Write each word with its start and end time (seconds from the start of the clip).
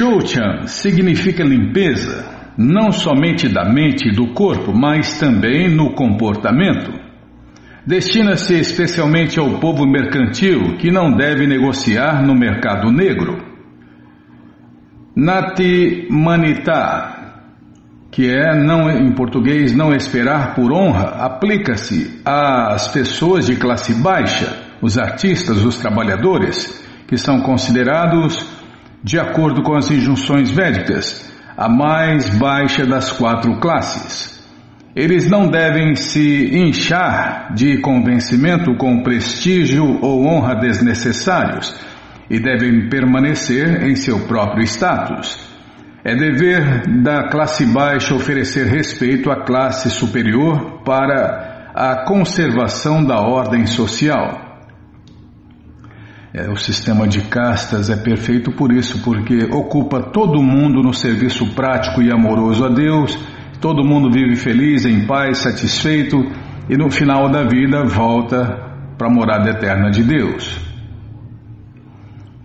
Shouchan 0.00 0.66
significa 0.66 1.44
limpeza, 1.44 2.24
não 2.56 2.90
somente 2.90 3.46
da 3.50 3.68
mente 3.68 4.08
e 4.08 4.14
do 4.16 4.32
corpo, 4.32 4.72
mas 4.72 5.18
também 5.18 5.68
no 5.68 5.92
comportamento. 5.92 6.90
Destina-se 7.86 8.54
especialmente 8.58 9.38
ao 9.38 9.60
povo 9.60 9.84
mercantil 9.86 10.78
que 10.78 10.90
não 10.90 11.14
deve 11.14 11.46
negociar 11.46 12.24
no 12.24 12.34
mercado 12.34 12.90
negro. 12.90 13.44
Nati 15.14 16.08
Manita, 16.10 17.34
que 18.10 18.26
é 18.26 18.56
não 18.56 18.88
em 18.90 19.12
português 19.12 19.76
não 19.76 19.92
esperar 19.92 20.54
por 20.54 20.72
honra, 20.72 21.26
aplica-se 21.26 22.22
às 22.24 22.88
pessoas 22.88 23.44
de 23.44 23.56
classe 23.56 23.92
baixa, 24.02 24.62
os 24.80 24.96
artistas, 24.96 25.62
os 25.62 25.76
trabalhadores, 25.76 26.82
que 27.06 27.18
são 27.18 27.42
considerados 27.42 28.49
de 29.02 29.18
acordo 29.18 29.62
com 29.62 29.74
as 29.74 29.90
injunções 29.90 30.50
védicas, 30.50 31.30
a 31.56 31.68
mais 31.68 32.28
baixa 32.38 32.86
das 32.86 33.12
quatro 33.12 33.58
classes. 33.60 34.40
Eles 34.94 35.30
não 35.30 35.48
devem 35.48 35.94
se 35.94 36.50
inchar 36.52 37.54
de 37.54 37.80
convencimento 37.80 38.74
com 38.76 39.02
prestígio 39.02 39.98
ou 40.02 40.26
honra 40.26 40.56
desnecessários 40.56 41.74
e 42.28 42.40
devem 42.40 42.88
permanecer 42.88 43.84
em 43.84 43.94
seu 43.94 44.20
próprio 44.26 44.64
status. 44.64 45.38
É 46.04 46.14
dever 46.14 47.02
da 47.02 47.28
classe 47.28 47.66
baixa 47.66 48.14
oferecer 48.14 48.66
respeito 48.66 49.30
à 49.30 49.44
classe 49.44 49.90
superior 49.90 50.82
para 50.82 51.70
a 51.74 52.04
conservação 52.04 53.04
da 53.04 53.20
ordem 53.20 53.66
social. 53.66 54.49
É, 56.32 56.48
o 56.48 56.56
sistema 56.56 57.08
de 57.08 57.22
castas 57.22 57.90
é 57.90 57.96
perfeito 57.96 58.52
por 58.52 58.72
isso, 58.72 59.02
porque 59.02 59.48
ocupa 59.52 60.00
todo 60.00 60.40
mundo 60.40 60.80
no 60.80 60.94
serviço 60.94 61.54
prático 61.56 62.00
e 62.00 62.12
amoroso 62.12 62.64
a 62.64 62.68
Deus, 62.68 63.18
todo 63.60 63.84
mundo 63.84 64.12
vive 64.12 64.36
feliz, 64.36 64.86
em 64.86 65.06
paz, 65.06 65.38
satisfeito 65.38 66.16
e 66.68 66.76
no 66.76 66.88
final 66.88 67.28
da 67.28 67.42
vida 67.42 67.84
volta 67.84 68.46
para 68.96 69.08
a 69.08 69.12
morada 69.12 69.50
eterna 69.50 69.90
de 69.90 70.04
Deus. 70.04 70.56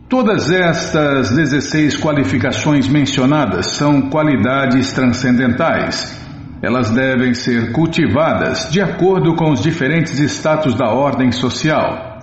Todas 0.10 0.50
estas 0.50 1.36
16 1.36 1.98
qualificações 1.98 2.88
mencionadas 2.88 3.68
são 3.68 4.10
qualidades 4.10 4.94
transcendentais. 4.94 6.20
Elas 6.60 6.90
devem 6.90 7.36
ser 7.36 7.72
cultivadas 7.72 8.68
de 8.72 8.82
acordo 8.82 9.36
com 9.36 9.52
os 9.52 9.62
diferentes 9.62 10.18
status 10.18 10.74
da 10.74 10.90
ordem 10.90 11.32
social. 11.32 12.15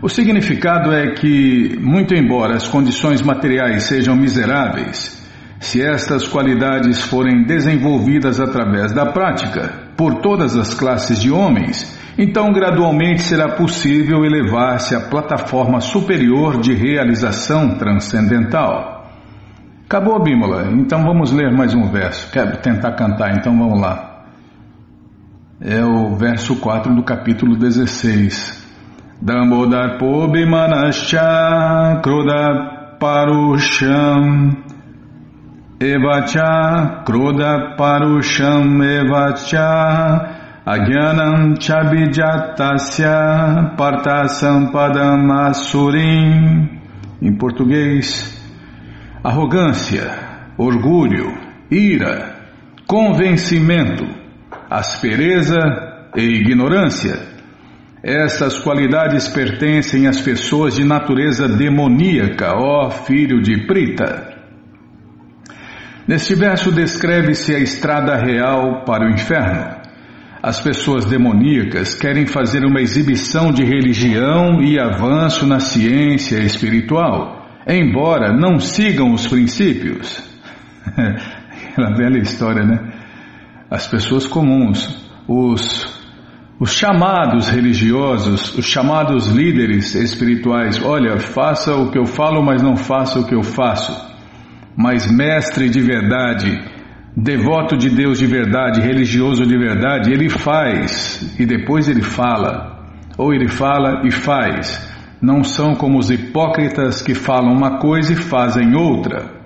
O 0.00 0.08
significado 0.08 0.92
é 0.92 1.10
que, 1.10 1.76
muito 1.80 2.14
embora 2.14 2.54
as 2.54 2.68
condições 2.68 3.20
materiais 3.20 3.82
sejam 3.82 4.14
miseráveis, 4.14 5.18
se 5.58 5.82
estas 5.82 6.28
qualidades 6.28 7.02
forem 7.02 7.42
desenvolvidas 7.42 8.38
através 8.38 8.92
da 8.92 9.06
prática 9.06 9.88
por 9.96 10.20
todas 10.20 10.56
as 10.56 10.72
classes 10.72 11.20
de 11.20 11.32
homens, 11.32 11.98
então 12.16 12.52
gradualmente 12.52 13.22
será 13.22 13.56
possível 13.56 14.24
elevar-se 14.24 14.94
à 14.94 15.00
plataforma 15.00 15.80
superior 15.80 16.60
de 16.60 16.74
realização 16.74 17.76
transcendental. 17.76 19.10
Acabou, 19.84 20.22
Bímola? 20.22 20.70
Então 20.74 21.02
vamos 21.02 21.32
ler 21.32 21.50
mais 21.50 21.74
um 21.74 21.90
verso. 21.90 22.30
Quero 22.30 22.58
tentar 22.58 22.92
cantar, 22.92 23.36
então 23.36 23.58
vamos 23.58 23.80
lá. 23.80 24.26
É 25.60 25.84
o 25.84 26.14
verso 26.14 26.54
4 26.54 26.94
do 26.94 27.02
capítulo 27.02 27.56
16. 27.56 28.67
Dambodar 29.20 29.98
Pobimanascha 29.98 32.00
Kruda 32.00 32.98
Parusham 33.00 34.54
Evacha 35.80 37.02
Kruda 37.04 37.76
Parusham 37.76 38.80
Evacha 38.80 40.62
Agyanam 40.64 41.58
Chabijatasya 41.58 43.74
Partasampadam 43.76 45.48
Asurim 45.48 46.78
Em 47.20 47.36
português 47.36 48.38
Arrogância, 49.24 50.12
orgulho, 50.56 51.36
ira, 51.68 52.36
convencimento, 52.86 54.06
aspereza 54.70 55.58
e 56.16 56.22
ignorância 56.22 57.37
essas 58.02 58.58
qualidades 58.58 59.28
pertencem 59.28 60.06
às 60.06 60.20
pessoas 60.20 60.76
de 60.76 60.84
natureza 60.84 61.48
demoníaca, 61.48 62.52
ó 62.54 62.90
filho 62.90 63.42
de 63.42 63.66
Prita. 63.66 64.36
Neste 66.06 66.34
verso 66.34 66.72
descreve-se 66.72 67.54
a 67.54 67.58
estrada 67.58 68.16
real 68.16 68.84
para 68.84 69.04
o 69.04 69.10
inferno. 69.10 69.76
As 70.40 70.60
pessoas 70.60 71.04
demoníacas 71.04 71.94
querem 71.94 72.24
fazer 72.24 72.64
uma 72.64 72.80
exibição 72.80 73.52
de 73.52 73.64
religião 73.64 74.62
e 74.62 74.78
avanço 74.78 75.44
na 75.46 75.58
ciência 75.58 76.38
espiritual, 76.38 77.46
embora 77.66 78.32
não 78.32 78.60
sigam 78.60 79.12
os 79.12 79.26
princípios. 79.26 80.22
Aquela 81.70 81.94
velha 81.96 82.18
história, 82.18 82.64
né? 82.64 82.92
As 83.68 83.86
pessoas 83.88 84.26
comuns, 84.26 85.04
os 85.26 85.97
os 86.60 86.72
chamados 86.72 87.48
religiosos, 87.48 88.56
os 88.58 88.66
chamados 88.66 89.28
líderes 89.28 89.94
espirituais, 89.94 90.82
olha, 90.82 91.16
faça 91.18 91.76
o 91.76 91.90
que 91.90 91.98
eu 91.98 92.04
falo, 92.04 92.42
mas 92.42 92.60
não 92.60 92.76
faça 92.76 93.20
o 93.20 93.26
que 93.26 93.34
eu 93.34 93.44
faço. 93.44 93.92
Mas 94.76 95.10
mestre 95.10 95.68
de 95.68 95.80
verdade, 95.80 96.50
devoto 97.16 97.76
de 97.76 97.88
Deus 97.90 98.18
de 98.18 98.26
verdade, 98.26 98.80
religioso 98.80 99.46
de 99.46 99.56
verdade, 99.56 100.12
ele 100.12 100.28
faz 100.28 101.34
e 101.38 101.46
depois 101.46 101.88
ele 101.88 102.02
fala. 102.02 102.76
Ou 103.16 103.32
ele 103.32 103.48
fala 103.48 104.02
e 104.04 104.10
faz. 104.10 104.84
Não 105.22 105.44
são 105.44 105.74
como 105.74 105.98
os 105.98 106.10
hipócritas 106.10 107.02
que 107.02 107.14
falam 107.14 107.52
uma 107.52 107.78
coisa 107.78 108.12
e 108.12 108.16
fazem 108.16 108.74
outra. 108.74 109.38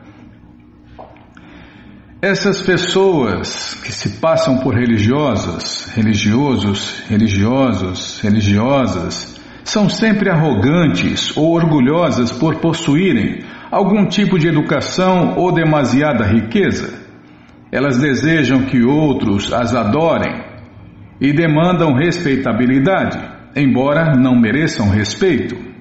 Essas 2.25 2.63
pessoas 2.63 3.75
que 3.83 3.91
se 3.91 4.21
passam 4.21 4.59
por 4.59 4.77
religiosas, 4.77 5.93
religiosos, 5.93 7.03
religiosos, 7.09 8.21
religiosas, 8.21 9.41
são 9.65 9.89
sempre 9.89 10.31
arrogantes 10.31 11.37
ou 11.37 11.53
orgulhosas 11.53 12.31
por 12.31 12.61
possuírem 12.61 13.41
algum 13.73 14.07
tipo 14.07 14.39
de 14.39 14.47
educação 14.47 15.35
ou 15.37 15.53
demasiada 15.53 16.25
riqueza. 16.25 16.97
Elas 17.73 17.99
desejam 17.99 18.67
que 18.67 18.85
outros 18.85 19.53
as 19.53 19.75
adorem 19.75 20.45
e 21.21 21.33
demandam 21.33 21.93
respeitabilidade, 21.93 23.19
embora 23.57 24.15
não 24.15 24.39
mereçam 24.39 24.89
respeito. 24.91 25.72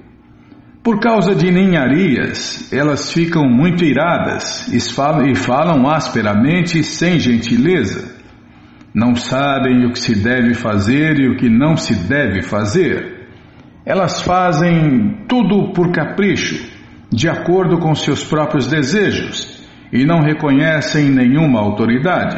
Por 0.82 0.98
causa 0.98 1.32
de 1.32 1.48
ninharias, 1.48 2.72
elas 2.72 3.12
ficam 3.12 3.44
muito 3.48 3.84
iradas 3.84 4.66
e 4.66 4.80
falam, 5.36 5.88
asperamente 5.88 6.82
sem 6.82 7.20
gentileza. 7.20 8.20
Não 8.92 9.14
sabem 9.14 9.86
o 9.86 9.92
que 9.92 10.00
se 10.00 10.20
deve 10.20 10.54
fazer 10.54 11.20
e 11.20 11.28
o 11.28 11.36
que 11.36 11.48
não 11.48 11.76
se 11.76 11.94
deve 11.94 12.42
fazer. 12.42 13.28
Elas 13.86 14.22
fazem 14.22 15.24
tudo 15.28 15.72
por 15.72 15.92
capricho, 15.92 16.68
de 17.10 17.28
acordo 17.28 17.78
com 17.78 17.94
seus 17.94 18.24
próprios 18.24 18.66
desejos, 18.66 19.64
e 19.92 20.04
não 20.04 20.20
reconhecem 20.20 21.10
nenhuma 21.10 21.60
autoridade. 21.60 22.36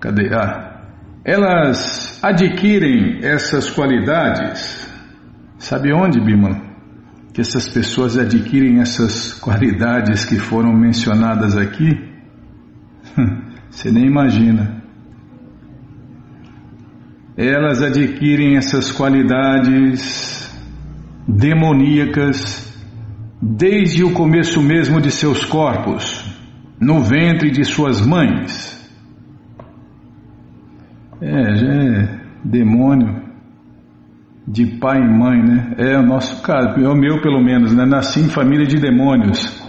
Cadê? 0.00 0.28
Ah, 0.34 0.82
elas 1.24 2.22
adquirem 2.22 3.20
essas 3.22 3.70
qualidades 3.70 4.84
Sabe 5.58 5.92
onde, 5.92 6.20
Bimala? 6.20 6.60
Que 7.32 7.40
essas 7.40 7.68
pessoas 7.68 8.16
adquirem 8.16 8.80
essas 8.80 9.32
qualidades 9.32 10.24
que 10.24 10.38
foram 10.38 10.72
mencionadas 10.72 11.56
aqui? 11.56 11.90
Você 13.70 13.90
nem 13.90 14.06
imagina. 14.06 14.82
Elas 17.36 17.82
adquirem 17.82 18.56
essas 18.56 18.92
qualidades 18.92 20.48
demoníacas 21.26 22.72
desde 23.42 24.04
o 24.04 24.12
começo 24.12 24.62
mesmo 24.62 25.00
de 25.00 25.10
seus 25.10 25.44
corpos, 25.44 26.24
no 26.80 27.02
ventre 27.02 27.50
de 27.50 27.64
suas 27.64 28.00
mães. 28.06 28.72
É, 31.20 31.56
já 31.56 31.74
é 31.74 32.20
demônio 32.44 33.23
de 34.46 34.78
pai 34.78 34.98
e 34.98 35.18
mãe, 35.18 35.42
né? 35.42 35.74
É 35.78 35.98
o 35.98 36.02
nosso 36.02 36.42
caso, 36.42 36.78
é 36.78 36.88
o 36.88 36.94
meu 36.94 37.20
pelo 37.20 37.42
menos, 37.42 37.74
né? 37.74 37.84
Nasci 37.86 38.20
em 38.20 38.28
família 38.28 38.66
de 38.66 38.76
demônios. 38.76 39.62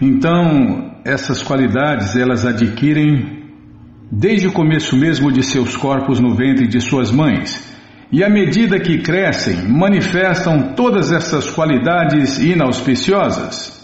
Então, 0.00 0.92
essas 1.04 1.42
qualidades 1.42 2.16
elas 2.16 2.44
adquirem 2.44 3.44
desde 4.12 4.46
o 4.48 4.52
começo 4.52 4.96
mesmo 4.96 5.32
de 5.32 5.42
seus 5.42 5.76
corpos 5.76 6.20
no 6.20 6.34
ventre 6.34 6.66
de 6.66 6.80
suas 6.80 7.10
mães 7.10 7.74
e 8.12 8.22
à 8.22 8.28
medida 8.28 8.78
que 8.78 8.98
crescem, 8.98 9.68
manifestam 9.68 10.74
todas 10.74 11.10
essas 11.10 11.50
qualidades 11.50 12.38
inauspiciosas. 12.38 13.74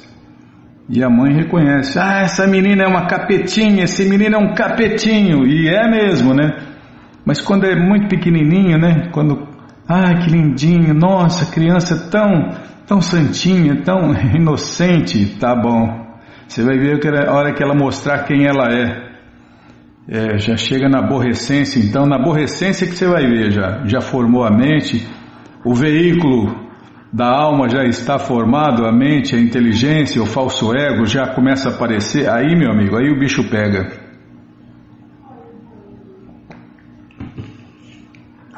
E 0.89 1.03
a 1.03 1.11
mãe 1.11 1.35
reconhece: 1.35 1.99
ah, 1.99 2.21
essa 2.23 2.47
menina 2.47 2.85
é 2.85 2.87
uma 2.87 3.07
capetinha, 3.07 3.85
esse 3.85 4.09
menino 4.09 4.37
é 4.37 4.39
um 4.39 4.55
capetinho, 4.55 5.47
e 5.47 5.69
é 5.69 5.91
mesmo, 5.91 6.35
né? 6.35 6.72
Mas 7.25 7.41
quando 7.41 7.65
é 7.65 7.77
muito 7.77 8.09
pequenininho, 8.09 8.79
né? 8.79 9.09
Quando, 9.13 9.47
ai 9.89 10.23
que 10.23 10.31
lindinho, 10.31 10.93
nossa, 10.93 11.53
criança 11.53 12.11
tão, 12.11 12.51
tão 12.87 13.01
santinha, 13.01 13.83
tão 13.83 14.13
inocente, 14.35 15.37
tá 15.39 15.55
bom. 15.55 16.03
Você 16.49 16.63
vai 16.63 16.77
ver 16.79 16.99
que 16.99 17.09
a 17.09 17.33
hora 17.33 17.55
que 17.55 17.63
ela 17.63 17.75
mostrar 17.75 18.25
quem 18.25 18.45
ela 18.45 18.69
é. 18.73 19.13
É, 20.09 20.37
já 20.37 20.57
chega 20.57 20.89
na 20.89 20.99
aborrecência, 20.99 21.79
então 21.79 22.05
na 22.05 22.17
aborrecência 22.17 22.89
que 22.89 22.97
você 22.97 23.07
vai 23.07 23.25
ver 23.25 23.53
já, 23.53 23.85
já 23.87 24.01
formou 24.01 24.45
a 24.45 24.51
mente, 24.51 25.09
o 25.65 25.77
veículo 25.77 26.53
da 27.13 27.29
alma 27.29 27.69
já 27.69 27.85
está 27.85 28.19
formado, 28.19 28.85
a 28.85 28.91
mente, 28.91 29.37
a 29.37 29.39
inteligência, 29.39 30.21
o 30.21 30.27
falso 30.27 30.75
ego 30.75 31.07
já 31.07 31.29
começa 31.29 31.69
a 31.69 31.73
aparecer, 31.73 32.29
aí 32.29 32.57
meu 32.57 32.73
amigo, 32.73 32.97
aí 32.97 33.11
o 33.13 33.19
bicho 33.19 33.49
pega. 33.49 34.02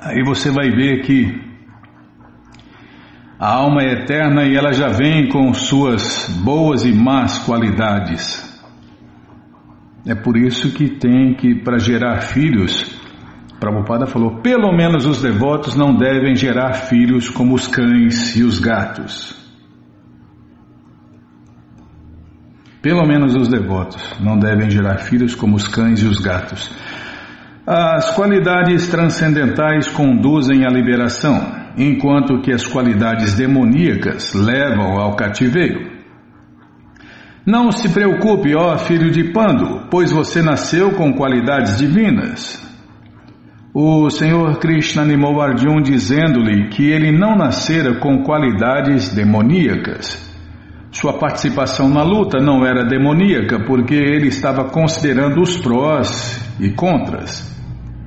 Aí 0.05 0.23
você 0.23 0.51
vai 0.51 0.71
ver 0.71 1.01
que 1.01 1.43
a 3.39 3.55
alma 3.55 3.83
é 3.83 4.03
eterna 4.03 4.45
e 4.45 4.55
ela 4.55 4.71
já 4.71 4.89
vem 4.89 5.31
com 5.31 5.55
suas 5.55 6.29
boas 6.45 6.85
e 6.85 6.93
más 6.93 7.39
qualidades. 7.39 8.45
É 10.07 10.15
por 10.15 10.37
isso 10.37 10.75
que 10.75 10.91
tem 10.91 11.35
que, 11.35 11.55
para 11.55 11.79
gerar 11.79 12.21
filhos, 12.21 13.01
Prabhupada 13.59 14.07
falou: 14.07 14.43
pelo 14.43 14.71
menos 14.77 15.07
os 15.07 15.23
devotos 15.23 15.75
não 15.75 15.97
devem 15.97 16.37
gerar 16.37 16.75
filhos 16.75 17.31
como 17.31 17.55
os 17.55 17.67
cães 17.67 18.37
e 18.37 18.43
os 18.43 18.59
gatos. 18.59 19.35
Pelo 22.83 23.07
menos 23.07 23.35
os 23.35 23.49
devotos 23.49 24.21
não 24.21 24.39
devem 24.39 24.69
gerar 24.69 24.99
filhos 24.99 25.35
como 25.35 25.57
os 25.57 25.67
cães 25.67 26.01
e 26.03 26.07
os 26.07 26.19
gatos. 26.19 26.71
As 27.67 28.15
qualidades 28.15 28.89
transcendentais 28.89 29.89
conduzem 29.89 30.67
à 30.67 30.69
liberação, 30.69 31.41
enquanto 31.79 32.43
que 32.43 32.53
as 32.53 32.67
qualidades 32.67 33.37
demoníacas 33.39 34.35
levam 34.35 34.99
ao 34.99 35.17
cativeiro. 35.17 35.95
Não 37.47 37.73
se 37.73 37.89
preocupe, 37.89 38.55
ó 38.55 38.77
filho 38.77 39.11
de 39.11 39.33
Pando, 39.33 39.89
pois 39.91 40.13
você 40.13 40.43
nasceu 40.43 40.93
com 40.93 41.15
qualidades 41.15 41.79
divinas. 41.79 42.63
O 43.73 44.11
Senhor 44.11 44.59
Krishna 44.59 45.01
animou 45.01 45.41
Arjun 45.41 45.81
dizendo-lhe 45.81 46.69
que 46.69 46.91
ele 46.91 47.11
não 47.11 47.35
nascera 47.35 47.99
com 47.99 48.23
qualidades 48.23 49.15
demoníacas. 49.15 50.23
Sua 50.93 51.15
participação 51.15 51.89
na 51.89 52.03
luta 52.03 52.39
não 52.41 52.65
era 52.65 52.85
demoníaca 52.85 53.65
porque 53.65 53.95
ele 53.95 54.29
estava 54.29 54.65
considerando 54.65 55.41
os 55.41 55.57
prós 55.57 56.47
e 56.61 56.71
contras. 56.71 57.54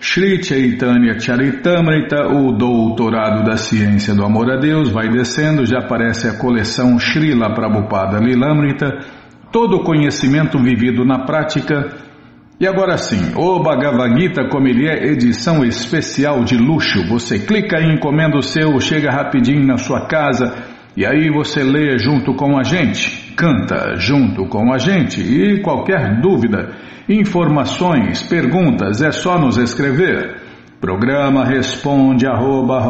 Sri 0.02 0.44
Chaitanya 0.44 1.18
Charitamrita, 1.18 2.28
o 2.28 2.52
Doutorado 2.52 3.46
da 3.46 3.56
Ciência 3.56 4.14
do 4.14 4.26
Amor 4.26 4.52
a 4.52 4.58
Deus, 4.58 4.92
vai 4.92 5.08
descendo, 5.08 5.66
já 5.66 5.80
aparece 5.80 6.28
a 6.28 6.38
coleção 6.38 7.00
Srila 7.00 7.54
Prabhupada 7.54 8.20
Lilamrita, 8.20 9.00
todo 9.56 9.78
o 9.78 9.84
conhecimento 9.86 10.60
vivido 10.60 11.06
na 11.06 11.20
prática, 11.20 11.94
e 12.60 12.68
agora 12.68 12.98
sim, 12.98 13.32
o 13.38 13.64
Bhagavad 13.64 14.20
Gita, 14.20 14.50
como 14.50 14.68
ele 14.68 14.86
é, 14.86 15.06
edição 15.14 15.64
especial 15.64 16.44
de 16.44 16.58
luxo. 16.58 17.08
Você 17.08 17.40
clica 17.40 17.80
e 17.80 17.94
encomenda 17.94 18.38
o 18.38 18.42
seu, 18.42 18.78
chega 18.82 19.10
rapidinho 19.10 19.66
na 19.66 19.78
sua 19.78 20.08
casa 20.08 20.54
e 20.98 21.06
aí 21.06 21.30
você 21.30 21.64
lê 21.64 21.98
junto 21.98 22.34
com 22.34 22.60
a 22.60 22.64
gente, 22.64 23.34
canta 23.38 23.96
junto 23.96 24.46
com 24.50 24.74
a 24.74 24.78
gente 24.78 25.22
e 25.22 25.62
qualquer 25.62 26.20
dúvida, 26.20 26.76
informações, 27.08 28.24
perguntas, 28.24 29.02
é 29.02 29.12
só 29.14 29.40
nos 29.40 29.58
escrever. 29.58 30.36
Programa 30.82 31.46
responde 31.46 32.28
arroba, 32.28 32.82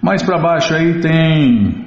Mais 0.00 0.22
para 0.22 0.38
baixo 0.38 0.74
aí 0.74 0.98
tem 1.00 1.84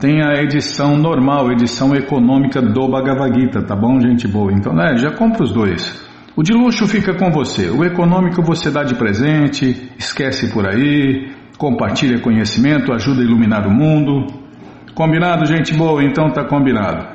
tem 0.00 0.22
a 0.22 0.42
edição 0.42 0.96
normal, 0.96 1.52
edição 1.52 1.94
econômica 1.94 2.62
do 2.62 2.88
Bhagavad 2.88 3.38
Gita, 3.38 3.62
tá 3.62 3.76
bom, 3.76 4.00
gente 4.00 4.26
boa? 4.26 4.50
Então, 4.54 4.72
né, 4.72 4.96
já 4.96 5.10
compra 5.10 5.44
os 5.44 5.52
dois. 5.52 6.02
O 6.34 6.42
de 6.42 6.54
luxo 6.54 6.88
fica 6.88 7.12
com 7.14 7.30
você, 7.30 7.68
o 7.68 7.84
econômico 7.84 8.42
você 8.42 8.70
dá 8.70 8.82
de 8.82 8.94
presente, 8.94 9.92
esquece 9.98 10.50
por 10.50 10.66
aí, 10.66 11.30
compartilha 11.58 12.22
conhecimento, 12.22 12.90
ajuda 12.90 13.20
a 13.20 13.24
iluminar 13.24 13.66
o 13.66 13.70
mundo. 13.70 14.40
Combinado, 14.94 15.46
gente 15.46 15.74
boa? 15.74 16.04
Então 16.04 16.30
tá 16.30 16.44
combinado. 16.44 17.06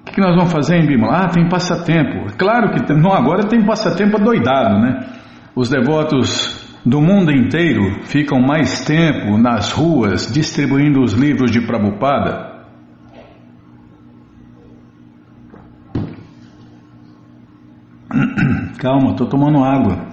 O 0.00 0.04
que, 0.04 0.12
que 0.14 0.20
nós 0.20 0.34
vamos 0.34 0.52
fazer 0.52 0.76
em 0.76 0.86
Bimala? 0.86 1.24
Ah, 1.24 1.28
tem 1.28 1.48
passatempo. 1.48 2.36
Claro 2.36 2.70
que 2.72 2.82
tem, 2.84 2.96
não, 2.96 3.12
agora 3.12 3.44
tem 3.46 3.64
passatempo 3.64 4.18
doidado, 4.18 4.80
né? 4.80 5.06
Os 5.54 5.68
devotos 5.68 6.58
do 6.84 7.00
mundo 7.00 7.30
inteiro 7.30 8.02
ficam 8.04 8.40
mais 8.40 8.84
tempo 8.84 9.38
nas 9.38 9.70
ruas 9.72 10.32
distribuindo 10.32 11.00
os 11.00 11.12
livros 11.12 11.50
de 11.50 11.60
Prabhupada. 11.60 12.50
Calma, 18.78 19.10
estou 19.10 19.28
tomando 19.28 19.62
água. 19.62 20.08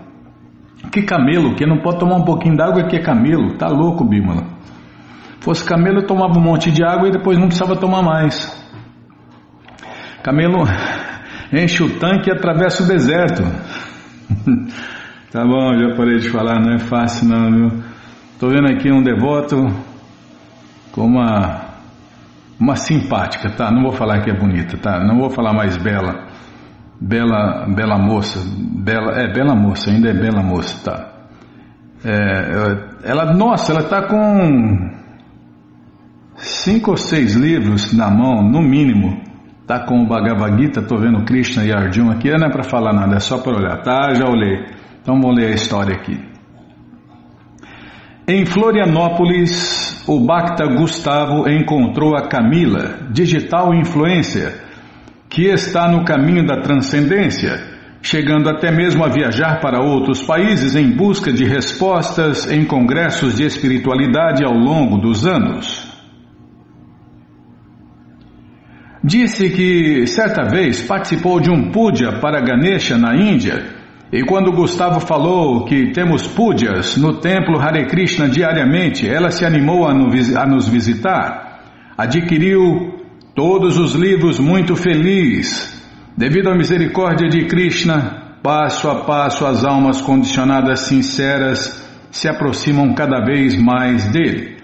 Que 0.91 1.01
camelo, 1.01 1.55
que 1.55 1.65
não 1.65 1.79
pode 1.79 2.00
tomar 2.00 2.17
um 2.17 2.25
pouquinho 2.25 2.55
d'água 2.55 2.84
que 2.84 2.98
é 2.98 3.01
camelo. 3.01 3.57
Tá 3.57 3.67
louco, 3.67 4.03
Bímola. 4.03 4.57
Fosse 5.48 5.63
camelo, 5.63 6.06
tomava 6.06 6.38
um 6.38 6.42
monte 6.42 6.70
de 6.70 6.84
água 6.84 7.08
e 7.08 7.12
depois 7.12 7.38
não 7.38 7.48
precisava 7.48 7.77
tomar 7.77 8.04
mais. 8.04 8.54
Camelo, 10.22 10.66
Enche 11.54 11.82
o 11.84 11.98
tanque 11.98 12.30
e 12.30 12.34
atravessa 12.34 12.84
o 12.84 12.86
deserto. 12.86 13.44
tá 15.32 15.46
bom, 15.46 15.74
já 15.80 15.96
parei 15.96 16.18
de 16.18 16.30
falar, 16.30 16.60
não 16.60 16.74
é 16.74 16.80
fácil 16.80 17.30
não, 17.30 17.50
viu? 17.50 17.84
Tô 18.38 18.50
vendo 18.50 18.70
aqui 18.74 18.92
um 18.92 19.01
devoto 19.01 19.56
com 20.92 21.06
uma 21.06 21.62
uma 22.60 22.75
simpática, 22.75 23.50
tá? 23.51 23.72
Não 23.72 23.84
vou 23.84 23.94
falar 23.94 24.20
que 24.24 24.30
é 24.30 24.38
bonita, 24.38 24.77
tá? 24.77 25.00
Não 25.00 25.18
vou 25.18 25.30
falar 25.30 25.54
mais 25.54 25.77
bela. 25.77 26.27
Bela, 27.00 27.68
bela 27.74 27.98
moça, 27.98 28.38
bela, 28.84 29.13
é 29.13 29.32
bela 29.32 29.56
moça, 29.56 29.92
ainda 29.92 30.10
é 30.10 30.13
bela 30.13 30.44
moça, 30.44 30.84
tá? 30.84 31.13
É, 32.04 33.10
ela, 33.10 33.34
nossa, 33.34 33.72
ela 33.72 33.84
tá 33.84 34.10
com 34.10 34.97
cinco 36.38 36.91
ou 36.91 36.98
seis 36.98 37.36
livros 37.36 37.94
na 37.94 38.10
mão, 38.10 38.41
no 38.41 38.62
mínimo. 38.62 39.22
Tá 39.65 39.79
com 39.79 40.01
o 40.01 40.08
Bhagavad 40.08 40.62
Gita, 40.62 40.82
tô 40.82 40.98
vendo 40.98 41.25
Krishna 41.25 41.65
e 41.65 41.74
Arjuna 41.74 42.13
aqui, 42.13 42.29
não 42.32 42.48
é 42.48 42.51
para 42.51 42.63
falar 42.63 42.94
nada, 42.94 43.17
é 43.17 43.20
só 43.20 43.38
para 43.39 43.58
olhar, 43.58 43.82
tá? 43.82 44.13
Já 44.13 44.25
olhei. 44.25 44.65
Então 45.01 45.20
vou 45.20 45.32
ler 45.32 45.48
a 45.48 45.56
história 45.56 45.94
aqui. 45.94 46.17
Em 48.29 48.46
Florianópolis, 48.46 50.03
o 50.08 50.20
Bacta 50.20 50.65
Gustavo 50.65 51.50
encontrou 51.50 52.15
a 52.15 52.27
Camila, 52.27 53.08
digital 53.12 53.74
influencer, 53.74 54.53
que 55.29 55.44
está 55.46 55.89
no 55.89 56.06
caminho 56.06 56.46
da 56.46 56.62
transcendência, 56.62 57.58
chegando 58.01 58.50
até 58.50 58.72
mesmo 58.72 59.03
a 59.03 59.10
viajar 59.10 59.60
para 59.60 59.82
outros 59.82 60.22
países 60.24 60.75
em 60.75 60.91
busca 60.91 61.32
de 61.32 61.46
respostas 61.46 62.50
em 62.51 62.65
congressos 62.65 63.36
de 63.36 63.46
espiritualidade 63.46 64.44
ao 64.46 64.53
longo 64.53 64.98
dos 64.98 65.25
anos. 65.25 65.87
Disse 69.08 69.50
que 69.52 70.06
certa 70.06 70.44
vez 70.44 70.82
participou 70.82 71.40
de 71.40 71.50
um 71.50 71.72
puja 71.72 72.20
para 72.20 72.42
Ganesha 72.42 72.98
na 72.98 73.16
Índia 73.16 73.64
e 74.12 74.22
quando 74.24 74.52
Gustavo 74.52 75.00
falou 75.00 75.64
que 75.64 75.94
temos 75.94 76.28
púdias 76.28 76.98
no 76.98 77.14
templo 77.22 77.58
Hare 77.58 77.88
Krishna 77.88 78.28
diariamente, 78.28 79.08
ela 79.08 79.32
se 79.32 79.46
animou 79.46 79.88
a 79.88 80.46
nos 80.46 80.68
visitar. 80.68 81.62
Adquiriu 81.98 83.00
todos 83.34 83.80
os 83.80 83.96
livros 83.96 84.42
muito 84.42 84.76
feliz. 84.76 85.82
Devido 86.18 86.50
à 86.50 86.56
misericórdia 86.58 87.30
de 87.30 87.46
Krishna, 87.46 88.36
passo 88.44 88.90
a 88.90 89.06
passo 89.06 89.46
as 89.46 89.64
almas 89.64 90.02
condicionadas 90.02 90.82
sinceras 90.82 91.82
se 92.12 92.28
aproximam 92.28 92.94
cada 92.94 93.24
vez 93.24 93.58
mais 93.58 94.10
dele. 94.10 94.57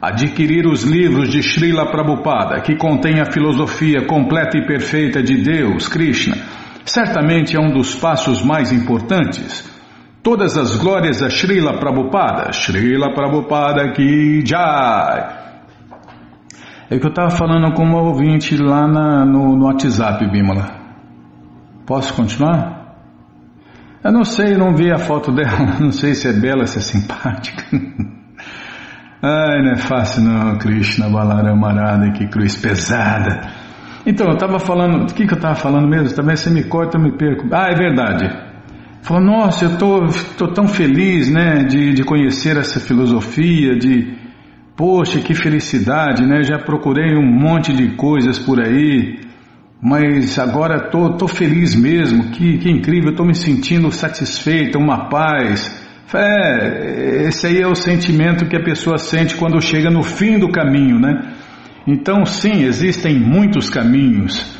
Adquirir 0.00 0.66
os 0.66 0.84
livros 0.84 1.28
de 1.28 1.42
Srila 1.42 1.90
Prabhupada, 1.90 2.60
que 2.60 2.76
contém 2.76 3.20
a 3.20 3.32
filosofia 3.32 4.06
completa 4.06 4.56
e 4.56 4.66
perfeita 4.66 5.22
de 5.22 5.42
Deus, 5.42 5.88
Krishna 5.88 6.36
certamente 6.88 7.56
é 7.56 7.60
um 7.60 7.70
dos 7.70 7.94
passos 7.94 8.42
mais 8.42 8.72
importantes. 8.72 9.68
Todas 10.22 10.56
as 10.56 10.76
glórias 10.76 11.22
a 11.22 11.30
Srila 11.30 11.78
Prabhupada, 11.78 12.52
Srila 12.52 13.14
Prabhupada 13.14 13.92
que 13.92 14.44
Jai. 14.44 15.38
É 16.90 16.98
que 16.98 17.04
eu 17.04 17.10
estava 17.10 17.30
falando 17.30 17.72
com 17.74 17.82
uma 17.82 18.00
ouvinte 18.00 18.56
lá 18.56 18.88
na, 18.88 19.24
no, 19.24 19.56
no 19.56 19.66
WhatsApp, 19.66 20.26
Bimala. 20.30 20.78
Posso 21.86 22.14
continuar? 22.14 22.96
Eu 24.02 24.12
não 24.12 24.24
sei, 24.24 24.56
não 24.56 24.74
vi 24.74 24.90
a 24.90 24.98
foto 24.98 25.30
dela, 25.32 25.76
não 25.80 25.92
sei 25.92 26.14
se 26.14 26.28
é 26.28 26.32
bela, 26.32 26.66
se 26.66 26.78
é 26.78 26.80
simpática. 26.80 27.64
Ai, 29.20 29.62
não 29.62 29.72
é 29.72 29.76
fácil 29.76 30.22
não, 30.22 30.58
Krishna 30.58 31.08
Balaramarada, 31.08 32.12
que 32.12 32.28
cruz 32.28 32.56
pesada. 32.56 33.40
Então, 34.06 34.28
eu 34.28 34.34
estava 34.34 34.60
falando, 34.60 35.02
o 35.02 35.06
que, 35.06 35.26
que 35.26 35.32
eu 35.32 35.36
estava 35.36 35.56
falando 35.56 35.88
mesmo? 35.88 36.14
Também 36.14 36.36
você 36.36 36.48
me 36.48 36.62
corta, 36.62 36.96
eu 36.96 37.02
me 37.02 37.12
perco. 37.12 37.46
Ah, 37.52 37.66
é 37.68 37.74
verdade. 37.74 38.30
Falou, 39.02 39.24
nossa, 39.24 39.64
eu 39.64 39.76
tô, 39.76 40.06
tô 40.36 40.52
tão 40.52 40.68
feliz, 40.68 41.28
né, 41.30 41.64
de, 41.64 41.94
de 41.94 42.04
conhecer 42.04 42.56
essa 42.56 42.78
filosofia, 42.78 43.76
de, 43.76 44.16
poxa, 44.76 45.20
que 45.20 45.34
felicidade, 45.34 46.24
né? 46.24 46.42
Já 46.44 46.58
procurei 46.58 47.16
um 47.16 47.26
monte 47.26 47.72
de 47.72 47.96
coisas 47.96 48.38
por 48.38 48.60
aí, 48.60 49.18
mas 49.82 50.38
agora 50.38 50.90
tô, 50.90 51.10
tô 51.14 51.26
feliz 51.26 51.74
mesmo, 51.74 52.30
que, 52.30 52.58
que 52.58 52.70
incrível, 52.70 53.10
estou 53.10 53.26
me 53.26 53.34
sentindo 53.34 53.90
satisfeito, 53.90 54.78
uma 54.78 55.08
paz. 55.08 55.87
É, 56.14 57.26
esse 57.26 57.46
aí 57.46 57.60
é 57.60 57.66
o 57.66 57.74
sentimento 57.74 58.46
que 58.46 58.56
a 58.56 58.62
pessoa 58.62 58.96
sente 58.96 59.36
quando 59.36 59.60
chega 59.60 59.90
no 59.90 60.02
fim 60.02 60.38
do 60.38 60.50
caminho, 60.50 60.98
né? 60.98 61.34
Então, 61.86 62.24
sim, 62.24 62.64
existem 62.64 63.18
muitos 63.18 63.68
caminhos, 63.68 64.56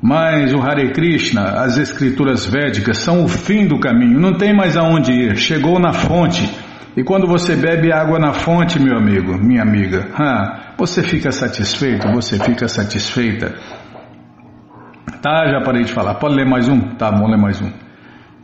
mas 0.00 0.52
o 0.52 0.60
Hare 0.60 0.92
Krishna, 0.92 1.42
as 1.62 1.78
escrituras 1.78 2.46
védicas, 2.46 2.98
são 2.98 3.24
o 3.24 3.28
fim 3.28 3.66
do 3.66 3.78
caminho, 3.80 4.20
não 4.20 4.34
tem 4.34 4.54
mais 4.54 4.76
aonde 4.76 5.12
ir, 5.12 5.36
chegou 5.36 5.80
na 5.80 5.92
fonte. 5.92 6.48
E 6.96 7.02
quando 7.02 7.26
você 7.26 7.56
bebe 7.56 7.92
água 7.92 8.20
na 8.20 8.32
fonte, 8.32 8.80
meu 8.80 8.96
amigo, 8.96 9.36
minha 9.36 9.62
amiga, 9.62 10.08
ah, 10.14 10.74
você 10.78 11.02
fica 11.02 11.32
satisfeito, 11.32 12.08
você 12.12 12.38
fica 12.38 12.68
satisfeita. 12.68 13.54
Tá, 15.20 15.48
já 15.50 15.60
parei 15.60 15.82
de 15.82 15.92
falar. 15.92 16.14
Pode 16.14 16.36
ler 16.36 16.46
mais 16.46 16.68
um? 16.68 16.80
Tá, 16.96 17.10
vamos 17.10 17.30
ler 17.30 17.38
mais 17.38 17.60
um. 17.60 17.83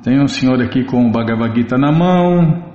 Tem 0.03 0.19
um 0.19 0.27
senhor 0.27 0.61
aqui 0.63 0.85
com 0.85 1.07
o 1.07 1.11
Bhagavad 1.11 1.55
Gita 1.55 1.77
na 1.77 1.93
mão 1.93 2.71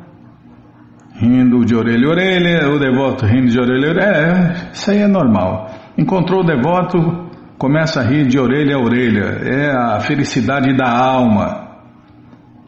rindo 1.15 1.63
de 1.65 1.75
orelha 1.75 2.07
a 2.07 2.11
orelha, 2.11 2.69
o 2.69 2.77
devoto 2.77 3.25
rindo 3.25 3.47
de 3.47 3.59
orelha 3.59 3.87
a 3.87 3.91
orelha. 3.91 4.03
É, 4.03 4.71
isso 4.73 4.91
aí 4.91 4.99
é 4.99 5.07
normal. 5.07 5.69
Encontrou 5.97 6.41
o 6.41 6.43
devoto, 6.43 7.29
começa 7.57 8.01
a 8.01 8.03
rir 8.03 8.27
de 8.27 8.37
orelha 8.37 8.75
a 8.75 8.79
orelha. 8.79 9.23
É 9.43 9.71
a 9.71 9.99
felicidade 10.01 10.75
da 10.75 10.89
alma, 10.89 11.67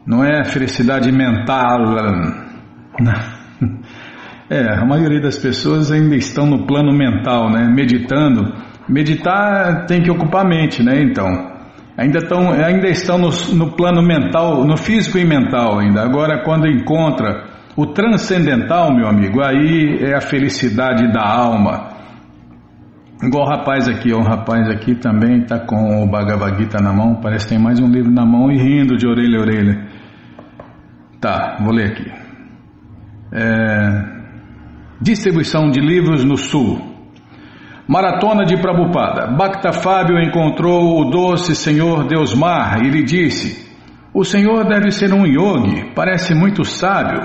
não 0.06 0.24
é 0.24 0.40
a 0.40 0.46
felicidade 0.46 1.12
mental. 1.12 1.96
É, 4.50 4.80
a 4.80 4.86
maioria 4.86 5.20
das 5.20 5.38
pessoas 5.38 5.92
ainda 5.92 6.16
estão 6.16 6.46
no 6.46 6.66
plano 6.66 6.98
mental, 6.98 7.50
né? 7.52 7.68
Meditando. 7.68 8.54
Meditar 8.88 9.86
tem 9.86 10.02
que 10.02 10.10
ocupar 10.10 10.46
a 10.46 10.48
mente, 10.48 10.82
né? 10.82 11.02
Então, 11.02 11.57
ainda 11.98 12.20
estão, 12.20 12.52
ainda 12.52 12.88
estão 12.88 13.18
no, 13.18 13.30
no 13.56 13.72
plano 13.72 14.02
mental, 14.02 14.64
no 14.64 14.78
físico 14.78 15.18
e 15.18 15.26
mental 15.26 15.80
ainda. 15.80 16.04
Agora, 16.04 16.44
quando 16.44 16.68
encontra 16.68 17.46
o 17.76 17.88
transcendental, 17.88 18.94
meu 18.96 19.08
amigo, 19.08 19.42
aí 19.42 19.98
é 20.02 20.16
a 20.16 20.22
felicidade 20.22 21.12
da 21.12 21.28
alma. 21.28 21.98
Igual 23.22 23.48
o 23.48 23.50
rapaz 23.50 23.90
aqui, 23.90 24.14
o 24.14 24.22
rapaz 24.22 24.70
aqui 24.70 24.94
também 24.94 25.42
está 25.42 25.60
com 25.60 26.04
o 26.04 26.08
Bhagavad 26.08 26.56
Gita 26.56 26.80
na 26.80 26.94
mão, 26.94 27.16
parece 27.16 27.48
que 27.48 27.56
tem 27.56 27.64
mais 27.64 27.80
um 27.80 27.88
livro 27.88 28.12
na 28.12 28.24
mão 28.24 28.52
e 28.52 28.58
rindo 28.58 28.96
de 28.96 29.08
orelha 29.08 29.40
a 29.40 29.42
orelha. 29.42 29.88
Tá, 31.20 31.58
vou 31.62 31.74
ler 31.74 31.92
aqui. 31.92 32.12
É, 33.34 34.18
distribuição 35.02 35.72
de 35.72 35.80
livros 35.80 36.24
no 36.24 36.38
Sul. 36.38 36.87
Maratona 37.88 38.44
de 38.44 38.58
Prabupada. 38.58 39.28
Bhakta 39.28 39.72
Fábio 39.72 40.20
encontrou 40.20 41.00
o 41.00 41.10
doce 41.10 41.56
Senhor 41.56 42.06
Deusmar 42.06 42.84
e 42.84 42.90
lhe 42.90 43.02
disse: 43.02 43.66
O 44.14 44.26
Senhor 44.26 44.66
deve 44.68 44.92
ser 44.92 45.14
um 45.14 45.26
yogi, 45.26 45.94
parece 45.96 46.36
muito 46.36 46.66
sábio. 46.66 47.22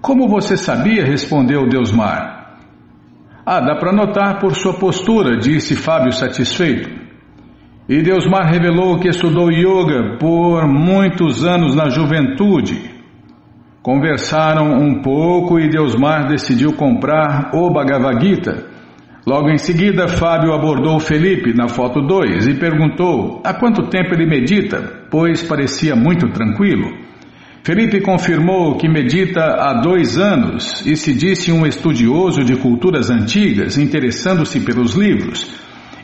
Como 0.00 0.28
você 0.28 0.56
sabia? 0.56 1.04
respondeu 1.04 1.68
Deusmar. 1.68 2.58
Ah, 3.44 3.60
dá 3.60 3.74
para 3.74 3.92
notar 3.92 4.38
por 4.38 4.54
sua 4.54 4.74
postura, 4.74 5.36
disse 5.36 5.74
Fábio 5.74 6.12
satisfeito. 6.12 6.88
E 7.88 8.02
Deusmar 8.02 8.48
revelou 8.48 9.00
que 9.00 9.08
estudou 9.08 9.50
yoga 9.50 10.16
por 10.18 10.66
muitos 10.68 11.44
anos 11.44 11.74
na 11.74 11.88
juventude. 11.88 12.88
Conversaram 13.82 14.72
um 14.78 15.02
pouco 15.02 15.58
e 15.58 15.68
Deusmar 15.68 16.28
decidiu 16.28 16.72
comprar 16.74 17.50
o 17.52 17.68
Bhagavad 17.72 18.20
Gita. 18.24 18.75
Logo 19.26 19.50
em 19.50 19.58
seguida, 19.58 20.06
Fábio 20.06 20.52
abordou 20.52 21.00
Felipe 21.00 21.52
na 21.52 21.66
foto 21.66 22.00
2 22.00 22.46
e 22.46 22.54
perguntou 22.54 23.42
há 23.44 23.52
quanto 23.52 23.88
tempo 23.88 24.14
ele 24.14 24.24
medita, 24.24 25.02
pois 25.10 25.42
parecia 25.42 25.96
muito 25.96 26.28
tranquilo. 26.28 26.96
Felipe 27.64 28.00
confirmou 28.00 28.76
que 28.76 28.88
medita 28.88 29.40
há 29.42 29.80
dois 29.80 30.16
anos 30.16 30.86
e 30.86 30.96
se 30.96 31.12
disse 31.12 31.50
um 31.50 31.66
estudioso 31.66 32.44
de 32.44 32.54
culturas 32.54 33.10
antigas, 33.10 33.76
interessando-se 33.76 34.60
pelos 34.60 34.94
livros. 34.94 35.52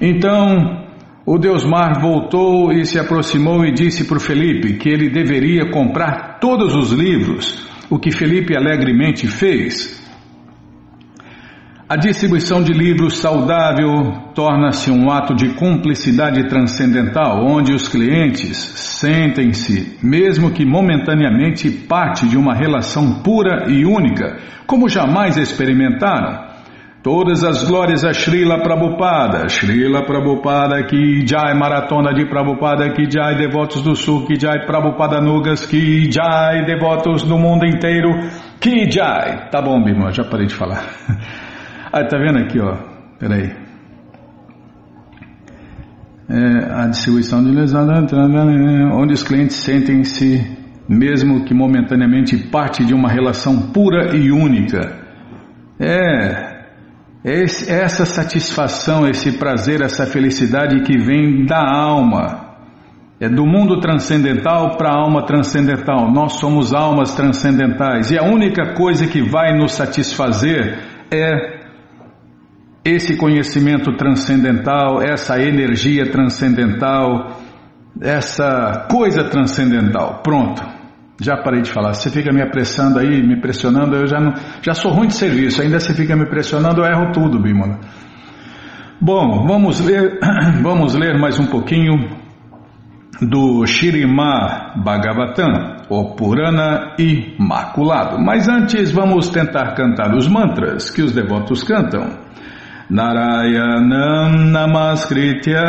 Então, 0.00 0.82
o 1.24 1.38
Deusmar 1.38 2.00
voltou 2.00 2.72
e 2.72 2.84
se 2.84 2.98
aproximou 2.98 3.64
e 3.64 3.72
disse 3.72 4.02
para 4.02 4.18
Felipe 4.18 4.72
que 4.78 4.88
ele 4.88 5.08
deveria 5.08 5.70
comprar 5.70 6.40
todos 6.40 6.74
os 6.74 6.90
livros, 6.90 7.68
o 7.88 8.00
que 8.00 8.10
Felipe 8.10 8.56
alegremente 8.56 9.28
fez. 9.28 10.01
A 11.92 11.96
distribuição 11.96 12.62
de 12.62 12.72
livros 12.72 13.18
saudável 13.18 14.30
torna-se 14.34 14.90
um 14.90 15.10
ato 15.10 15.34
de 15.34 15.50
cumplicidade 15.56 16.48
transcendental, 16.48 17.44
onde 17.44 17.74
os 17.74 17.86
clientes 17.86 18.56
sentem-se, 18.56 19.98
mesmo 20.02 20.52
que 20.52 20.64
momentaneamente, 20.64 21.70
parte 21.70 22.26
de 22.26 22.38
uma 22.38 22.54
relação 22.54 23.22
pura 23.22 23.70
e 23.70 23.84
única, 23.84 24.38
como 24.66 24.88
jamais 24.88 25.36
experimentaram. 25.36 26.50
Todas 27.02 27.44
as 27.44 27.62
glórias 27.68 28.06
a 28.06 28.14
Srila 28.14 28.62
Prabhupada, 28.62 29.46
Srila 29.50 30.02
Prabhupada 30.06 30.82
que 30.84 31.26
Jai, 31.26 31.52
Maratona 31.52 32.14
de 32.14 32.24
Prabhupada 32.24 32.88
que 32.94 33.04
Jai, 33.04 33.36
Devotos 33.36 33.82
do 33.82 33.94
Sul 33.94 34.24
que 34.24 34.40
Jai, 34.40 34.64
Prabhupada 34.64 35.20
Nugas 35.20 35.66
que 35.66 36.10
Jai, 36.10 36.64
Devotos 36.64 37.22
do 37.22 37.36
mundo 37.36 37.66
inteiro 37.66 38.18
que 38.58 38.90
Jai. 38.90 39.50
Tá 39.50 39.60
bom, 39.60 39.78
Bima, 39.84 40.10
já 40.10 40.24
parei 40.24 40.46
de 40.46 40.54
falar. 40.54 40.86
Ah, 41.94 42.04
tá 42.04 42.16
vendo 42.16 42.38
aqui, 42.38 42.58
ó, 42.58 42.74
peraí. 43.18 43.52
É, 46.26 46.72
a 46.72 46.86
distribuição 46.86 47.44
de 47.44 47.50
lesada, 47.50 47.92
onde 48.94 49.12
os 49.12 49.22
clientes 49.22 49.56
sentem-se, 49.56 50.40
mesmo 50.88 51.44
que 51.44 51.52
momentaneamente, 51.52 52.48
parte 52.48 52.82
de 52.82 52.94
uma 52.94 53.10
relação 53.10 53.70
pura 53.72 54.16
e 54.16 54.32
única. 54.32 55.02
É, 55.78 56.64
esse, 57.22 57.70
essa 57.70 58.06
satisfação, 58.06 59.06
esse 59.06 59.32
prazer, 59.32 59.82
essa 59.82 60.06
felicidade 60.06 60.80
que 60.84 60.96
vem 60.96 61.44
da 61.44 61.60
alma. 61.60 62.56
É 63.20 63.28
do 63.28 63.44
mundo 63.44 63.80
transcendental 63.80 64.78
para 64.78 64.88
a 64.88 64.98
alma 64.98 65.26
transcendental. 65.26 66.10
Nós 66.10 66.40
somos 66.40 66.72
almas 66.72 67.14
transcendentais. 67.14 68.10
E 68.10 68.18
a 68.18 68.24
única 68.24 68.72
coisa 68.72 69.06
que 69.06 69.20
vai 69.20 69.54
nos 69.54 69.72
satisfazer 69.72 70.78
é 71.12 71.61
esse 72.84 73.16
conhecimento 73.16 73.96
transcendental, 73.96 75.00
essa 75.00 75.40
energia 75.40 76.10
transcendental, 76.10 77.40
essa 78.00 78.86
coisa 78.90 79.24
transcendental. 79.24 80.20
Pronto. 80.22 80.62
Já 81.20 81.36
parei 81.36 81.60
de 81.60 81.70
falar. 81.70 81.94
Você 81.94 82.10
fica 82.10 82.32
me 82.32 82.42
apressando 82.42 82.98
aí, 82.98 83.22
me 83.22 83.40
pressionando, 83.40 83.94
eu 83.94 84.06
já 84.06 84.18
não, 84.18 84.34
já 84.60 84.74
sou 84.74 84.90
ruim 84.90 85.06
de 85.06 85.14
serviço. 85.14 85.62
Ainda 85.62 85.78
você 85.78 85.94
fica 85.94 86.16
me 86.16 86.26
pressionando, 86.26 86.80
eu 86.80 86.84
erro 86.84 87.12
tudo, 87.12 87.40
Bímola. 87.40 87.78
Bom, 89.00 89.46
vamos 89.46 89.80
ler, 89.80 90.18
vamos 90.62 90.94
ler 90.94 91.18
mais 91.18 91.38
um 91.38 91.46
pouquinho 91.46 92.22
do 93.20 93.64
Shirimá 93.66 94.74
Bhagavatam, 94.82 95.76
o 95.88 96.16
Purana 96.16 96.96
Imaculado. 96.98 98.18
Mas 98.18 98.48
antes 98.48 98.90
vamos 98.90 99.28
tentar 99.28 99.74
cantar 99.74 100.16
os 100.16 100.26
mantras 100.26 100.90
que 100.90 101.02
os 101.02 101.12
devotos 101.12 101.62
cantam. 101.62 102.21
Narayanam 102.92 104.52
Namaskritya 104.52 105.64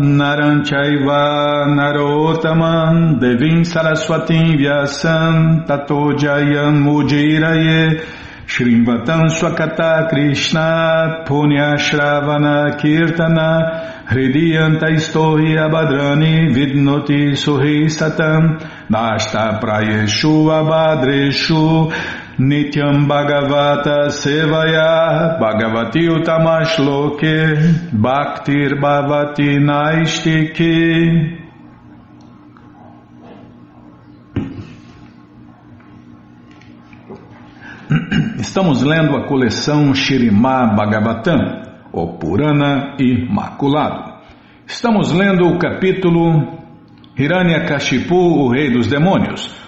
Naranchaiva 0.00 1.68
Narotaman 1.76 3.20
Devim 3.20 3.64
Saraswatim 3.64 4.56
Vyasam 4.56 5.66
Tato 5.66 6.14
Jayam 6.16 6.80
Mujiraye 6.82 8.02
Shrimvatam 8.46 9.28
Swakata 9.28 10.08
Krishna 10.08 11.22
Punya 11.26 11.76
Shravana 11.76 12.80
Kirtana 12.80 14.06
Hridiyanta 14.06 14.88
Istohi 14.88 15.52
Abhadrani 15.52 16.48
Vidnoti 16.54 17.36
Suhi 17.36 17.90
Satam 17.90 18.58
Nasta 18.88 19.60
Prayeshu 19.60 20.48
Abhadreshu 20.48 21.92
Nityam 22.38 23.08
Bhagavata 23.08 24.10
Sevaya 24.10 25.40
Bhagavati 25.40 26.06
Utamashloke 26.08 27.90
Bhaktir 27.92 28.78
Bhavati 28.80 29.58
Naistiki 29.58 31.36
Estamos 38.38 38.84
lendo 38.84 39.16
a 39.16 39.26
coleção 39.26 39.92
Shirimá 39.92 40.76
Bhagavatam, 40.76 41.62
o 41.92 42.18
Purana 42.18 42.94
Imaculado. 43.00 44.12
Estamos 44.64 45.10
lendo 45.10 45.44
o 45.48 45.58
capítulo 45.58 46.56
Hiranyakashipu, 47.16 48.14
o 48.14 48.48
Rei 48.52 48.70
dos 48.70 48.86
Demônios 48.86 49.67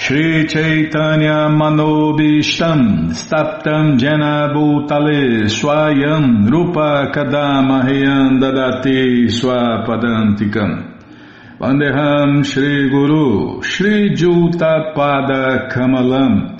Shri 0.00 0.46
Chaitanya 0.46 1.50
Manobishtam 1.52 3.12
Staptam 3.12 3.98
Jena 3.98 4.48
Bhutale 4.48 5.44
Swayam 5.44 6.50
Rupa 6.50 7.12
Kadama 7.12 7.84
Dadati 8.40 9.28
Swapadantikam. 9.28 10.96
Vandeham 11.60 12.42
Shri 12.46 12.88
Guru 12.88 13.60
Shri 13.60 14.14
Juta 14.14 14.94
Pada 14.96 15.68
Kamalam. 15.70 16.58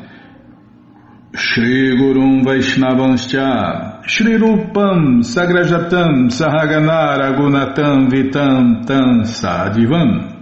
Shri 1.35 1.97
Gurum 1.97 2.45
Vaishnavanscha 2.45 4.07
Shri 4.07 4.37
Rupam 4.37 5.23
Sagrajatam 5.25 6.29
Sahagana 6.29 7.35
Gunatam 7.39 8.11
Vitam 8.11 8.87
Tam 8.87 9.23
Sadivam 9.25 10.40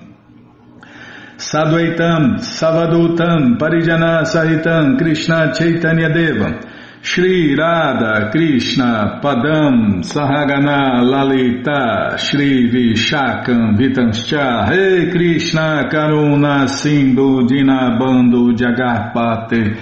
Sadvaitam, 1.38 2.38
Savadutam, 2.40 3.56
Parijana 3.58 4.24
Sahitam, 4.26 4.98
Krishna 4.98 5.52
Chaitanya 5.54 6.10
Devam, 6.10 6.60
Shri 7.00 7.54
Radha 7.54 8.28
Krishna 8.32 9.20
Padam 9.22 10.02
Sahagana 10.02 11.00
Lalita 11.04 12.18
Shri 12.18 12.68
Vishakam 12.68 13.78
Vitanscha 13.78 14.68
Re 14.68 15.08
Krishna 15.10 15.88
Karuna 15.88 16.68
Sindhu 16.68 17.46
Dinabando 17.46 18.52
Jagarpate 18.52 19.78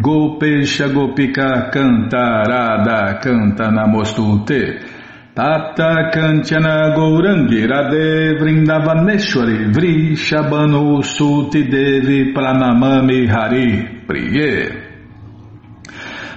Gopesha 0.00 0.88
Gopika 0.88 1.70
Canta 1.70 2.42
Radha 2.48 3.20
Canta 3.22 3.70
Namostute 3.70 4.93
Tata 5.34 6.10
Kanchana 6.14 6.94
Gourangi 6.94 7.66
Radhe 7.66 8.38
Vrindavaneshwari 8.38 9.72
Vri 9.74 10.14
Shabano 10.14 11.02
Suti 11.02 11.64
Devi 11.68 12.32
Pranamami 12.32 13.26
Hari 13.28 14.04
Priye. 14.06 14.82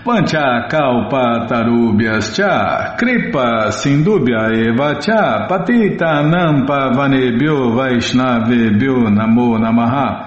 Pancha 0.04 0.68
Kalpa 0.68 1.46
Tarubhyas 1.48 2.34
Cha 2.36 2.96
Kripa 2.98 3.70
Sindubhya 3.70 4.50
Eva 4.66 5.00
Cha 5.00 5.46
Patita 5.48 6.24
Nampa 6.26 6.90
Vanebhyo 6.96 7.76
Vaishnavebhyo 7.78 9.10
Namo 9.14 9.60
Namaha 9.60 10.27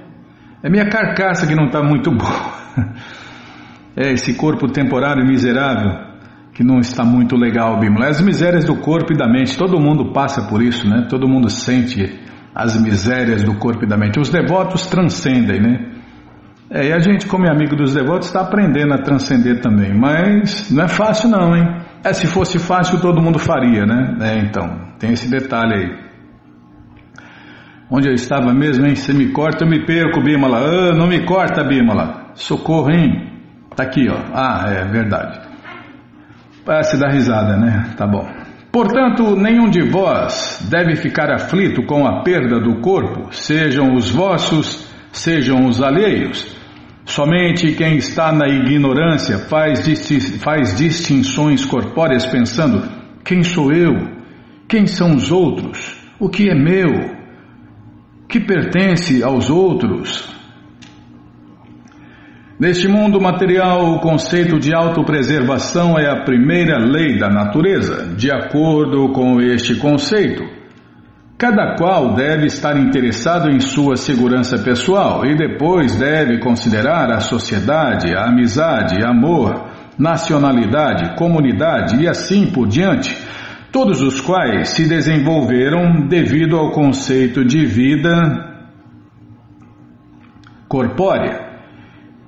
É 0.63 0.69
minha 0.69 0.87
carcaça 0.89 1.47
que 1.47 1.55
não 1.55 1.65
está 1.65 1.81
muito 1.81 2.11
boa. 2.11 2.61
É 3.93 4.13
esse 4.13 4.35
corpo 4.35 4.71
temporário 4.71 5.25
miserável 5.25 6.11
que 6.53 6.63
não 6.63 6.79
está 6.79 7.03
muito 7.03 7.35
legal, 7.35 7.77
Bímola. 7.77 8.07
As 8.07 8.21
misérias 8.21 8.63
do 8.63 8.77
corpo 8.77 9.13
e 9.13 9.17
da 9.17 9.27
mente, 9.27 9.57
todo 9.57 9.79
mundo 9.79 10.13
passa 10.13 10.47
por 10.47 10.61
isso, 10.61 10.87
né? 10.87 11.07
Todo 11.09 11.27
mundo 11.27 11.49
sente 11.49 12.19
as 12.55 12.81
misérias 12.81 13.43
do 13.43 13.55
corpo 13.55 13.83
e 13.83 13.87
da 13.87 13.97
mente. 13.97 14.19
Os 14.19 14.29
devotos 14.29 14.85
transcendem, 14.87 15.59
né? 15.59 15.91
É, 16.69 16.87
e 16.87 16.93
a 16.93 16.99
gente, 16.99 17.25
como 17.27 17.45
é 17.45 17.51
amigo 17.51 17.75
dos 17.75 17.93
devotos, 17.93 18.27
está 18.27 18.41
aprendendo 18.41 18.93
a 18.93 18.97
transcender 18.97 19.59
também. 19.59 19.93
Mas 19.93 20.71
não 20.71 20.85
é 20.85 20.87
fácil, 20.87 21.29
não, 21.29 21.55
hein? 21.55 21.81
É, 22.03 22.13
se 22.13 22.27
fosse 22.27 22.59
fácil, 22.59 23.01
todo 23.01 23.21
mundo 23.21 23.39
faria, 23.39 23.85
né? 23.85 24.17
É, 24.21 24.39
então, 24.39 24.93
tem 24.99 25.11
esse 25.11 25.29
detalhe 25.29 25.73
aí. 25.73 26.10
Onde 27.91 28.07
eu 28.07 28.13
estava 28.13 28.53
mesmo, 28.53 28.85
hein? 28.85 28.95
Você 28.95 29.13
me 29.13 29.31
corta, 29.31 29.65
eu 29.65 29.69
me 29.69 29.85
perco, 29.85 30.23
Bímola. 30.23 30.59
Ah, 30.59 30.93
não 30.95 31.07
me 31.07 31.25
corta, 31.25 31.63
Bímola. 31.63 32.31
Socorro, 32.33 32.89
hein? 32.89 33.29
Tá 33.75 33.83
aqui, 33.83 34.07
ó. 34.09 34.17
Ah, 34.33 34.63
é 34.67 34.85
verdade. 34.85 35.41
Parece 36.65 36.97
dar 36.97 37.11
risada, 37.11 37.57
né? 37.57 37.93
Tá 37.97 38.07
bom. 38.07 38.25
Portanto, 38.71 39.35
nenhum 39.35 39.69
de 39.69 39.81
vós 39.81 40.65
deve 40.71 40.95
ficar 40.95 41.29
aflito 41.29 41.83
com 41.83 42.07
a 42.07 42.23
perda 42.23 42.59
do 42.59 42.79
corpo, 42.79 43.27
sejam 43.31 43.93
os 43.93 44.09
vossos 44.09 44.89
sejam 45.11 45.65
os 45.65 45.81
alheios. 45.81 46.57
Somente 47.05 47.73
quem 47.73 47.97
está 47.97 48.31
na 48.31 48.47
ignorância 48.47 49.37
faz, 49.37 49.83
disti 49.83 50.19
faz 50.39 50.77
distinções 50.77 51.65
corpóreas 51.65 52.25
pensando: 52.25 52.87
quem 53.23 53.43
sou 53.43 53.71
eu? 53.71 53.93
Quem 54.67 54.87
são 54.87 55.15
os 55.15 55.31
outros? 55.31 55.97
O 56.19 56.29
que 56.29 56.49
é 56.49 56.55
meu? 56.55 57.20
Que 58.31 58.39
pertence 58.39 59.21
aos 59.21 59.49
outros? 59.49 60.33
Neste 62.57 62.87
mundo 62.87 63.19
material, 63.19 63.93
o 63.93 63.99
conceito 63.99 64.57
de 64.57 64.73
autopreservação 64.73 65.99
é 65.99 66.09
a 66.09 66.23
primeira 66.23 66.77
lei 66.77 67.19
da 67.19 67.27
natureza. 67.27 68.15
De 68.15 68.31
acordo 68.31 69.11
com 69.11 69.41
este 69.41 69.75
conceito, 69.75 70.45
cada 71.37 71.75
qual 71.75 72.13
deve 72.13 72.45
estar 72.45 72.77
interessado 72.77 73.49
em 73.49 73.59
sua 73.59 73.97
segurança 73.97 74.57
pessoal 74.57 75.25
e 75.25 75.35
depois 75.35 75.97
deve 75.97 76.39
considerar 76.39 77.11
a 77.11 77.19
sociedade, 77.19 78.15
a 78.15 78.29
amizade, 78.29 79.03
amor, 79.03 79.65
nacionalidade, 79.99 81.17
comunidade 81.17 82.01
e 82.01 82.07
assim 82.07 82.49
por 82.49 82.65
diante, 82.65 83.13
todos 83.71 84.01
os 84.01 84.19
quais 84.19 84.69
se 84.69 84.87
desenvolveram 84.87 86.07
devido 86.07 86.57
ao 86.57 86.71
conceito 86.71 87.45
de 87.45 87.65
vida 87.65 88.11
corpórea 90.67 91.51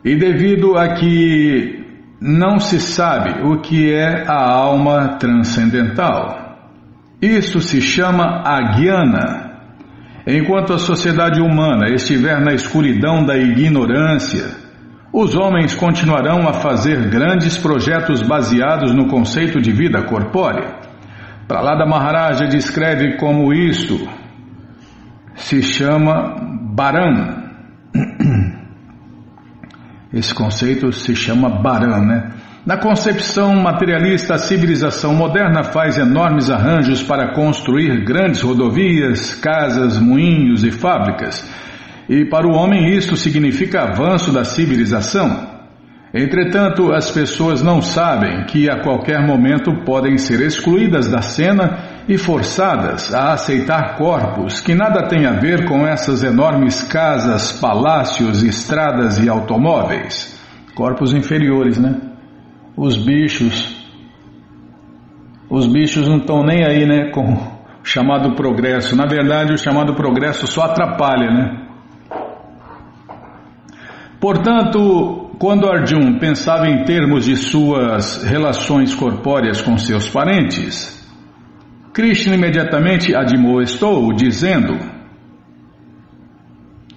e 0.03 0.15
devido 0.15 0.77
a 0.77 0.95
que 0.95 1.83
não 2.21 2.59
se 2.59 2.79
sabe 2.79 3.41
o 3.45 3.59
que 3.59 3.91
é 3.91 4.25
a 4.27 4.53
alma 4.53 5.17
transcendental. 5.17 6.57
Isso 7.21 7.59
se 7.59 7.81
chama 7.81 8.43
agyana. 8.45 9.51
Enquanto 10.25 10.73
a 10.73 10.77
sociedade 10.77 11.41
humana 11.41 11.89
estiver 11.93 12.39
na 12.39 12.53
escuridão 12.53 13.25
da 13.25 13.37
ignorância, 13.37 14.45
os 15.11 15.35
homens 15.35 15.75
continuarão 15.75 16.47
a 16.47 16.53
fazer 16.53 17.09
grandes 17.09 17.57
projetos 17.57 18.21
baseados 18.21 18.93
no 18.93 19.07
conceito 19.07 19.61
de 19.61 19.71
vida 19.71 20.01
corpórea. 20.03 20.92
Pralada 21.47 21.85
Maharaja 21.85 22.47
descreve 22.47 23.17
como 23.17 23.53
isto 23.53 24.07
se 25.35 25.61
chama 25.61 26.35
Baran. 26.73 27.43
Esse 30.13 30.33
conceito 30.33 30.91
se 30.91 31.15
chama 31.15 31.49
Baran, 31.49 32.05
né? 32.05 32.31
Na 32.65 32.77
concepção 32.77 33.53
materialista, 33.55 34.35
a 34.35 34.37
civilização 34.37 35.13
moderna 35.13 35.63
faz 35.63 35.97
enormes 35.97 36.49
arranjos 36.49 37.03
para 37.03 37.33
construir 37.33 38.05
grandes 38.05 38.41
rodovias, 38.41 39.35
casas, 39.35 39.99
moinhos 39.99 40.63
e 40.63 40.71
fábricas. 40.71 41.45
E 42.07 42.23
para 42.25 42.47
o 42.47 42.55
homem 42.55 42.95
isto 42.95 43.17
significa 43.17 43.81
avanço 43.81 44.31
da 44.31 44.45
civilização. 44.45 45.52
Entretanto, 46.13 46.93
as 46.93 47.09
pessoas 47.09 47.63
não 47.63 47.81
sabem 47.81 48.45
que 48.45 48.69
a 48.69 48.83
qualquer 48.83 49.25
momento 49.25 49.83
podem 49.83 50.15
ser 50.19 50.41
excluídas 50.41 51.09
da 51.09 51.23
cena 51.23 52.03
e 52.07 52.19
forçadas 52.19 53.11
a 53.11 53.33
aceitar 53.33 53.95
corpos 53.95 54.59
que 54.59 54.75
nada 54.75 55.07
têm 55.07 55.25
a 55.25 55.31
ver 55.31 55.65
com 55.65 55.87
essas 55.87 56.23
enormes 56.23 56.83
casas, 56.83 57.51
palácios, 57.59 58.43
estradas 58.43 59.23
e 59.23 59.27
automóveis. 59.27 60.39
Corpos 60.75 61.15
inferiores, 61.15 61.79
né? 61.79 61.99
Os 62.77 62.95
bichos. 62.95 63.81
Os 65.49 65.65
bichos 65.65 66.07
não 66.07 66.17
estão 66.17 66.43
nem 66.43 66.63
aí, 66.63 66.85
né? 66.85 67.09
Com 67.09 67.33
o 67.33 67.83
chamado 67.83 68.35
progresso. 68.35 68.95
Na 68.95 69.07
verdade, 69.07 69.53
o 69.53 69.57
chamado 69.57 69.95
progresso 69.95 70.45
só 70.45 70.65
atrapalha, 70.65 71.31
né? 71.31 71.67
Portanto, 74.19 75.22
quando 75.43 75.69
Arjun 75.69 76.19
pensava 76.19 76.69
em 76.69 76.85
termos 76.85 77.25
de 77.25 77.35
suas 77.35 78.23
relações 78.23 78.95
corpóreas 78.95 79.61
com 79.61 79.77
seus 79.77 80.07
parentes, 80.07 81.05
Krishna 81.93 82.35
imediatamente 82.35 83.13
admoestou, 83.13 84.13
dizendo: 84.13 84.73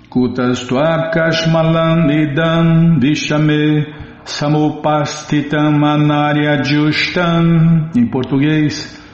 Kutastvarkashmalam 0.09 2.09
idam 2.09 3.01
vishame 3.01 3.85
samupastitam 4.25 5.85
anarya 5.85 6.63
justam. 6.63 7.91
Em 7.97 8.07
português, 8.07 9.05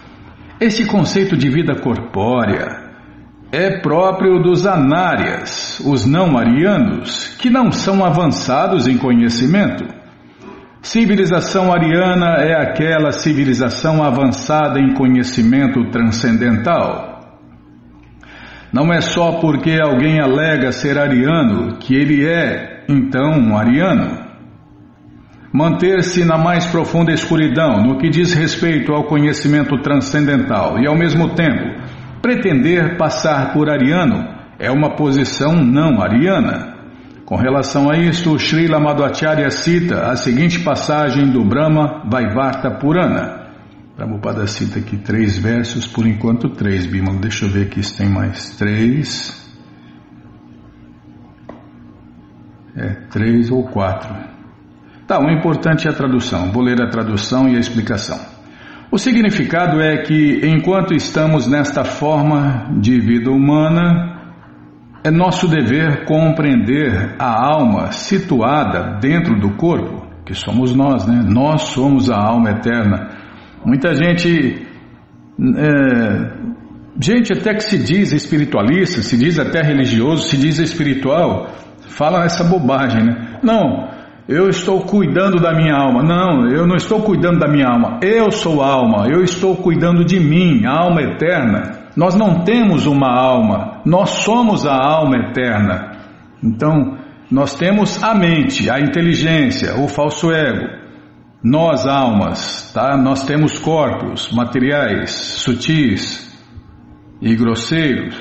esse 0.61 0.85
conceito 0.85 1.38
de 1.38 1.49
vida 1.49 1.75
corpórea 1.81 2.82
é 3.53 3.81
próprio 3.81 4.43
dos 4.43 4.67
anárias, 4.67 5.79
os 5.85 6.07
não 6.07 6.38
arianos, 6.38 7.37
que 7.38 7.51
não 7.51 7.71
são 7.71 8.03
avançados 8.03 8.88
em 8.88 8.97
conhecimento. 8.97 9.85
Civilização 10.81 11.71
ariana 11.71 12.38
é 12.38 12.55
aquela 12.55 13.12
civilização 13.12 14.03
avançada 14.03 14.81
em 14.81 14.95
conhecimento 14.95 15.85
transcendental. 15.91 17.21
Não 18.73 18.91
é 18.91 19.03
só 19.03 19.33
porque 19.33 19.79
alguém 19.79 20.19
alega 20.19 20.73
ser 20.73 20.99
ariano 20.99 21.77
que 21.77 21.95
ele 21.95 22.27
é, 22.27 22.85
então, 22.88 23.33
um 23.33 23.55
ariano. 23.55 24.19
Manter-se 25.53 26.25
na 26.25 26.38
mais 26.38 26.65
profunda 26.65 27.12
escuridão 27.12 27.83
no 27.83 27.99
que 27.99 28.09
diz 28.09 28.33
respeito 28.33 28.95
ao 28.95 29.05
conhecimento 29.05 29.77
transcendental 29.83 30.79
e, 30.79 30.87
ao 30.87 30.97
mesmo 30.97 31.35
tempo, 31.35 31.91
pretender 32.22 32.96
passar 32.96 33.52
por 33.52 33.68
ariano 33.68 34.24
é 34.58 34.70
uma 34.70 34.94
posição 34.94 35.56
não 35.56 36.00
ariana. 36.00 36.72
Com 37.26 37.37
relação 37.37 37.90
a 37.90 37.96
isto, 37.98 38.38
Srila 38.38 38.78
Madhvacharya 38.78 39.50
cita 39.50 40.11
a 40.11 40.16
seguinte 40.16 40.61
passagem 40.61 41.30
do 41.30 41.44
Brahma 41.44 42.04
Vaivarta 42.08 42.70
Purana. 42.70 43.42
Prabhupada 43.96 44.46
cita 44.46 44.78
aqui 44.78 44.96
três 44.96 45.37
versos, 45.38 45.87
por 45.87 46.06
enquanto 46.06 46.48
três, 46.50 46.87
Bimala. 46.87 47.18
Deixa 47.18 47.44
eu 47.44 47.50
ver 47.50 47.66
aqui 47.66 47.82
se 47.82 47.96
tem 47.96 48.08
mais 48.08 48.56
três. 48.56 49.40
É, 52.76 52.88
três 53.11 53.50
ou 53.50 53.64
quatro. 53.64 54.14
Tá, 55.06 55.18
o 55.18 55.30
importante 55.30 55.87
é 55.87 55.90
a 55.90 55.94
tradução. 55.94 56.50
Vou 56.52 56.62
ler 56.62 56.80
a 56.80 56.88
tradução 56.88 57.48
e 57.48 57.56
a 57.56 57.61
explicação. 57.61 58.18
O 58.92 58.98
significado 58.98 59.81
é 59.81 60.02
que, 60.02 60.42
enquanto 60.44 60.92
estamos 60.92 61.46
nesta 61.46 61.83
forma 61.83 62.76
de 62.78 63.00
vida 63.00 63.31
humana, 63.31 64.20
é 65.02 65.11
nosso 65.11 65.48
dever 65.48 66.05
compreender 66.05 67.16
a 67.18 67.55
alma 67.55 67.90
situada 67.90 68.98
dentro 69.00 69.40
do 69.40 69.57
corpo, 69.57 70.07
que 70.26 70.35
somos 70.35 70.74
nós, 70.74 71.07
né? 71.07 71.24
Nós 71.26 71.62
somos 71.68 72.11
a 72.11 72.18
alma 72.18 72.50
eterna. 72.50 73.09
Muita 73.64 73.94
gente, 73.94 74.62
é, 75.57 76.33
gente 77.00 77.33
até 77.33 77.55
que 77.55 77.64
se 77.64 77.83
diz 77.83 78.12
espiritualista, 78.12 79.00
se 79.00 79.16
diz 79.16 79.38
até 79.38 79.62
religioso, 79.62 80.28
se 80.28 80.37
diz 80.37 80.59
espiritual, 80.59 81.48
fala 81.88 82.26
essa 82.26 82.44
bobagem, 82.44 83.02
né? 83.02 83.38
Não, 83.42 83.88
eu 84.28 84.48
estou 84.48 84.82
cuidando 84.82 85.40
da 85.40 85.52
minha 85.52 85.74
alma. 85.74 86.02
Não, 86.02 86.48
eu 86.48 86.66
não 86.66 86.76
estou 86.76 87.02
cuidando 87.02 87.40
da 87.40 87.48
minha 87.48 87.66
alma. 87.66 87.98
Eu 88.02 88.30
sou 88.30 88.62
alma, 88.62 89.08
eu 89.08 89.22
estou 89.22 89.56
cuidando 89.56 90.04
de 90.04 90.20
mim, 90.20 90.64
alma 90.64 91.02
eterna. 91.02 91.88
Nós 91.96 92.14
não 92.14 92.44
temos 92.44 92.87
uma 92.87 93.11
alma, 93.11 93.82
nós 93.85 94.11
somos 94.11 94.66
a 94.66 94.74
alma 94.74 95.16
eterna. 95.16 95.92
Então, 96.42 96.96
nós 97.30 97.54
temos 97.54 98.02
a 98.02 98.14
mente, 98.14 98.70
a 98.70 98.80
inteligência, 98.80 99.78
o 99.78 99.88
falso 99.88 100.30
ego. 100.32 100.82
Nós, 101.44 101.87
almas, 101.87 102.72
tá? 102.72 102.96
Nós 102.96 103.26
temos 103.26 103.58
corpos 103.58 104.30
materiais, 104.32 105.11
sutis 105.11 106.32
e 107.20 107.35
grosseiros. 107.35 108.16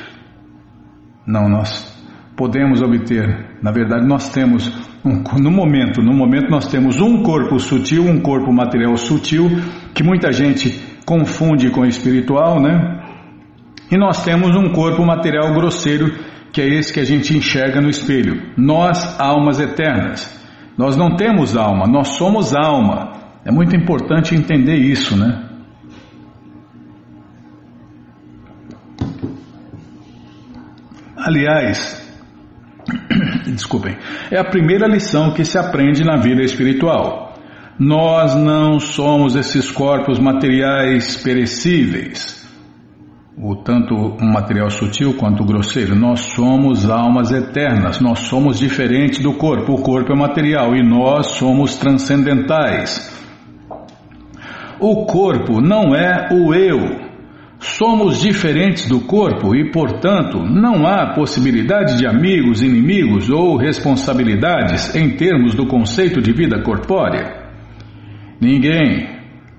Não, 1.26 1.48
nós 1.48 1.96
podemos 2.36 2.82
obter. 2.82 3.60
Na 3.62 3.72
verdade, 3.72 4.08
nós 4.08 4.32
temos 4.32 4.91
no 5.04 5.52
momento, 5.52 6.02
no 6.02 6.14
momento 6.14 6.50
nós 6.50 6.68
temos 6.68 7.02
um 7.02 7.24
corpo 7.24 7.60
sutil, 7.60 8.06
um 8.06 8.20
corpo 8.20 8.54
material 8.54 8.96
sutil 8.96 9.50
que 9.94 10.04
muita 10.04 10.32
gente 10.32 10.80
confunde 11.06 11.70
com 11.72 11.86
espiritual, 11.86 12.62
né? 12.62 13.00
E 13.92 13.98
nós 13.98 14.24
temos 14.24 14.56
um 14.56 14.72
corpo 14.72 15.04
material 15.06 15.54
grosseiro, 15.54 16.14
que 16.54 16.62
é 16.62 16.68
esse 16.68 16.94
que 16.94 17.00
a 17.00 17.04
gente 17.04 17.36
enxerga 17.36 17.82
no 17.82 17.90
espelho. 17.90 18.54
Nós, 18.56 19.20
almas 19.20 19.60
eternas. 19.60 20.40
Nós 20.78 20.96
não 20.96 21.16
temos 21.16 21.58
alma, 21.58 21.86
nós 21.88 22.10
somos 22.10 22.56
alma. 22.56 23.12
É 23.44 23.52
muito 23.52 23.76
importante 23.76 24.36
entender 24.36 24.78
isso, 24.78 25.18
né? 25.18 25.48
Aliás, 31.18 32.02
desculpem, 33.48 33.98
é 34.30 34.38
a 34.38 34.44
primeira 34.44 34.88
lição 34.88 35.34
que 35.34 35.44
se 35.46 35.58
aprende 35.58 36.04
na 36.04 36.18
vida 36.18 36.42
espiritual. 36.42 37.34
Nós 37.80 38.36
não 38.36 38.80
somos 38.80 39.36
esses 39.36 39.72
corpos 39.72 40.20
materiais 40.20 41.18
perecíveis. 41.18 42.40
o 43.38 43.56
tanto 43.56 43.96
um 43.96 44.32
material 44.32 44.70
sutil 44.70 45.16
quanto 45.16 45.44
grosseiro. 45.44 45.96
Nós 45.96 46.20
somos 46.20 46.88
almas 46.88 47.32
eternas, 47.32 48.00
nós 48.00 48.20
somos 48.20 48.60
diferentes 48.60 49.20
do 49.20 49.34
corpo. 49.34 49.74
O 49.74 49.82
corpo 49.82 50.12
é 50.12 50.16
material 50.16 50.76
e 50.76 50.84
nós 50.84 51.28
somos 51.28 51.76
transcendentais. 51.76 53.10
O 54.80 55.06
corpo 55.06 55.60
não 55.62 55.96
é 55.96 56.30
o 56.32 56.54
eu. 56.54 57.11
Somos 57.62 58.20
diferentes 58.20 58.88
do 58.90 59.02
corpo 59.02 59.56
e, 59.56 59.70
portanto, 59.70 60.40
não 60.40 60.88
há 60.88 61.14
possibilidade 61.14 61.96
de 61.96 62.08
amigos, 62.08 62.64
inimigos 62.64 63.30
ou 63.30 63.56
responsabilidades 63.56 64.96
em 64.96 65.12
termos 65.12 65.54
do 65.54 65.68
conceito 65.68 66.20
de 66.20 66.34
vida 66.34 66.64
corpórea. 66.64 67.52
Ninguém, 68.42 69.08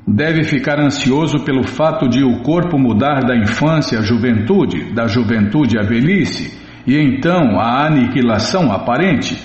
deve 0.04 0.42
ficar 0.42 0.80
ansioso 0.80 1.44
pelo 1.44 1.62
fato 1.62 2.08
de 2.08 2.24
o 2.24 2.42
corpo 2.42 2.76
mudar 2.76 3.20
da 3.20 3.36
infância 3.36 4.00
à 4.00 4.02
juventude, 4.02 4.92
da 4.92 5.06
juventude 5.06 5.78
à 5.78 5.82
velhice 5.82 6.60
e 6.84 6.96
então 6.96 7.56
à 7.60 7.86
aniquilação 7.86 8.72
aparente. 8.72 9.40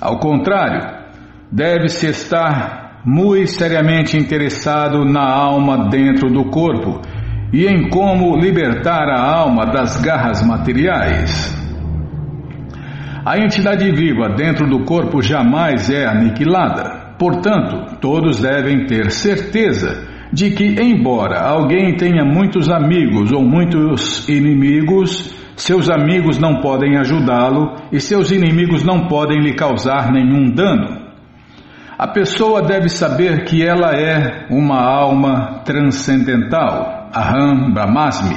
Ao 0.00 0.20
contrário, 0.20 0.88
deve-se 1.50 2.06
estar 2.06 3.02
muito 3.04 3.48
seriamente 3.48 4.16
interessado 4.16 5.04
na 5.04 5.28
alma 5.28 5.88
dentro 5.88 6.30
do 6.30 6.44
corpo 6.44 7.02
e 7.52 7.66
em 7.66 7.88
como 7.90 8.36
libertar 8.36 9.08
a 9.08 9.20
alma 9.20 9.66
das 9.66 10.00
garras 10.00 10.44
materiais. 10.46 11.60
A 13.24 13.38
entidade 13.38 13.90
viva 13.92 14.30
dentro 14.30 14.66
do 14.68 14.84
corpo 14.84 15.22
jamais 15.22 15.88
é 15.90 16.06
aniquilada. 16.06 17.14
Portanto, 17.18 17.98
todos 18.00 18.40
devem 18.40 18.86
ter 18.86 19.12
certeza 19.12 20.08
de 20.32 20.50
que, 20.50 20.64
embora 20.82 21.40
alguém 21.40 21.94
tenha 21.94 22.24
muitos 22.24 22.68
amigos 22.68 23.30
ou 23.30 23.42
muitos 23.42 24.28
inimigos, 24.28 25.32
seus 25.54 25.88
amigos 25.88 26.38
não 26.38 26.60
podem 26.60 26.96
ajudá-lo 26.96 27.76
e 27.92 28.00
seus 28.00 28.32
inimigos 28.32 28.82
não 28.82 29.06
podem 29.06 29.40
lhe 29.40 29.52
causar 29.54 30.10
nenhum 30.10 30.50
dano. 30.50 31.02
A 31.96 32.08
pessoa 32.08 32.62
deve 32.62 32.88
saber 32.88 33.44
que 33.44 33.62
ela 33.62 33.92
é 33.92 34.46
uma 34.50 34.80
alma 34.80 35.60
transcendental, 35.64 37.01
Aham 37.14 37.72
Brahmasmi, 37.72 38.36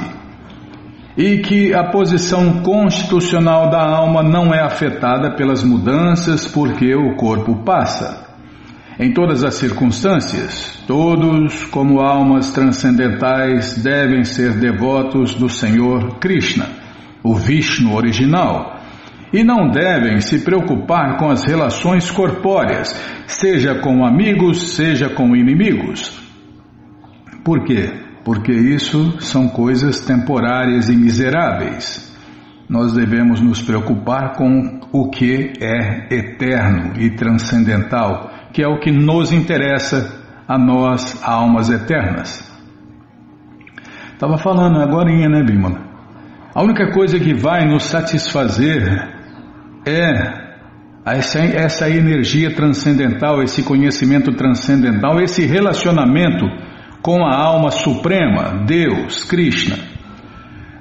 e 1.16 1.38
que 1.38 1.72
a 1.72 1.84
posição 1.84 2.62
constitucional 2.62 3.70
da 3.70 3.82
alma 3.82 4.22
não 4.22 4.52
é 4.52 4.60
afetada 4.60 5.34
pelas 5.34 5.64
mudanças 5.64 6.46
porque 6.46 6.94
o 6.94 7.16
corpo 7.16 7.64
passa. 7.64 8.26
Em 8.98 9.12
todas 9.12 9.44
as 9.44 9.54
circunstâncias, 9.54 10.82
todos, 10.86 11.64
como 11.66 12.00
almas 12.00 12.50
transcendentais, 12.50 13.82
devem 13.82 14.24
ser 14.24 14.58
devotos 14.58 15.34
do 15.34 15.48
Senhor 15.48 16.18
Krishna, 16.18 16.66
o 17.22 17.34
Vishnu 17.34 17.94
original, 17.94 18.80
e 19.32 19.42
não 19.42 19.70
devem 19.70 20.20
se 20.20 20.40
preocupar 20.40 21.18
com 21.18 21.30
as 21.30 21.44
relações 21.44 22.10
corpóreas, 22.10 22.94
seja 23.26 23.74
com 23.80 24.04
amigos, 24.04 24.74
seja 24.74 25.10
com 25.10 25.34
inimigos. 25.36 26.18
Por 27.44 27.64
quê? 27.64 28.05
Porque 28.26 28.52
isso 28.52 29.20
são 29.20 29.48
coisas 29.48 30.00
temporárias 30.00 30.90
e 30.90 30.96
miseráveis. 30.96 32.14
Nós 32.68 32.92
devemos 32.92 33.40
nos 33.40 33.62
preocupar 33.62 34.34
com 34.34 34.80
o 34.92 35.08
que 35.08 35.52
é 35.60 36.12
eterno 36.12 37.00
e 37.00 37.10
transcendental 37.10 38.32
que 38.56 38.62
é 38.62 38.66
o 38.66 38.80
que 38.80 38.90
nos 38.90 39.32
interessa 39.32 40.18
a 40.48 40.56
nós, 40.56 41.22
almas 41.22 41.68
eternas. 41.68 42.42
Estava 44.14 44.38
falando 44.38 44.80
agora, 44.80 45.10
né, 45.12 45.42
Bimala? 45.42 45.78
A 46.54 46.62
única 46.62 46.90
coisa 46.90 47.20
que 47.20 47.34
vai 47.34 47.66
nos 47.66 47.84
satisfazer 47.84 48.82
é 49.86 50.46
essa, 51.04 51.40
essa 51.40 51.90
energia 51.90 52.54
transcendental, 52.54 53.42
esse 53.42 53.62
conhecimento 53.62 54.32
transcendental, 54.32 55.20
esse 55.20 55.44
relacionamento 55.44 56.46
com 57.06 57.24
a 57.24 57.36
alma 57.40 57.70
suprema, 57.70 58.64
Deus, 58.66 59.22
Krishna. 59.22 59.76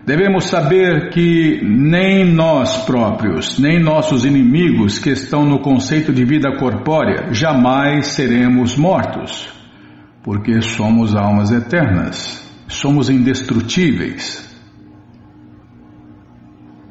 Devemos 0.07 0.45
saber 0.45 1.11
que 1.11 1.61
nem 1.63 2.33
nós 2.33 2.77
próprios, 2.77 3.59
nem 3.59 3.79
nossos 3.79 4.25
inimigos 4.25 4.97
que 4.97 5.11
estão 5.11 5.45
no 5.45 5.59
conceito 5.59 6.11
de 6.11 6.25
vida 6.25 6.57
corpórea 6.57 7.31
jamais 7.31 8.07
seremos 8.07 8.75
mortos, 8.75 9.47
porque 10.23 10.63
somos 10.63 11.15
almas 11.15 11.51
eternas, 11.51 12.43
somos 12.67 13.07
indestrutíveis. 13.07 14.51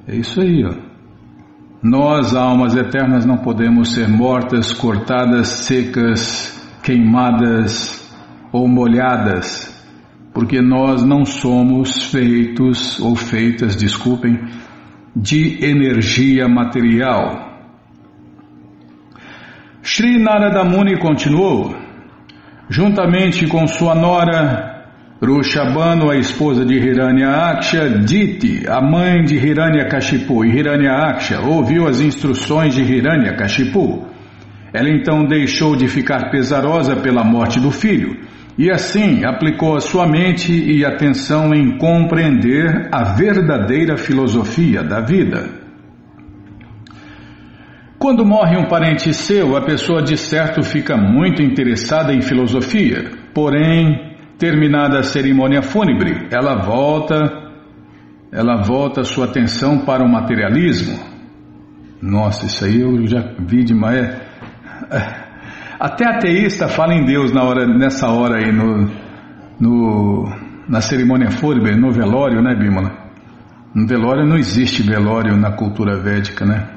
É 0.06 0.14
isso 0.14 0.40
aí, 0.40 0.64
ó. 0.64 0.76
Nós, 1.82 2.36
almas 2.36 2.76
eternas, 2.76 3.26
não 3.26 3.38
podemos 3.38 3.94
ser 3.94 4.08
mortas, 4.08 4.72
cortadas, 4.72 5.48
secas, 5.48 6.56
queimadas 6.84 8.03
ou 8.54 8.68
molhadas 8.68 9.74
porque 10.34 10.60
nós 10.60 11.04
não 11.04 11.24
somos 11.24 12.10
feitos 12.10 12.98
ou 12.98 13.14
feitas, 13.14 13.76
desculpem, 13.76 14.36
de 15.14 15.64
energia 15.64 16.48
material. 16.48 17.52
Sri 19.80 20.18
Narada 20.18 20.64
Muni 20.64 20.98
continuou, 20.98 21.76
juntamente 22.68 23.46
com 23.46 23.64
sua 23.68 23.94
nora 23.94 24.72
Rushabano, 25.22 26.10
a 26.10 26.16
esposa 26.16 26.64
de 26.64 26.74
Hiranyaksha, 26.74 27.88
Diti, 28.00 28.66
a 28.68 28.80
mãe 28.80 29.22
de 29.22 29.36
Hiranyakashipu, 29.36 30.44
e 30.44 30.58
Hiranyaksha 30.58 31.40
ouviu 31.42 31.86
as 31.86 32.00
instruções 32.00 32.74
de 32.74 32.82
Hiranyakashipu. 32.82 34.04
Ela 34.72 34.90
então 34.90 35.24
deixou 35.24 35.76
de 35.76 35.86
ficar 35.86 36.30
pesarosa 36.30 36.96
pela 36.96 37.22
morte 37.22 37.60
do 37.60 37.70
filho 37.70 38.33
e 38.56 38.70
assim 38.70 39.24
aplicou 39.24 39.76
a 39.76 39.80
sua 39.80 40.06
mente 40.06 40.52
e 40.52 40.84
atenção 40.84 41.52
em 41.52 41.76
compreender 41.76 42.88
a 42.92 43.14
verdadeira 43.14 43.96
filosofia 43.96 44.82
da 44.82 45.00
vida. 45.00 45.64
Quando 47.98 48.24
morre 48.24 48.56
um 48.56 48.68
parente 48.68 49.12
seu, 49.14 49.56
a 49.56 49.62
pessoa 49.62 50.02
de 50.02 50.16
certo 50.16 50.62
fica 50.62 50.96
muito 50.96 51.42
interessada 51.42 52.12
em 52.12 52.20
filosofia, 52.20 53.10
porém, 53.32 54.14
terminada 54.38 54.98
a 54.98 55.02
cerimônia 55.02 55.62
fúnebre, 55.62 56.28
ela 56.30 56.56
volta, 56.62 57.16
ela 58.30 58.62
volta 58.62 59.04
sua 59.04 59.24
atenção 59.24 59.86
para 59.86 60.04
o 60.04 60.08
materialismo. 60.08 60.98
Nossa, 62.00 62.44
isso 62.44 62.64
aí 62.64 62.82
eu 62.82 63.06
já 63.06 63.32
vi 63.38 63.64
demais. 63.64 64.06
É, 64.90 65.23
até 65.78 66.06
ateísta 66.06 66.68
fala 66.68 66.94
em 66.94 67.04
Deus 67.04 67.32
na 67.32 67.42
hora, 67.42 67.66
nessa 67.66 68.08
hora 68.08 68.38
aí, 68.38 68.52
no, 68.52 68.90
no, 69.60 70.32
na 70.68 70.80
cerimônia 70.80 71.30
fúnebre, 71.30 71.76
no 71.76 71.90
velório, 71.90 72.42
né, 72.42 72.54
Bímola? 72.54 72.92
No 73.74 73.86
velório 73.86 74.26
não 74.26 74.36
existe 74.36 74.82
velório 74.82 75.36
na 75.36 75.52
cultura 75.52 76.00
védica, 76.00 76.44
né? 76.46 76.68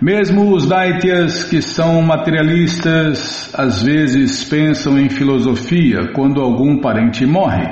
Mesmo 0.00 0.54
os 0.54 0.68
Daityas 0.68 1.44
que 1.44 1.62
são 1.62 2.02
materialistas 2.02 3.50
às 3.54 3.82
vezes 3.82 4.44
pensam 4.44 4.98
em 4.98 5.08
filosofia 5.08 6.12
quando 6.12 6.42
algum 6.42 6.82
parente 6.82 7.24
morre. 7.24 7.66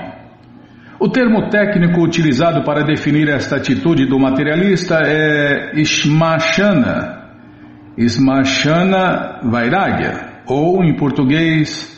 O 0.98 1.10
termo 1.10 1.50
técnico 1.50 2.00
utilizado 2.00 2.64
para 2.64 2.82
definir 2.82 3.28
esta 3.28 3.56
atitude 3.56 4.06
do 4.06 4.18
materialista 4.18 5.02
é 5.04 5.78
Ishmashana, 5.78 7.23
Smashana 7.96 9.40
Vairagya, 9.44 10.42
ou 10.46 10.82
em 10.82 10.96
português, 10.96 11.94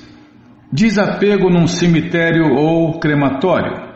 desapego 0.71 1.49
num 1.49 1.67
cemitério 1.67 2.55
ou 2.55 2.99
crematório. 2.99 3.87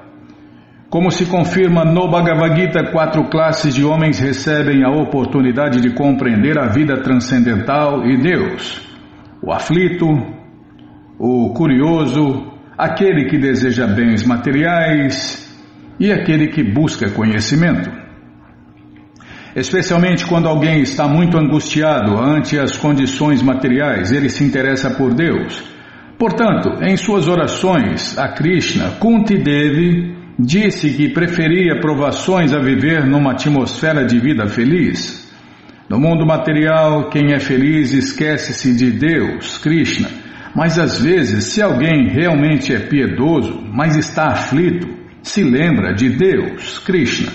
Como 0.88 1.10
se 1.10 1.26
confirma 1.26 1.84
no 1.84 2.10
Bhagavad 2.10 2.58
Gita, 2.58 2.90
quatro 2.90 3.28
classes 3.28 3.74
de 3.74 3.84
homens 3.84 4.18
recebem 4.18 4.82
a 4.82 4.90
oportunidade 4.90 5.80
de 5.80 5.94
compreender 5.94 6.58
a 6.58 6.66
vida 6.66 7.00
transcendental 7.02 8.04
e 8.06 8.16
Deus: 8.16 8.80
o 9.42 9.52
aflito, 9.52 10.06
o 11.18 11.52
curioso, 11.52 12.50
aquele 12.76 13.26
que 13.26 13.38
deseja 13.38 13.86
bens 13.86 14.26
materiais 14.26 15.48
e 16.00 16.10
aquele 16.10 16.48
que 16.48 16.64
busca 16.64 17.10
conhecimento 17.10 17.99
especialmente 19.54 20.24
quando 20.26 20.48
alguém 20.48 20.80
está 20.80 21.08
muito 21.08 21.36
angustiado 21.36 22.18
ante 22.18 22.58
as 22.58 22.76
condições 22.76 23.42
materiais, 23.42 24.12
ele 24.12 24.28
se 24.28 24.44
interessa 24.44 24.90
por 24.90 25.14
Deus. 25.14 25.62
Portanto, 26.18 26.82
em 26.82 26.96
suas 26.96 27.28
orações 27.28 28.16
a 28.18 28.28
Krishna, 28.28 28.90
Kunti 29.00 29.38
Devi 29.38 30.14
disse 30.38 30.90
que 30.90 31.08
preferia 31.08 31.80
provações 31.80 32.52
a 32.52 32.58
viver 32.58 33.06
numa 33.06 33.32
atmosfera 33.32 34.04
de 34.04 34.18
vida 34.18 34.46
feliz. 34.46 35.30
No 35.88 35.98
mundo 35.98 36.24
material, 36.24 37.08
quem 37.08 37.32
é 37.32 37.40
feliz 37.40 37.92
esquece-se 37.92 38.74
de 38.74 38.92
Deus, 38.92 39.58
Krishna. 39.58 40.08
Mas 40.54 40.78
às 40.78 41.00
vezes, 41.00 41.46
se 41.46 41.62
alguém 41.62 42.08
realmente 42.08 42.72
é 42.74 42.78
piedoso, 42.78 43.60
mas 43.72 43.96
está 43.96 44.28
aflito, 44.28 44.88
se 45.22 45.42
lembra 45.42 45.92
de 45.92 46.10
Deus, 46.10 46.78
Krishna. 46.78 47.32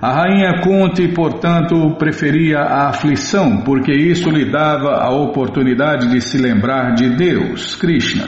A 0.00 0.12
rainha 0.12 0.60
Kunti, 0.60 1.08
portanto, 1.08 1.96
preferia 1.98 2.60
a 2.60 2.88
aflição, 2.88 3.62
porque 3.62 3.90
isso 3.90 4.30
lhe 4.30 4.48
dava 4.48 4.92
a 4.92 5.10
oportunidade 5.10 6.08
de 6.08 6.20
se 6.20 6.38
lembrar 6.38 6.94
de 6.94 7.16
Deus, 7.16 7.74
Krishna. 7.74 8.26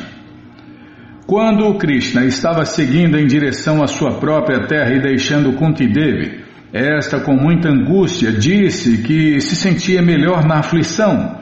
Quando 1.29 1.73
Krishna 1.79 2.25
estava 2.25 2.65
seguindo 2.65 3.17
em 3.17 3.25
direção 3.25 3.85
à 3.85 3.87
sua 3.87 4.19
própria 4.19 4.67
terra 4.67 4.93
e 4.97 5.01
deixando 5.01 5.53
Kunti 5.53 5.87
Devi, 5.87 6.41
esta 6.73 7.21
com 7.21 7.37
muita 7.37 7.69
angústia 7.69 8.33
disse 8.33 8.99
que 9.05 9.41
se 9.41 9.55
sentia 9.55 10.03
melhor 10.03 10.45
na 10.45 10.57
aflição, 10.59 11.39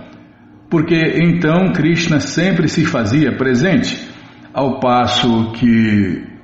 porque 0.69 1.21
então 1.23 1.73
Krishna 1.73 2.21
sempre 2.21 2.69
se 2.69 2.85
fazia 2.85 3.35
presente, 3.35 4.07
ao 4.53 4.79
passo 4.79 5.53
que 5.53 6.38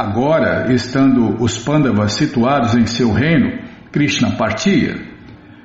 agora, 0.00 0.72
estando 0.72 1.36
os 1.42 1.58
Pandavas 1.58 2.12
situados 2.12 2.74
em 2.74 2.86
seu 2.86 3.12
reino, 3.12 3.58
Krishna 3.92 4.36
partia. 4.36 4.94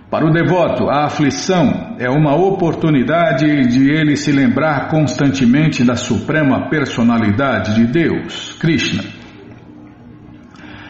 Para 0.10 0.26
o 0.26 0.32
devoto, 0.32 0.90
a 0.90 1.06
aflição 1.06 1.96
é 2.00 2.10
uma 2.10 2.36
oportunidade 2.36 3.46
de 3.68 3.90
ele 3.90 4.16
se 4.16 4.32
lembrar 4.32 4.90
constantemente 4.90 5.84
da 5.84 5.96
suprema 5.96 6.70
personalidade 6.70 7.76
de 7.76 7.86
Deus, 7.88 8.54
Krishna. 8.60 9.04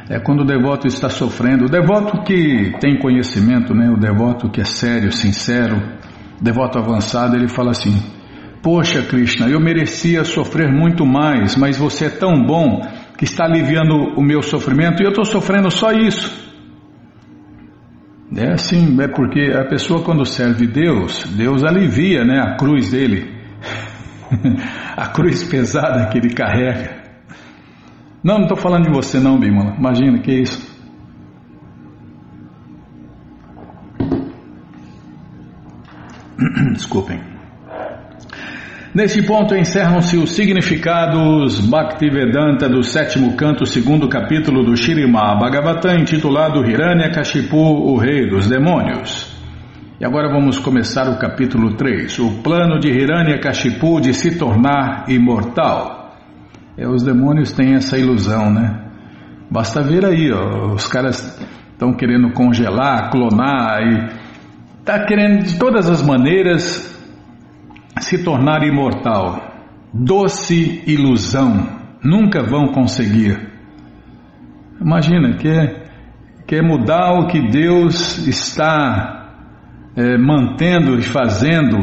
É 0.10 0.20
quando 0.20 0.42
o 0.42 0.46
devoto 0.46 0.86
está 0.86 1.10
sofrendo, 1.10 1.66
o 1.66 1.70
devoto 1.70 2.22
que 2.24 2.74
tem 2.80 3.00
conhecimento, 3.00 3.74
né, 3.74 3.90
o 3.90 3.98
devoto 3.98 4.50
que 4.50 4.62
é 4.62 4.66
sério, 4.66 5.12
sincero, 5.12 5.82
devoto 6.40 6.78
avançado, 6.78 7.36
ele 7.36 7.48
fala 7.48 7.72
assim: 7.72 7.98
Poxa, 8.62 9.02
Krishna, 9.02 9.48
eu 9.48 9.60
merecia 9.60 10.24
sofrer 10.24 10.72
muito 10.72 11.06
mais, 11.06 11.56
mas 11.56 11.78
você 11.78 12.06
é 12.06 12.10
tão 12.10 12.44
bom 12.46 12.82
que 13.17 13.23
está 13.23 13.45
aliviando 13.45 13.95
o 14.17 14.21
meu 14.23 14.41
sofrimento 14.41 15.01
e 15.01 15.06
eu 15.06 15.10
estou 15.10 15.25
sofrendo 15.25 15.71
só 15.71 15.91
isso. 15.91 16.43
É 18.36 18.51
assim, 18.51 18.99
é 19.01 19.08
porque 19.08 19.54
a 19.54 19.65
pessoa 19.65 20.04
quando 20.04 20.25
serve 20.25 20.67
Deus, 20.67 21.23
Deus 21.38 21.63
alivia 21.63 22.25
né, 22.25 22.39
a 22.39 22.58
cruz 22.58 22.91
dele, 22.91 23.34
a 24.97 25.08
cruz 25.08 25.43
pesada 25.43 26.10
que 26.10 26.17
ele 26.17 26.34
carrega. 26.34 27.04
Não, 28.23 28.36
não 28.36 28.43
estou 28.43 28.58
falando 28.58 28.86
de 28.86 28.91
você 28.91 29.19
não, 29.19 29.39
Bimala. 29.39 29.75
Imagina, 29.78 30.19
que 30.19 30.32
é 30.32 30.41
isso? 30.41 30.75
Desculpem. 36.73 37.35
Neste 38.96 39.22
ponto 39.22 39.54
encerram-se 39.54 40.16
os 40.16 40.32
significados 40.32 41.60
Bhaktivedanta 41.60 42.70
do 42.70 42.82
sétimo 42.82 43.36
canto, 43.36 43.66
segundo 43.66 44.08
capítulo 44.08 44.64
do 44.64 44.78
Shirimá 44.78 45.36
Bhagavatam, 45.36 45.98
intitulado 45.98 46.66
Hiranyakashipu, 46.66 47.58
o 47.58 47.98
rei 47.98 48.30
dos 48.30 48.48
demônios. 48.48 49.36
E 50.00 50.06
agora 50.06 50.30
vamos 50.30 50.60
começar 50.60 51.10
o 51.10 51.20
capítulo 51.20 51.76
3, 51.76 52.20
o 52.20 52.42
plano 52.42 52.80
de 52.80 52.88
Hiranyakashipu 52.88 54.00
de 54.00 54.14
se 54.14 54.38
tornar 54.38 55.04
imortal. 55.10 56.16
É, 56.78 56.88
os 56.88 57.04
demônios 57.04 57.52
têm 57.52 57.74
essa 57.74 57.98
ilusão, 57.98 58.50
né? 58.50 58.80
Basta 59.52 59.84
ver 59.84 60.06
aí, 60.06 60.32
ó, 60.32 60.72
os 60.74 60.88
caras 60.88 61.38
estão 61.74 61.94
querendo 61.94 62.32
congelar, 62.32 63.12
clonar 63.12 63.82
e 63.82 64.80
está 64.80 65.04
querendo 65.04 65.44
de 65.44 65.60
todas 65.60 65.90
as 65.90 66.02
maneiras 66.02 66.95
se 68.00 68.24
tornar 68.24 68.64
imortal. 68.64 69.54
Doce 69.94 70.84
ilusão, 70.86 71.68
nunca 72.04 72.44
vão 72.44 72.68
conseguir. 72.68 73.40
Imagina, 74.80 75.38
quer, 75.38 75.90
quer 76.46 76.62
mudar 76.62 77.14
o 77.14 77.28
que 77.28 77.50
Deus 77.50 78.28
está 78.28 79.32
é, 79.96 80.18
mantendo 80.18 80.98
e 81.00 81.02
fazendo. 81.02 81.78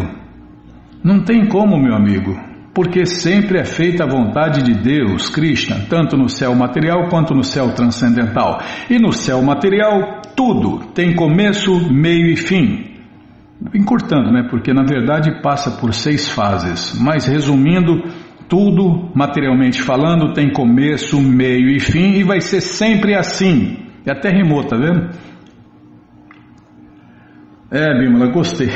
Não 1.02 1.24
tem 1.24 1.48
como, 1.48 1.80
meu 1.80 1.94
amigo, 1.94 2.38
porque 2.74 3.06
sempre 3.06 3.58
é 3.58 3.64
feita 3.64 4.04
a 4.04 4.08
vontade 4.08 4.62
de 4.62 4.74
Deus, 4.74 5.30
Krishna, 5.30 5.86
tanto 5.88 6.16
no 6.16 6.28
céu 6.28 6.54
material 6.54 7.08
quanto 7.08 7.34
no 7.34 7.42
céu 7.42 7.74
transcendental. 7.74 8.60
E 8.90 8.98
no 8.98 9.12
céu 9.12 9.42
material, 9.42 10.20
tudo 10.36 10.80
tem 10.94 11.16
começo, 11.16 11.90
meio 11.90 12.26
e 12.26 12.36
fim 12.36 12.91
encurtando, 13.74 14.30
né? 14.30 14.46
Porque 14.50 14.72
na 14.72 14.82
verdade 14.82 15.42
passa 15.42 15.70
por 15.80 15.92
seis 15.94 16.30
fases. 16.30 16.98
Mas 17.00 17.26
resumindo, 17.26 18.02
tudo, 18.48 19.10
materialmente 19.14 19.82
falando, 19.82 20.32
tem 20.32 20.52
começo, 20.52 21.20
meio 21.20 21.70
e 21.70 21.80
fim 21.80 22.18
e 22.18 22.24
vai 22.24 22.40
ser 22.40 22.60
sempre 22.60 23.14
assim. 23.14 23.78
E 24.04 24.10
até 24.10 24.30
rimou, 24.30 24.64
tá 24.64 24.76
vendo? 24.76 25.10
É, 27.70 27.98
Bímola, 27.98 28.30
gostei. 28.30 28.68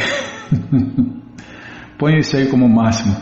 Põe 1.98 2.16
esse 2.18 2.36
aí 2.36 2.46
como 2.48 2.68
máximo. 2.68 3.14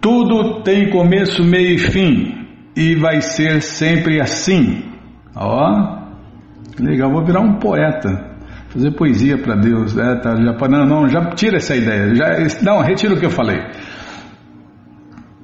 Tudo 0.00 0.62
tem 0.62 0.90
começo, 0.90 1.44
meio 1.44 1.74
e 1.74 1.78
fim 1.78 2.36
e 2.76 2.94
vai 2.94 3.20
ser 3.20 3.62
sempre 3.62 4.20
assim. 4.20 4.82
Ó, 5.34 6.02
legal, 6.78 7.10
vou 7.10 7.24
virar 7.24 7.40
um 7.40 7.58
poeta. 7.58 8.35
Fazer 8.68 8.90
poesia 8.92 9.38
para 9.38 9.56
Deus. 9.56 9.96
É, 9.96 10.16
tá, 10.16 10.36
já, 10.36 10.68
não, 10.68 10.86
não, 10.86 11.08
já 11.08 11.30
tira 11.30 11.56
essa 11.56 11.74
ideia. 11.74 12.14
Já, 12.14 12.62
não, 12.62 12.80
retira 12.80 13.14
o 13.14 13.18
que 13.18 13.26
eu 13.26 13.30
falei. 13.30 13.60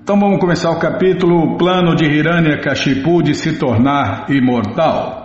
Então 0.02 0.18
vamos 0.18 0.40
começar 0.40 0.70
o 0.70 0.78
capítulo 0.78 1.56
Plano 1.56 1.94
de 1.94 2.04
Hiranya 2.04 2.60
Kashipu 2.60 3.22
de 3.22 3.34
se 3.34 3.58
tornar 3.58 4.26
imortal. 4.28 5.22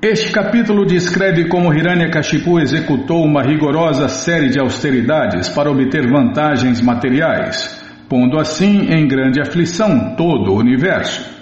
Este 0.00 0.30
capítulo 0.30 0.86
descreve 0.86 1.48
como 1.48 1.74
Hiranyakashipu 1.74 2.60
executou 2.60 3.24
uma 3.24 3.42
rigorosa 3.42 4.08
série 4.08 4.48
de 4.48 4.60
austeridades 4.60 5.48
para 5.48 5.68
obter 5.68 6.08
vantagens 6.08 6.80
materiais, 6.80 7.84
pondo 8.08 8.38
assim 8.38 8.92
em 8.92 9.08
grande 9.08 9.40
aflição 9.40 10.14
todo 10.14 10.52
o 10.52 10.56
universo. 10.56 11.37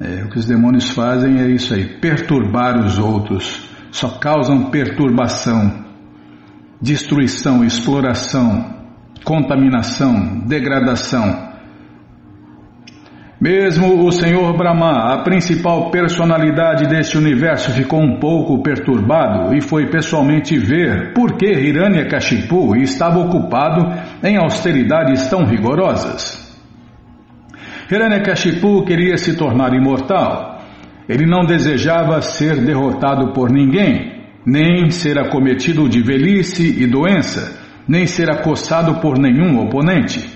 É, 0.00 0.22
o 0.24 0.28
que 0.28 0.38
os 0.38 0.46
demônios 0.46 0.90
fazem 0.90 1.40
é 1.40 1.48
isso 1.48 1.74
aí, 1.74 1.98
perturbar 1.98 2.78
os 2.78 2.98
outros, 2.98 3.68
só 3.90 4.08
causam 4.18 4.70
perturbação, 4.70 5.84
destruição, 6.80 7.64
exploração, 7.64 8.76
contaminação, 9.24 10.40
degradação. 10.46 11.48
Mesmo 13.40 14.04
o 14.04 14.12
Senhor 14.12 14.56
Brahma, 14.56 15.14
a 15.14 15.22
principal 15.22 15.90
personalidade 15.90 16.88
deste 16.88 17.16
universo, 17.16 17.72
ficou 17.72 18.00
um 18.00 18.20
pouco 18.20 18.62
perturbado 18.62 19.56
e 19.56 19.60
foi 19.60 19.90
pessoalmente 19.90 20.56
ver 20.58 21.12
por 21.12 21.36
que 21.36 21.46
Hiranyakashipu 21.46 22.76
estava 22.76 23.18
ocupado 23.18 23.92
em 24.22 24.36
austeridades 24.36 25.28
tão 25.28 25.44
rigorosas. 25.44 26.37
Hiranyakashipu 27.90 28.84
queria 28.84 29.16
se 29.16 29.36
tornar 29.36 29.74
imortal 29.74 30.58
ele 31.08 31.24
não 31.24 31.46
desejava 31.46 32.20
ser 32.20 32.62
derrotado 32.62 33.32
por 33.32 33.50
ninguém, 33.50 34.26
nem 34.44 34.90
ser 34.90 35.18
acometido 35.18 35.88
de 35.88 36.02
velhice 36.02 36.82
e 36.82 36.86
doença, 36.86 37.58
nem 37.88 38.06
ser 38.06 38.30
acossado 38.30 39.00
por 39.00 39.18
nenhum 39.18 39.58
oponente. 39.58 40.28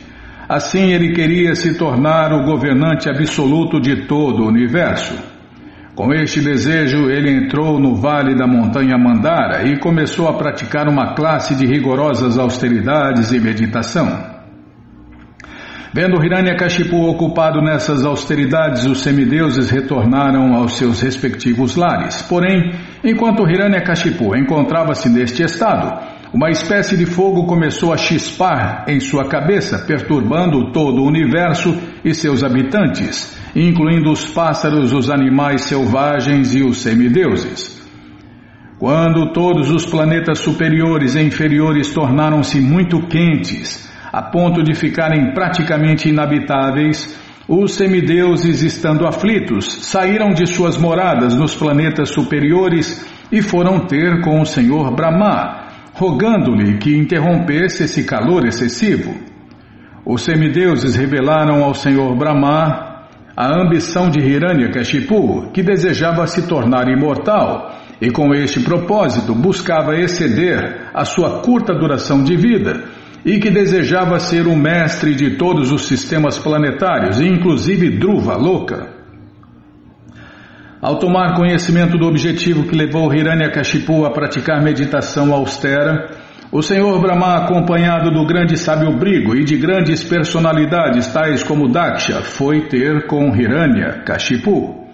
Assim, 0.48 0.92
ele 0.92 1.12
queria 1.12 1.54
se 1.54 1.76
tornar 1.76 2.32
o 2.32 2.44
governante 2.44 3.08
absoluto 3.08 3.78
de 3.78 4.06
todo 4.06 4.42
o 4.42 4.48
universo. 4.48 5.14
Com 5.94 6.10
este 6.14 6.40
desejo, 6.40 7.10
ele 7.10 7.30
entrou 7.30 7.78
no 7.78 7.94
vale 7.94 8.34
da 8.34 8.46
montanha 8.46 8.96
Mandara 8.96 9.68
e 9.68 9.78
começou 9.78 10.26
a 10.26 10.38
praticar 10.38 10.88
uma 10.88 11.14
classe 11.14 11.54
de 11.54 11.66
rigorosas 11.66 12.38
austeridades 12.38 13.30
e 13.30 13.38
meditação. 13.38 14.31
Vendo 15.94 16.24
Hiranyakashipu 16.24 16.96
ocupado 17.02 17.60
nessas 17.60 18.02
austeridades, 18.02 18.86
os 18.86 19.02
semideuses 19.02 19.68
retornaram 19.68 20.54
aos 20.54 20.78
seus 20.78 21.02
respectivos 21.02 21.76
lares. 21.76 22.22
Porém, 22.22 22.72
enquanto 23.04 23.46
Hiranyakashipu 23.46 24.34
encontrava-se 24.34 25.10
neste 25.10 25.42
estado, 25.42 26.00
uma 26.32 26.48
espécie 26.48 26.96
de 26.96 27.04
fogo 27.04 27.44
começou 27.44 27.92
a 27.92 27.98
chispar 27.98 28.86
em 28.88 29.00
sua 29.00 29.28
cabeça, 29.28 29.80
perturbando 29.80 30.72
todo 30.72 31.02
o 31.02 31.06
universo 31.06 31.76
e 32.02 32.14
seus 32.14 32.42
habitantes, 32.42 33.38
incluindo 33.54 34.10
os 34.10 34.24
pássaros, 34.24 34.94
os 34.94 35.10
animais 35.10 35.64
selvagens 35.64 36.54
e 36.54 36.62
os 36.62 36.78
semideuses. 36.78 37.82
Quando 38.78 39.30
todos 39.34 39.70
os 39.70 39.84
planetas 39.84 40.38
superiores 40.38 41.14
e 41.14 41.22
inferiores 41.22 41.92
tornaram-se 41.92 42.58
muito 42.62 43.06
quentes, 43.08 43.91
a 44.12 44.20
ponto 44.20 44.62
de 44.62 44.74
ficarem 44.74 45.32
praticamente 45.32 46.08
inabitáveis, 46.10 47.18
os 47.48 47.74
semideuses, 47.74 48.62
estando 48.62 49.06
aflitos, 49.06 49.86
saíram 49.86 50.30
de 50.34 50.46
suas 50.46 50.76
moradas 50.76 51.34
nos 51.34 51.54
planetas 51.54 52.10
superiores 52.10 53.04
e 53.32 53.40
foram 53.40 53.86
ter 53.86 54.20
com 54.20 54.40
o 54.40 54.46
Senhor 54.46 54.94
Brahma, 54.94 55.68
rogando-lhe 55.94 56.76
que 56.76 56.94
interrompesse 56.94 57.84
esse 57.84 58.04
calor 58.04 58.46
excessivo. 58.46 59.14
Os 60.04 60.22
semideuses 60.22 60.94
revelaram 60.94 61.64
ao 61.64 61.74
Senhor 61.74 62.14
Brahma 62.14 63.06
a 63.34 63.60
ambição 63.60 64.10
de 64.10 64.20
Hiranyakashipu, 64.20 65.50
que 65.52 65.62
desejava 65.62 66.26
se 66.26 66.46
tornar 66.46 66.86
imortal 66.88 67.72
e 68.00 68.10
com 68.10 68.34
este 68.34 68.60
propósito 68.60 69.34
buscava 69.34 69.96
exceder 69.96 70.90
a 70.92 71.04
sua 71.04 71.40
curta 71.40 71.72
duração 71.72 72.22
de 72.22 72.36
vida 72.36 72.84
e 73.24 73.38
que 73.38 73.50
desejava 73.50 74.18
ser 74.18 74.46
o 74.46 74.56
mestre 74.56 75.14
de 75.14 75.36
todos 75.36 75.70
os 75.70 75.86
sistemas 75.86 76.38
planetários, 76.38 77.20
inclusive 77.20 77.98
Druva 77.98 78.36
Louca. 78.36 78.88
Ao 80.80 80.98
tomar 80.98 81.36
conhecimento 81.36 81.96
do 81.96 82.06
objetivo 82.06 82.64
que 82.64 82.74
levou 82.74 83.14
Hiranyakashipu 83.14 84.04
a 84.04 84.10
praticar 84.10 84.60
meditação 84.60 85.32
austera, 85.32 86.10
o 86.50 86.60
Senhor 86.60 87.00
Brahma, 87.00 87.36
acompanhado 87.36 88.10
do 88.10 88.26
grande 88.26 88.58
sábio 88.58 88.98
Brigo 88.98 89.34
e 89.34 89.44
de 89.44 89.56
grandes 89.56 90.04
personalidades 90.04 91.10
tais 91.12 91.42
como 91.42 91.68
Daksha, 91.68 92.20
foi 92.22 92.68
ter 92.68 93.06
com 93.06 93.34
Hiranya 93.34 94.02
Kashipu. 94.04 94.86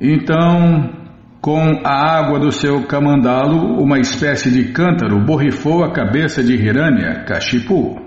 Então, 0.00 0.99
com 1.40 1.80
a 1.84 2.18
água 2.18 2.38
do 2.38 2.52
seu 2.52 2.82
camandalo, 2.86 3.82
uma 3.82 3.98
espécie 3.98 4.50
de 4.50 4.72
cântaro 4.72 5.24
borrifou 5.24 5.82
a 5.82 5.90
cabeça 5.90 6.42
de 6.42 6.54
Hiranya 6.54 7.24
Kashipu. 7.24 7.98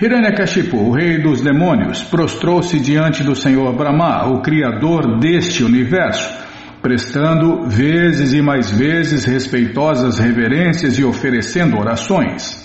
Hiranya 0.00 0.34
Kashipu, 0.34 0.76
o 0.76 0.92
rei 0.92 1.22
dos 1.22 1.40
demônios, 1.40 2.02
prostrou-se 2.02 2.78
diante 2.80 3.22
do 3.22 3.34
Senhor 3.34 3.74
Brahma, 3.74 4.28
o 4.28 4.42
criador 4.42 5.18
deste 5.20 5.64
universo, 5.64 6.30
prestando 6.82 7.66
vezes 7.66 8.34
e 8.34 8.42
mais 8.42 8.70
vezes 8.70 9.24
respeitosas 9.24 10.18
reverências 10.18 10.98
e 10.98 11.04
oferecendo 11.04 11.78
orações. 11.78 12.60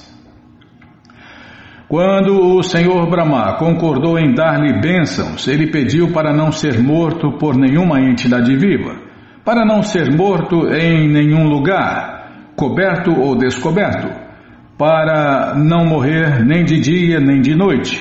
Quando 1.88 2.58
o 2.58 2.62
Senhor 2.64 3.10
Brahma 3.10 3.58
concordou 3.58 4.20
em 4.20 4.34
dar-lhe 4.34 4.82
bênçãos, 4.82 5.48
ele 5.48 5.72
pediu 5.72 6.12
para 6.12 6.34
não 6.36 6.52
ser 6.52 6.82
morto 6.82 7.38
por 7.38 7.56
nenhuma 7.56 8.02
entidade 8.02 8.54
viva, 8.58 9.07
para 9.48 9.64
não 9.64 9.82
ser 9.82 10.14
morto 10.14 10.68
em 10.76 11.08
nenhum 11.08 11.48
lugar, 11.48 12.52
coberto 12.54 13.18
ou 13.18 13.34
descoberto, 13.34 14.10
para 14.78 15.56
não 15.56 15.86
morrer 15.86 16.44
nem 16.46 16.66
de 16.66 16.78
dia 16.82 17.22
nem 17.22 17.40
de 17.40 17.56
noite, 17.56 17.98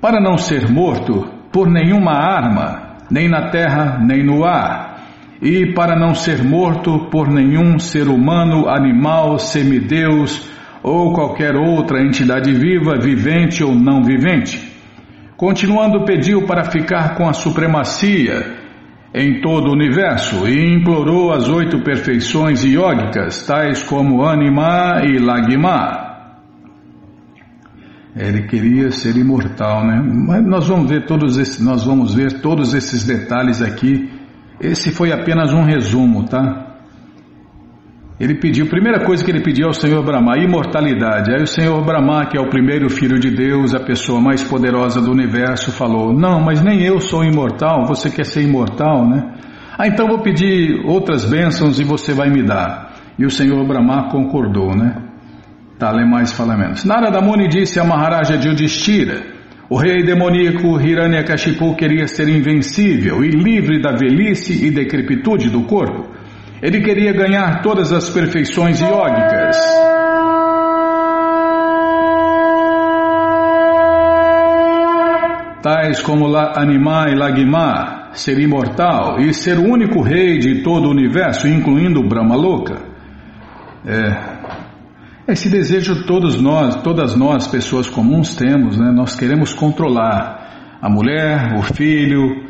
para 0.00 0.20
não 0.20 0.38
ser 0.38 0.70
morto 0.70 1.28
por 1.50 1.68
nenhuma 1.68 2.12
arma, 2.12 2.94
nem 3.10 3.28
na 3.28 3.50
terra 3.50 3.98
nem 4.06 4.22
no 4.22 4.44
ar 4.44 5.00
e 5.42 5.74
para 5.74 5.98
não 5.98 6.14
ser 6.14 6.44
morto 6.44 7.10
por 7.10 7.28
nenhum 7.28 7.76
ser 7.76 8.06
humano, 8.06 8.68
animal, 8.68 9.36
semideus 9.40 10.48
ou 10.80 11.12
qualquer 11.12 11.56
outra 11.56 12.06
entidade 12.06 12.52
viva, 12.52 13.00
vivente 13.00 13.64
ou 13.64 13.74
não 13.74 14.04
vivente. 14.04 14.62
Continuando, 15.36 16.04
pediu 16.04 16.46
para 16.46 16.70
ficar 16.70 17.16
com 17.16 17.28
a 17.28 17.32
supremacia 17.32 18.62
em 19.14 19.40
todo 19.40 19.68
o 19.68 19.72
universo 19.72 20.46
e 20.48 20.74
implorou 20.74 21.32
as 21.32 21.48
oito 21.48 21.82
perfeições 21.82 22.64
iógicas, 22.64 23.46
tais 23.46 23.82
como 23.84 24.24
Anima 24.24 25.02
e 25.04 25.18
Lagma. 25.18 26.02
Ele 28.16 28.42
queria 28.42 28.90
ser 28.90 29.16
imortal, 29.16 29.86
né? 29.86 30.02
Mas 30.02 30.44
nós 30.46 30.68
vamos 30.68 30.88
ver 30.88 31.06
todos 31.06 31.38
esses, 31.38 31.64
nós 31.64 31.84
vamos 31.84 32.14
ver 32.14 32.40
todos 32.40 32.74
esses 32.74 33.04
detalhes 33.04 33.62
aqui 33.62 34.08
esse 34.60 34.92
foi 34.92 35.12
apenas 35.12 35.52
um 35.52 35.62
resumo, 35.62 36.24
tá? 36.24 36.63
Ele 38.18 38.36
pediu, 38.36 38.64
a 38.64 38.68
primeira 38.68 39.04
coisa 39.04 39.24
que 39.24 39.30
ele 39.30 39.42
pediu 39.42 39.66
ao 39.66 39.72
Senhor 39.72 40.04
Brahma, 40.04 40.38
imortalidade. 40.38 41.34
Aí 41.34 41.42
o 41.42 41.46
Senhor 41.46 41.84
Brahma, 41.84 42.26
que 42.26 42.38
é 42.38 42.40
o 42.40 42.48
primeiro 42.48 42.88
filho 42.88 43.18
de 43.18 43.30
Deus, 43.30 43.74
a 43.74 43.80
pessoa 43.80 44.20
mais 44.20 44.42
poderosa 44.44 45.00
do 45.00 45.10
universo, 45.10 45.72
falou: 45.72 46.12
Não, 46.12 46.40
mas 46.40 46.62
nem 46.62 46.82
eu 46.82 47.00
sou 47.00 47.24
imortal, 47.24 47.86
você 47.86 48.08
quer 48.08 48.24
ser 48.24 48.42
imortal, 48.42 49.08
né? 49.08 49.34
Ah, 49.76 49.88
então 49.88 50.06
vou 50.06 50.20
pedir 50.20 50.80
outras 50.86 51.24
bênçãos 51.24 51.80
e 51.80 51.84
você 51.84 52.12
vai 52.14 52.30
me 52.30 52.44
dar. 52.44 52.94
E 53.18 53.26
o 53.26 53.30
Senhor 53.30 53.66
Brahma 53.66 54.08
concordou, 54.10 54.76
né? 54.76 54.96
Lê 55.82 56.04
mais, 56.06 56.32
fala 56.32 56.56
menos. 56.56 56.82
Narada 56.84 57.20
Muni 57.20 57.46
disse 57.46 57.78
a 57.78 57.84
Maharaja 57.84 58.36
Yudhishthira 58.36 59.34
o 59.68 59.76
rei 59.78 60.02
demoníaco 60.02 60.78
Hiranyakashipu 60.78 61.74
queria 61.74 62.06
ser 62.06 62.28
invencível 62.28 63.24
e 63.24 63.30
livre 63.30 63.80
da 63.80 63.92
velhice 63.92 64.66
e 64.66 64.70
decrepitude 64.70 65.48
do 65.48 65.62
corpo. 65.62 66.13
Ele 66.64 66.80
queria 66.80 67.12
ganhar 67.12 67.60
todas 67.60 67.92
as 67.92 68.08
perfeições 68.08 68.80
iógicas. 68.80 69.54
Tais 75.62 76.00
como 76.00 76.26
La 76.26 76.54
e 77.10 77.14
Lagima, 77.14 78.08
ser 78.14 78.38
imortal 78.38 79.20
e 79.20 79.34
ser 79.34 79.58
o 79.58 79.70
único 79.70 80.00
rei 80.00 80.38
de 80.38 80.62
todo 80.62 80.86
o 80.86 80.90
universo, 80.90 81.46
incluindo 81.46 82.02
Brahma 82.08 82.34
Louca. 82.34 82.80
É, 83.86 85.32
esse 85.32 85.50
desejo 85.50 86.06
todos 86.06 86.40
nós, 86.40 86.76
todas 86.76 87.14
nós, 87.14 87.46
pessoas 87.46 87.90
comuns, 87.90 88.36
temos, 88.36 88.78
né? 88.78 88.90
Nós 88.90 89.14
queremos 89.14 89.52
controlar 89.52 90.78
a 90.80 90.88
mulher, 90.88 91.58
o 91.58 91.62
filho, 91.62 92.42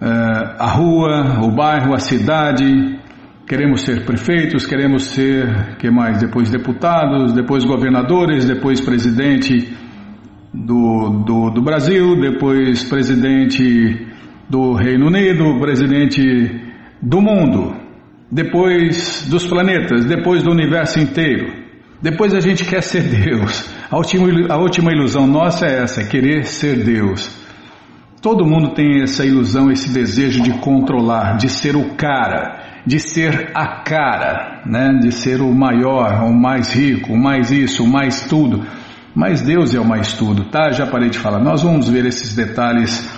eh, 0.00 0.56
a 0.58 0.66
rua, 0.66 1.44
o 1.44 1.50
bairro, 1.50 1.92
a 1.92 1.98
cidade. 1.98 2.99
Queremos 3.50 3.80
ser 3.82 4.04
prefeitos, 4.04 4.64
queremos 4.64 5.06
ser, 5.06 5.74
que 5.76 5.90
mais? 5.90 6.20
Depois 6.20 6.48
deputados, 6.48 7.32
depois 7.32 7.64
governadores, 7.64 8.44
depois 8.44 8.80
presidente 8.80 9.76
do, 10.54 11.24
do, 11.26 11.50
do 11.50 11.60
Brasil, 11.60 12.14
depois 12.20 12.84
presidente 12.84 14.06
do 14.48 14.74
Reino 14.74 15.08
Unido, 15.08 15.58
presidente 15.58 16.22
do 17.02 17.20
mundo, 17.20 17.74
depois 18.30 19.26
dos 19.28 19.44
planetas, 19.48 20.04
depois 20.04 20.44
do 20.44 20.52
universo 20.52 21.00
inteiro. 21.00 21.52
Depois 22.00 22.32
a 22.32 22.38
gente 22.38 22.64
quer 22.64 22.84
ser 22.84 23.02
Deus. 23.02 23.68
A 23.90 23.96
última, 23.96 24.28
a 24.48 24.58
última 24.58 24.92
ilusão 24.92 25.26
nossa 25.26 25.66
é 25.66 25.82
essa, 25.82 26.02
é 26.02 26.06
querer 26.06 26.44
ser 26.44 26.84
Deus. 26.84 27.36
Todo 28.22 28.46
mundo 28.46 28.74
tem 28.74 29.02
essa 29.02 29.26
ilusão, 29.26 29.72
esse 29.72 29.92
desejo 29.92 30.40
de 30.40 30.52
controlar, 30.60 31.36
de 31.36 31.48
ser 31.48 31.74
o 31.74 31.96
cara, 31.96 32.69
de 32.86 32.98
ser 32.98 33.50
a 33.54 33.82
cara, 33.82 34.62
né? 34.66 34.98
de 35.00 35.12
ser 35.12 35.40
o 35.40 35.52
maior, 35.52 36.24
o 36.24 36.32
mais 36.32 36.72
rico, 36.72 37.12
o 37.12 37.18
mais 37.18 37.50
isso, 37.50 37.84
o 37.84 37.88
mais 37.88 38.22
tudo. 38.22 38.64
Mas 39.14 39.42
Deus 39.42 39.74
é 39.74 39.80
o 39.80 39.84
mais 39.84 40.12
tudo, 40.12 40.44
tá? 40.44 40.70
Já 40.70 40.86
parei 40.86 41.10
de 41.10 41.18
falar. 41.18 41.42
Nós 41.42 41.62
vamos 41.62 41.88
ver 41.88 42.06
esses 42.06 42.34
detalhes 42.34 43.08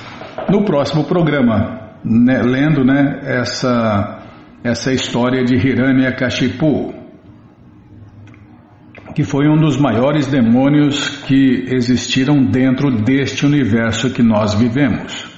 no 0.48 0.64
próximo 0.64 1.04
programa, 1.04 1.92
né? 2.04 2.42
lendo 2.42 2.84
né? 2.84 3.20
essa, 3.22 4.22
essa 4.64 4.92
história 4.92 5.44
de 5.44 5.54
Hiranyakashipu 5.54 7.02
que 9.14 9.24
foi 9.24 9.46
um 9.46 9.56
dos 9.56 9.76
maiores 9.76 10.26
demônios 10.26 11.08
que 11.26 11.66
existiram 11.68 12.42
dentro 12.42 12.90
deste 12.90 13.44
universo 13.44 14.10
que 14.10 14.22
nós 14.22 14.54
vivemos. 14.54 15.30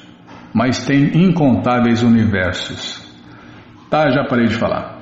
Mas 0.55 0.85
tem 0.85 1.11
incontáveis 1.25 2.03
universos. 2.03 3.04
Tá, 3.91 4.11
já 4.11 4.25
parei 4.25 4.47
de 4.47 4.55
falar. 4.55 4.95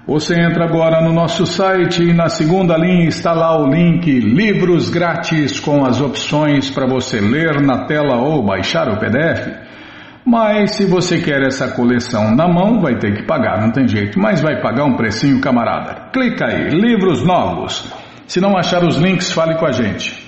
Você 0.06 0.34
entra 0.34 0.66
agora 0.66 1.02
no 1.02 1.14
nosso 1.14 1.46
site 1.46 2.04
e 2.04 2.14
na 2.14 2.28
segunda 2.28 2.76
linha 2.76 3.08
está 3.08 3.32
lá 3.32 3.58
o 3.58 3.70
link 3.70 4.12
Livros 4.20 4.90
Grátis 4.90 5.62
com 5.62 5.86
as 5.86 6.02
opções 6.02 6.70
para 6.70 6.86
você 6.86 7.22
ler 7.22 7.62
na 7.62 7.86
tela 7.86 8.18
ou 8.18 8.44
baixar 8.44 8.90
o 8.90 9.00
PDF. 9.00 9.70
Mas 10.26 10.76
se 10.76 10.86
você 10.86 11.19
quer 11.19 11.41
essa 11.41 11.69
coleção 11.72 12.36
na 12.36 12.47
mão, 12.47 12.80
vai 12.80 12.97
ter 12.97 13.13
que 13.15 13.24
pagar, 13.26 13.61
não 13.61 13.72
tem 13.72 13.88
jeito. 13.88 14.19
Mas 14.19 14.41
vai 14.41 14.61
pagar 14.61 14.86
um 14.86 14.95
precinho, 14.95 15.41
camarada. 15.41 16.09
Clica 16.11 16.45
aí, 16.45 16.69
livros 16.69 17.24
novos. 17.24 17.91
Se 18.28 18.39
não 18.39 18.55
achar 18.57 18.84
os 18.84 18.97
links, 18.97 19.32
fale 19.32 19.57
com 19.57 19.65
a 19.65 19.72
gente. 19.72 20.22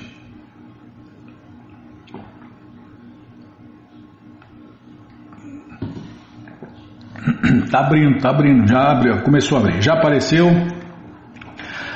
Tá 7.72 7.80
abrindo, 7.80 8.20
tá 8.20 8.30
abrindo, 8.30 8.68
já 8.68 8.92
abriu, 8.92 9.22
começou 9.24 9.58
a 9.58 9.62
abrir, 9.62 9.82
já 9.82 9.94
apareceu. 9.94 10.48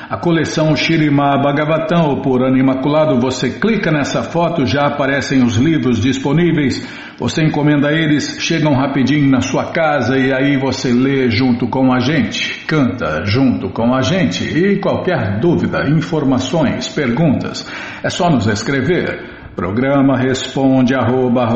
A 0.08 0.16
coleção 0.16 0.74
Shirima 0.74 1.36
Bhagavatam 1.36 2.08
ou 2.08 2.22
Purana 2.22 2.58
Imaculado, 2.58 3.20
você 3.20 3.50
clica 3.50 3.90
nessa 3.90 4.22
foto, 4.22 4.64
já 4.64 4.86
aparecem 4.86 5.42
os 5.42 5.56
livros 5.56 6.00
disponíveis, 6.00 6.82
você 7.18 7.42
encomenda 7.44 7.92
eles, 7.92 8.38
chegam 8.40 8.72
rapidinho 8.72 9.30
na 9.30 9.42
sua 9.42 9.66
casa 9.66 10.16
e 10.16 10.32
aí 10.32 10.56
você 10.56 10.94
lê 10.94 11.30
junto 11.30 11.68
com 11.68 11.92
a 11.92 12.00
gente, 12.00 12.64
canta 12.66 13.22
junto 13.26 13.68
com 13.68 13.94
a 13.94 14.00
gente. 14.00 14.44
E 14.44 14.80
qualquer 14.80 15.40
dúvida, 15.40 15.86
informações, 15.90 16.88
perguntas, 16.88 17.70
é 18.02 18.08
só 18.08 18.30
nos 18.30 18.46
escrever. 18.46 19.36
Programa 19.54 20.16
responde 20.16 20.94
arroba, 20.94 21.48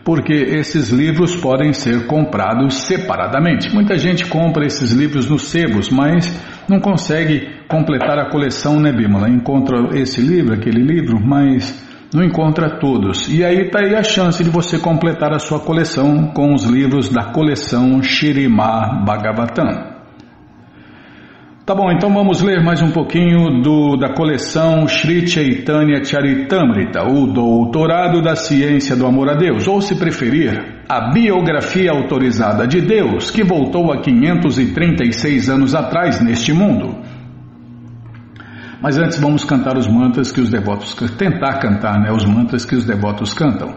porque 0.10 0.34
esses 0.34 0.89
livros 0.89 1.36
podem 1.36 1.72
ser 1.72 2.07
comprados 2.07 2.80
separadamente. 2.88 3.72
Muita 3.72 3.95
gente 3.95 4.26
compra 4.26 4.66
esses 4.66 4.91
livros 4.91 5.30
nos 5.30 5.43
sebos, 5.51 5.91
mas 5.91 6.26
não 6.68 6.80
consegue 6.80 7.47
completar 7.68 8.18
a 8.18 8.28
coleção, 8.28 8.80
né? 8.80 8.89
Encontra 9.30 9.95
esse 9.99 10.20
livro, 10.20 10.55
aquele 10.55 10.82
livro, 10.82 11.20
mas 11.24 11.80
não 12.12 12.24
encontra 12.24 12.80
todos. 12.80 13.30
E 13.30 13.45
aí 13.45 13.68
está 13.68 13.82
aí 13.82 13.93
a 13.93 14.01
chance 14.01 14.43
de 14.43 14.49
você 14.49 14.80
completar 14.80 15.32
a 15.32 15.38
sua 15.38 15.60
coleção 15.60 16.32
com 16.34 16.55
os 16.55 16.64
livros 16.66 17.10
da 17.10 17.26
coleção 17.26 18.01
Shirimá 18.01 19.03
Bhagavatam. 19.05 19.99
Tá 21.70 21.76
bom, 21.76 21.91
então 21.91 22.11
vamos 22.11 22.41
ler 22.41 22.63
mais 22.63 22.82
um 22.82 22.89
pouquinho 22.89 23.61
do, 23.61 23.95
da 23.95 24.11
coleção 24.11 24.88
Sri 24.88 25.28
Chaitanya 25.28 26.03
Charitamrita, 26.03 27.03
o 27.03 27.28
Doutorado 27.28 28.24
da 28.24 28.36
Ciência 28.36 28.95
do 28.95 29.05
Amor 29.05 29.30
a 29.30 29.36
Deus, 29.36 29.67
ou 29.67 29.80
se 29.80 29.93
preferir, 29.93 30.82
a 30.89 31.11
biografia 31.11 31.91
autorizada 31.91 32.65
de 32.65 32.82
Deus, 32.82 33.30
que 33.30 33.43
voltou 33.43 33.93
há 33.93 34.01
536 34.01 35.47
anos 35.47 35.76
atrás 35.76 36.20
neste 36.20 36.51
mundo. 36.51 36.97
Mas 38.82 38.97
antes 38.97 39.20
vamos 39.20 39.43
cantar 39.43 39.78
os 39.78 39.88
mantras 39.88 40.32
que 40.32 40.41
os 40.41 40.49
devotos 40.49 40.95
tentar 41.20 41.59
cantar, 41.59 41.99
né, 41.99 42.11
os 42.11 42.26
mantras 42.26 42.65
que 42.65 42.74
os 42.76 42.84
devotos 42.84 43.32
cantam. 43.32 43.76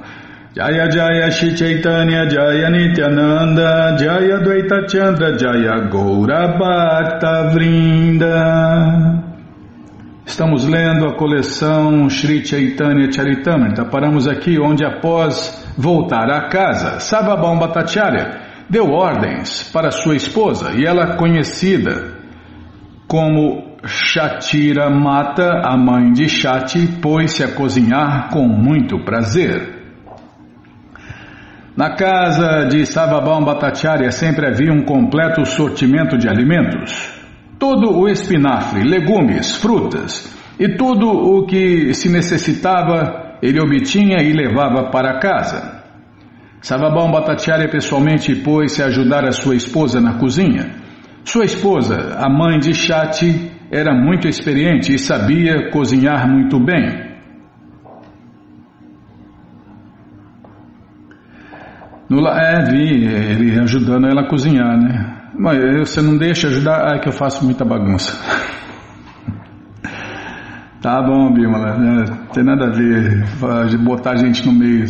Jaya 0.55 0.87
Jaya 0.91 1.31
Shri 1.31 1.57
Chaitanya 1.57 2.29
Jaya 2.29 2.69
Nityananda 2.69 3.97
Jaya 3.97 4.39
Dvaita 4.39 4.87
Chandra 4.87 5.39
Jaya 5.39 5.89
Goura 5.89 6.59
Bhakta 6.59 7.51
Vrinda 7.55 9.23
Estamos 10.27 10.67
lendo 10.67 11.07
a 11.07 11.17
coleção 11.17 12.11
Shri 12.11 12.45
Chaitanya 12.45 13.11
Charitamrita. 13.11 13.87
Paramos 13.87 14.29
aqui 14.29 14.61
onde 14.61 14.85
após 14.85 15.67
voltar 15.77 16.31
à 16.31 16.49
casa, 16.49 17.01
Savabam 17.01 17.59
Bhattacharya 17.59 18.41
deu 18.69 18.91
ordens 18.91 19.71
para 19.73 19.91
sua 19.91 20.17
esposa 20.17 20.73
e 20.73 20.85
ela 20.85 21.17
conhecida 21.17 22.19
como 23.09 23.79
Shatira 23.87 24.91
Mata, 24.91 25.63
a 25.65 25.77
mãe 25.79 26.13
de 26.13 26.29
Shati, 26.29 26.87
pôs-se 27.01 27.43
a 27.43 27.49
cozinhar 27.49 28.29
com 28.31 28.47
muito 28.47 29.03
prazer. 29.05 29.82
Na 31.83 31.97
casa 31.97 32.65
de 32.67 32.87
Savabam 32.87 33.45
Bhattacharya 33.45 34.13
sempre 34.13 34.47
havia 34.47 34.73
um 34.73 34.85
completo 34.85 35.45
sortimento 35.45 36.17
de 36.17 36.29
alimentos. 36.29 37.13
Todo 37.59 37.99
o 37.99 38.09
espinafre, 38.09 38.85
legumes, 38.85 39.57
frutas 39.57 40.33
e 40.61 40.77
tudo 40.77 41.09
o 41.09 41.45
que 41.45 41.93
se 41.93 42.09
necessitava 42.09 43.37
ele 43.43 43.61
obtinha 43.61 44.23
e 44.23 44.33
levava 44.33 44.93
para 44.93 45.19
casa. 45.19 45.83
Savabam 46.61 47.11
Bhattacharya 47.11 47.69
pessoalmente 47.69 48.33
pôs-se 48.37 48.81
a 48.81 48.87
ajudar 48.87 49.27
a 49.27 49.33
sua 49.33 49.57
esposa 49.57 50.01
na 50.01 50.21
cozinha. 50.21 50.71
Sua 51.25 51.45
esposa, 51.45 52.17
a 52.17 52.31
mãe 52.31 52.61
de 52.61 52.75
Chati, 52.75 53.51
era 53.73 53.93
muito 53.93 54.29
experiente 54.29 54.95
e 54.95 54.99
sabia 55.01 55.69
cozinhar 55.73 56.31
muito 56.31 56.61
bem. 56.61 57.12
No, 62.13 62.29
é, 62.29 62.63
vi 62.71 63.07
ele 63.07 63.59
ajudando 63.59 64.07
ela 64.07 64.21
a 64.21 64.29
cozinhar, 64.29 64.77
né? 64.77 65.31
Mas 65.35 65.59
você 65.79 66.03
não 66.03 66.19
deixa 66.19 66.49
ajudar, 66.49 66.95
é 66.95 66.99
que 66.99 67.09
eu 67.09 67.13
faço 67.13 67.43
muita 67.43 67.65
bagunça. 67.65 68.13
tá 70.83 71.03
bom, 71.03 71.33
Bímola, 71.33 71.79
né? 71.79 72.05
tem 72.35 72.45
nada 72.45 72.67
a 72.67 72.71
ver 72.71 73.25
botar 73.79 74.11
a 74.11 74.17
gente 74.17 74.47
no 74.47 74.53
meio 74.53 74.85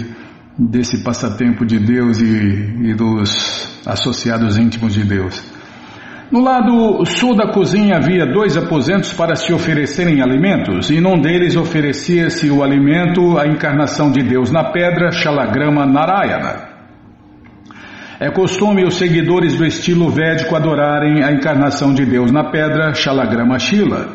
desse 0.58 1.04
passatempo 1.04 1.64
de 1.64 1.78
Deus 1.78 2.20
e, 2.20 2.90
e 2.90 2.94
dos 2.94 3.80
associados 3.86 4.58
íntimos 4.58 4.92
de 4.92 5.04
Deus. 5.04 5.40
No 6.28 6.40
lado 6.40 7.04
sul 7.04 7.36
da 7.36 7.52
cozinha 7.52 7.98
havia 7.98 8.26
dois 8.26 8.56
aposentos 8.56 9.12
para 9.12 9.36
se 9.36 9.52
oferecerem 9.52 10.20
alimentos, 10.20 10.90
e 10.90 11.00
num 11.00 11.20
deles 11.20 11.54
oferecia-se 11.54 12.50
o 12.50 12.64
alimento 12.64 13.38
à 13.38 13.46
encarnação 13.46 14.10
de 14.10 14.24
Deus 14.24 14.50
na 14.50 14.72
pedra, 14.72 15.12
Shalagrama 15.12 15.86
Narayana. 15.86 16.71
É 18.22 18.30
costume 18.30 18.84
os 18.84 18.98
seguidores 18.98 19.58
do 19.58 19.66
estilo 19.66 20.08
védico 20.08 20.54
adorarem 20.54 21.24
a 21.24 21.32
encarnação 21.32 21.92
de 21.92 22.06
Deus 22.06 22.30
na 22.30 22.52
pedra 22.52 22.94
Shalagrama 22.94 23.58
Shila. 23.58 24.10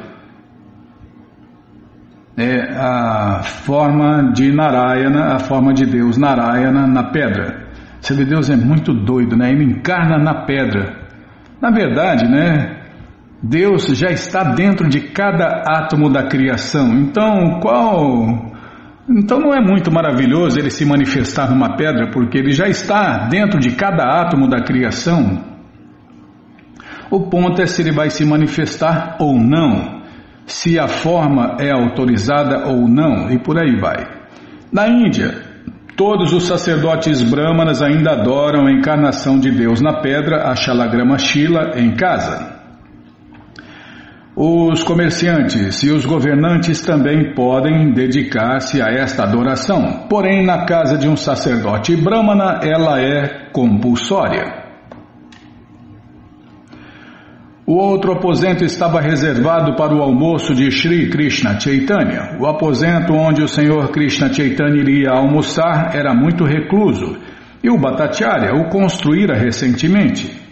É 2.38 2.74
a 2.74 3.42
forma 3.44 4.32
de 4.32 4.50
Narayana, 4.50 5.36
a 5.36 5.40
forma 5.40 5.74
de 5.74 5.86
Deus 5.86 6.18
Narayana 6.18 6.88
na 6.88 7.12
pedra. 7.12 7.68
Você 8.00 8.14
vê, 8.14 8.24
Deus 8.24 8.50
é 8.50 8.56
muito 8.56 8.94
doido, 8.94 9.36
né? 9.36 9.52
Ele 9.52 9.66
encarna 9.66 10.18
na 10.18 10.46
pedra. 10.46 11.02
Na 11.62 11.70
verdade, 11.70 12.30
né? 12.30 12.78
Deus 13.44 13.88
já 13.88 14.10
está 14.10 14.42
dentro 14.42 14.88
de 14.88 15.02
cada 15.02 15.64
átomo 15.68 16.10
da 16.10 16.24
criação. 16.24 16.94
Então, 16.94 17.60
qual 17.60 18.56
então 19.10 19.40
não 19.40 19.54
é 19.54 19.62
muito 19.62 19.92
maravilhoso 19.92 20.60
ele 20.60 20.70
se 20.70 20.86
manifestar 20.86 21.50
numa 21.50 21.78
pedra, 21.78 22.12
porque 22.12 22.38
ele 22.38 22.52
já 22.52 22.68
está 22.68 23.28
dentro 23.30 23.60
de 23.60 23.72
cada 23.72 24.04
átomo 24.04 24.50
da 24.50 24.62
criação. 24.62 25.44
O 27.10 27.22
ponto 27.30 27.62
é 27.62 27.66
se 27.66 27.82
ele 27.82 27.94
vai 27.94 28.10
se 28.10 28.26
manifestar 28.26 29.16
ou 29.20 29.40
não, 29.40 30.02
se 30.46 30.78
a 30.78 30.88
forma 30.88 31.56
é 31.60 31.72
autorizada 31.72 32.68
ou 32.68 32.88
não, 32.88 33.32
e 33.32 33.40
por 33.40 33.58
aí 33.58 33.80
vai. 33.80 34.06
Na 34.74 34.90
Índia, 34.90 35.42
todos 35.96 36.34
os 36.34 36.46
sacerdotes 36.46 37.22
brahmanas 37.22 37.82
ainda 37.82 38.12
adoram 38.12 38.68
a 38.68 38.72
encarnação 38.72 39.40
de 39.40 39.50
Deus 39.52 39.80
na 39.80 40.02
pedra, 40.02 40.50
a 40.50 40.56
Shalagrama 40.56 41.18
Shila, 41.18 41.80
em 41.80 41.96
casa. 41.96 42.57
Os 44.40 44.84
comerciantes 44.84 45.82
e 45.82 45.90
os 45.90 46.06
governantes 46.06 46.80
também 46.80 47.34
podem 47.34 47.92
dedicar-se 47.92 48.80
a 48.80 48.86
esta 48.86 49.24
adoração, 49.24 50.06
porém, 50.08 50.46
na 50.46 50.64
casa 50.64 50.96
de 50.96 51.10
um 51.10 51.18
sacerdote 51.18 51.96
brahmana, 51.96 52.60
ela 52.62 53.02
é 53.02 53.50
compulsória. 53.52 54.64
O 57.66 57.74
outro 57.74 58.12
aposento 58.12 58.64
estava 58.64 59.02
reservado 59.02 59.76
para 59.76 59.96
o 59.96 60.04
almoço 60.04 60.54
de 60.54 60.70
Sri 60.70 61.10
Krishna 61.10 61.60
Chaitanya. 61.60 62.38
O 62.40 62.46
aposento 62.46 63.14
onde 63.14 63.42
o 63.42 63.48
Senhor 63.48 63.90
Krishna 63.90 64.32
Chaitanya 64.32 64.80
iria 64.80 65.14
almoçar 65.14 65.96
era 65.96 66.14
muito 66.14 66.44
recluso 66.44 67.18
e 67.64 67.72
o 67.72 67.78
Bhattacharya 67.80 68.54
o 68.54 68.70
construíra 68.70 69.36
recentemente. 69.36 70.47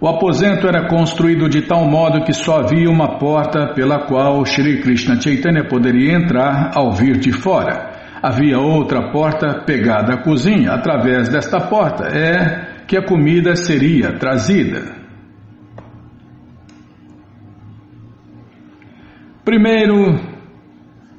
O 0.00 0.08
aposento 0.08 0.66
era 0.66 0.88
construído 0.88 1.46
de 1.46 1.60
tal 1.60 1.84
modo 1.84 2.24
que 2.24 2.32
só 2.32 2.60
havia 2.60 2.88
uma 2.88 3.18
porta 3.18 3.74
pela 3.74 4.06
qual 4.06 4.46
Sri 4.46 4.80
Krishna 4.80 5.20
Chaitanya 5.20 5.68
poderia 5.68 6.14
entrar 6.14 6.70
ao 6.74 6.92
vir 6.92 7.18
de 7.18 7.30
fora. 7.32 7.90
Havia 8.22 8.58
outra 8.58 9.10
porta 9.12 9.62
pegada 9.66 10.14
à 10.14 10.22
cozinha. 10.22 10.72
Através 10.72 11.28
desta 11.28 11.60
porta 11.60 12.06
é 12.06 12.84
que 12.86 12.96
a 12.96 13.06
comida 13.06 13.54
seria 13.54 14.18
trazida. 14.18 14.96
Primeiro, 19.44 20.18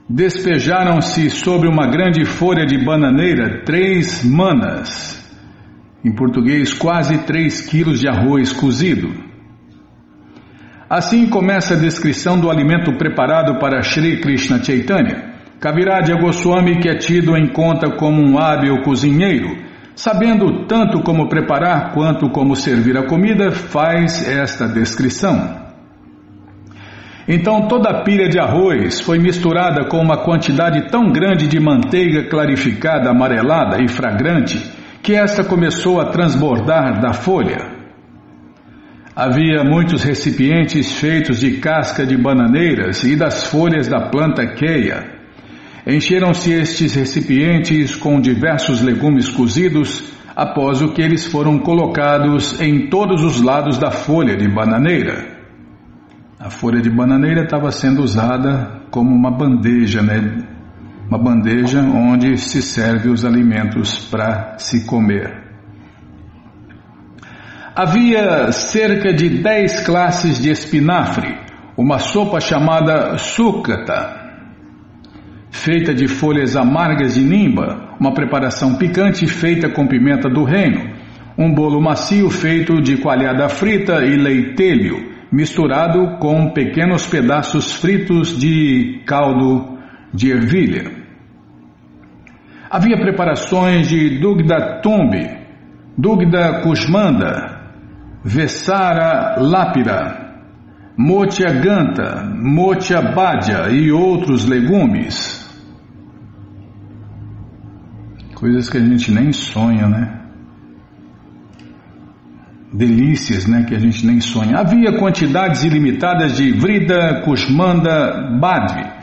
despejaram-se 0.10 1.30
sobre 1.30 1.68
uma 1.68 1.86
grande 1.86 2.26
folha 2.26 2.66
de 2.66 2.84
bananeira 2.84 3.62
três 3.64 4.24
manas 4.26 5.21
em 6.04 6.12
português, 6.12 6.74
quase 6.74 7.20
3 7.20 7.62
quilos 7.62 8.00
de 8.00 8.08
arroz 8.08 8.52
cozido. 8.52 9.32
Assim 10.90 11.28
começa 11.28 11.76
a 11.76 11.78
descrição 11.78 12.40
do 12.40 12.50
alimento 12.50 12.92
preparado 12.98 13.60
para 13.60 13.82
Sri 13.82 14.20
Krishna 14.20 14.62
Chaitanya. 14.62 15.32
Kaviraj 15.60 16.12
Goswami, 16.20 16.80
que 16.80 16.90
é 16.90 16.96
tido 16.96 17.38
em 17.38 17.48
conta 17.48 17.96
como 17.96 18.22
um 18.22 18.38
hábil 18.40 18.82
cozinheiro, 18.82 19.56
sabendo 19.96 20.66
tanto 20.66 21.02
como 21.02 21.30
preparar 21.30 21.94
quanto 21.94 22.30
como 22.32 22.56
servir 22.56 22.98
a 22.98 23.06
comida, 23.06 23.52
faz 23.52 24.28
esta 24.28 24.68
descrição. 24.68 25.62
Então 27.28 27.68
toda 27.68 27.90
a 27.90 28.04
pilha 28.04 28.28
de 28.28 28.40
arroz 28.40 29.00
foi 29.00 29.20
misturada 29.20 29.88
com 29.88 30.00
uma 30.00 30.24
quantidade 30.24 30.90
tão 30.90 31.12
grande 31.12 31.48
de 31.48 31.60
manteiga 31.60 32.28
clarificada, 32.28 33.12
amarelada 33.12 33.82
e 33.82 33.88
fragrante 33.88 34.81
que 35.02 35.14
esta 35.14 35.44
começou 35.44 36.00
a 36.00 36.12
transbordar 36.12 37.02
da 37.02 37.14
folha. 37.14 37.72
Havia 39.16 39.64
muitos 39.64 40.04
recipientes 40.04 40.94
feitos 40.94 41.40
de 41.40 41.58
casca 41.58 42.06
de 42.06 42.16
bananeiras 42.16 43.04
e 43.04 43.16
das 43.16 43.44
folhas 43.46 43.88
da 43.88 44.10
planta 44.10 44.46
queia. 44.46 45.20
Encheram-se 45.86 46.54
estes 46.54 46.96
recipientes 46.96 47.96
com 47.96 48.22
diversos 48.22 48.82
legumes 48.82 49.30
cozidos, 49.30 50.12
após 50.36 50.82
o 50.82 50.94
que 50.94 51.02
eles 51.02 51.26
foram 51.26 51.60
colocados 51.60 52.62
em 52.62 52.88
todos 52.88 53.24
os 53.24 53.42
lados 53.42 53.78
da 53.78 53.92
folha 53.92 54.38
de 54.38 54.48
bananeira. 54.48 55.40
A 56.40 56.50
folha 56.50 56.82
de 56.82 56.90
bananeira 56.90 57.44
estava 57.44 57.72
sendo 57.72 58.02
usada 58.02 58.82
como 58.92 59.14
uma 59.14 59.30
bandeja, 59.30 60.02
né? 60.02 60.51
Uma 61.12 61.20
bandeja 61.20 61.82
onde 61.82 62.38
se 62.38 62.62
serve 62.62 63.10
os 63.10 63.26
alimentos 63.26 64.06
para 64.06 64.58
se 64.58 64.86
comer. 64.86 65.44
Havia 67.76 68.50
cerca 68.54 69.14
de 69.14 69.28
dez 69.42 69.86
classes 69.86 70.42
de 70.42 70.50
espinafre, 70.50 71.38
uma 71.76 72.00
sopa 72.00 72.40
chamada 72.40 73.18
sucata, 73.18 74.22
feita 75.50 75.94
de 75.94 76.08
folhas 76.08 76.56
amargas 76.56 77.16
de 77.16 77.22
nimba, 77.26 77.98
uma 78.00 78.14
preparação 78.14 78.76
picante 78.76 79.28
feita 79.28 79.68
com 79.70 79.86
pimenta 79.88 80.30
do 80.30 80.46
reino, 80.46 80.96
um 81.38 81.54
bolo 81.54 81.82
macio 81.82 82.30
feito 82.30 82.82
de 82.82 82.96
coalhada 82.96 83.50
frita 83.50 84.06
e 84.06 84.16
leitelho, 84.16 85.12
misturado 85.30 86.20
com 86.20 86.54
pequenos 86.54 87.06
pedaços 87.06 87.74
fritos 87.74 88.40
de 88.40 89.02
caldo 89.06 89.78
de 90.14 90.32
ervilha. 90.32 91.01
Havia 92.72 92.98
preparações 92.98 93.90
de 93.90 94.18
Dugda 94.18 94.80
Tumbi, 94.82 95.30
Dugda 95.98 96.62
Kushmanda, 96.62 97.74
Vessara 98.24 99.36
Lápira, 99.42 100.46
Motia 100.98 101.52
Ganta, 101.52 102.24
Motia 102.24 103.02
Bhadia 103.02 103.70
e 103.70 103.92
outros 103.92 104.46
legumes. 104.46 105.42
Coisas 108.36 108.70
que 108.70 108.78
a 108.78 108.86
gente 108.86 109.12
nem 109.12 109.34
sonha, 109.34 109.90
né? 109.90 110.22
delícias 112.74 113.46
né, 113.48 113.66
que 113.68 113.76
a 113.76 113.80
gente 113.80 114.08
nem 114.08 114.22
sonha. 114.22 114.58
Havia 114.58 114.98
quantidades 114.98 115.66
ilimitadas 115.66 116.38
de 116.38 116.54
Vrida, 116.54 117.22
Kushmanda, 117.26 118.38
Badvi, 118.40 119.01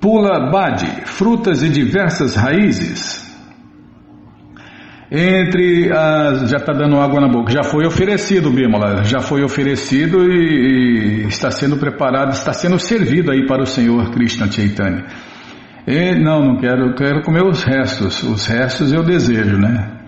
Pula 0.00 0.50
Badi, 0.50 1.06
frutas 1.06 1.62
e 1.62 1.68
diversas 1.68 2.36
raízes. 2.36 3.26
Entre 5.10 5.90
as. 5.90 6.50
Já 6.50 6.58
está 6.58 6.72
dando 6.72 7.00
água 7.00 7.20
na 7.20 7.28
boca. 7.28 7.50
Já 7.50 7.62
foi 7.62 7.86
oferecido, 7.86 8.50
Bímola. 8.50 9.04
Já 9.04 9.20
foi 9.20 9.42
oferecido 9.42 10.30
e, 10.30 11.24
e, 11.24 11.28
está 11.28 11.50
sendo 11.50 11.78
preparado, 11.78 12.32
está 12.32 12.52
sendo 12.52 12.78
servido 12.78 13.30
aí 13.30 13.46
para 13.46 13.62
o 13.62 13.66
Senhor 13.66 14.10
Krishna 14.10 14.50
Chaitanya. 14.50 15.06
E, 15.86 16.14
não, 16.14 16.44
não 16.44 16.56
quero, 16.58 16.94
quero 16.94 17.22
comer 17.22 17.42
os 17.42 17.62
restos. 17.64 18.22
Os 18.22 18.46
restos 18.46 18.92
eu 18.92 19.02
desejo, 19.02 19.56
né? 19.56 19.98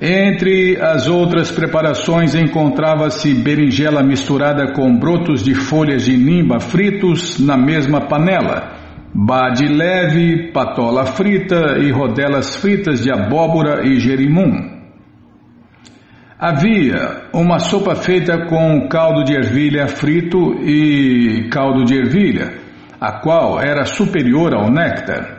Entre 0.00 0.80
as 0.80 1.08
outras 1.08 1.50
preparações 1.50 2.32
encontrava-se 2.34 3.34
berinjela 3.34 4.00
misturada 4.00 4.72
com 4.72 4.96
brotos 4.96 5.42
de 5.42 5.54
folhas 5.54 6.04
de 6.04 6.16
nimba 6.16 6.60
fritos 6.60 7.40
na 7.40 7.56
mesma 7.56 8.02
panela, 8.02 8.77
bade 9.20 9.66
leve, 9.66 10.52
patola 10.52 11.04
frita 11.04 11.76
e 11.80 11.90
rodelas 11.90 12.54
fritas 12.54 13.02
de 13.02 13.10
abóbora 13.10 13.84
e 13.84 13.98
gerimum. 13.98 14.78
Havia 16.38 17.24
uma 17.34 17.58
sopa 17.58 17.96
feita 17.96 18.46
com 18.46 18.86
caldo 18.88 19.24
de 19.24 19.34
ervilha 19.34 19.88
frito 19.88 20.54
e 20.62 21.48
caldo 21.50 21.84
de 21.84 21.96
ervilha, 21.96 22.60
a 23.00 23.18
qual 23.18 23.60
era 23.60 23.84
superior 23.84 24.54
ao 24.54 24.70
néctar. 24.70 25.36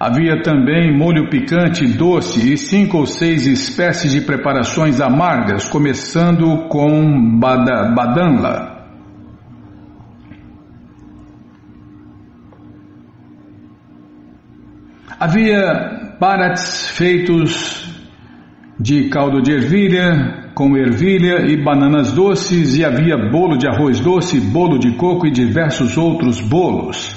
Havia 0.00 0.40
também 0.42 0.96
molho 0.96 1.28
picante 1.28 1.86
doce 1.86 2.54
e 2.54 2.56
cinco 2.56 2.96
ou 2.96 3.04
seis 3.04 3.46
espécies 3.46 4.12
de 4.12 4.22
preparações 4.22 5.02
amargas, 5.02 5.68
começando 5.68 6.66
com 6.68 7.38
bada, 7.38 7.92
badanla. 7.94 8.77
Havia 15.20 16.16
barats 16.20 16.90
feitos 16.90 17.92
de 18.78 19.08
caldo 19.08 19.42
de 19.42 19.50
ervilha, 19.50 20.52
com 20.54 20.76
ervilha 20.76 21.44
e 21.50 21.56
bananas 21.56 22.12
doces, 22.12 22.76
e 22.76 22.84
havia 22.84 23.16
bolo 23.28 23.58
de 23.58 23.66
arroz 23.66 23.98
doce, 23.98 24.38
bolo 24.38 24.78
de 24.78 24.92
coco 24.92 25.26
e 25.26 25.32
diversos 25.32 25.96
outros 25.98 26.40
bolos. 26.40 27.16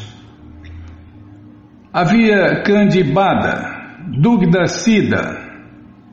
Havia 1.94 2.64
Candibada, 2.64 4.00
Dugda 4.20 4.66
Sida, 4.66 5.38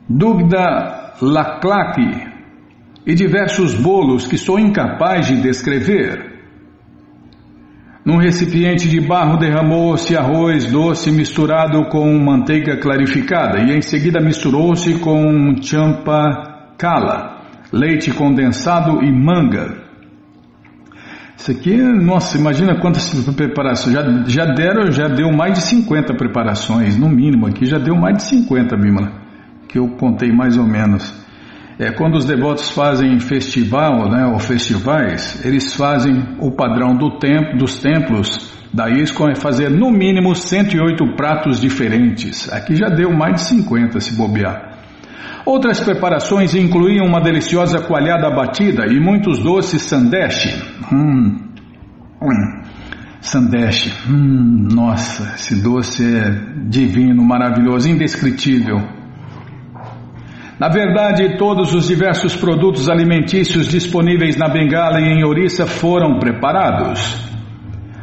Dugda 0.07 1.15
Laclaque 1.19 2.27
e 3.03 3.15
diversos 3.15 3.73
bolos 3.73 4.27
que 4.27 4.37
sou 4.37 4.59
incapaz 4.59 5.25
de 5.25 5.41
descrever. 5.41 6.28
Num 8.09 8.17
recipiente 8.17 8.89
de 8.89 8.99
barro 8.99 9.37
derramou-se 9.37 10.17
arroz 10.17 10.65
doce 10.71 11.11
misturado 11.11 11.85
com 11.89 12.11
manteiga 12.17 12.75
clarificada 12.75 13.59
e 13.59 13.77
em 13.77 13.83
seguida 13.83 14.19
misturou-se 14.19 14.97
com 14.97 15.55
champa 15.61 16.71
cala, 16.75 17.43
leite 17.71 18.09
condensado 18.11 19.03
e 19.03 19.11
manga. 19.11 19.83
Isso 21.37 21.51
aqui, 21.51 21.77
nossa, 21.77 22.35
imagina 22.35 22.81
quantas 22.81 23.13
preparações. 23.35 23.93
Já, 23.93 24.01
já 24.25 24.45
deram, 24.55 24.91
já 24.91 25.07
deu 25.07 25.31
mais 25.31 25.53
de 25.53 25.61
50 25.61 26.15
preparações, 26.15 26.97
no 26.97 27.09
mínimo 27.09 27.45
aqui 27.45 27.67
já 27.67 27.77
deu 27.77 27.95
mais 27.95 28.17
de 28.17 28.23
50, 28.23 28.75
Bímola, 28.75 29.11
que 29.67 29.77
eu 29.77 29.87
contei 29.87 30.31
mais 30.31 30.57
ou 30.57 30.65
menos. 30.65 31.13
É, 31.79 31.91
quando 31.91 32.15
os 32.15 32.25
devotos 32.25 32.69
fazem 32.71 33.17
festival, 33.21 34.09
né, 34.11 34.25
ou 34.25 34.37
festivais, 34.37 35.39
eles 35.45 35.73
fazem 35.73 36.35
o 36.37 36.51
padrão 36.51 36.93
do 36.93 37.17
tempo, 37.17 37.57
dos 37.57 37.79
templos 37.79 38.53
da 38.73 38.89
ISCOM 38.89 39.29
é 39.29 39.35
fazer 39.35 39.69
no 39.69 39.89
mínimo 39.89 40.35
108 40.35 41.15
pratos 41.15 41.61
diferentes. 41.61 42.51
Aqui 42.51 42.75
já 42.75 42.89
deu 42.89 43.11
mais 43.11 43.35
de 43.35 43.41
50 43.43 43.97
se 44.01 44.13
bobear. 44.13 44.77
Outras 45.45 45.79
preparações 45.79 46.53
incluíam 46.53 47.05
uma 47.05 47.21
deliciosa 47.21 47.79
coalhada 47.79 48.29
batida 48.29 48.85
e 48.85 48.99
muitos 48.99 49.41
doces 49.41 49.81
sandeche. 49.81 50.53
Hum, 50.91 51.37
hum. 52.21 52.61
Hum, 54.07 54.67
nossa, 54.73 55.33
esse 55.35 55.61
doce 55.63 56.03
é 56.03 56.29
divino, 56.67 57.23
maravilhoso, 57.23 57.89
indescritível. 57.89 58.98
Na 60.59 60.67
verdade, 60.67 61.37
todos 61.37 61.73
os 61.73 61.87
diversos 61.87 62.35
produtos 62.35 62.89
alimentícios 62.89 63.65
disponíveis 63.69 64.35
na 64.35 64.49
Bengala 64.49 64.99
e 64.99 65.05
em 65.05 65.23
Orissa 65.23 65.65
foram 65.65 66.19
preparados. 66.19 67.29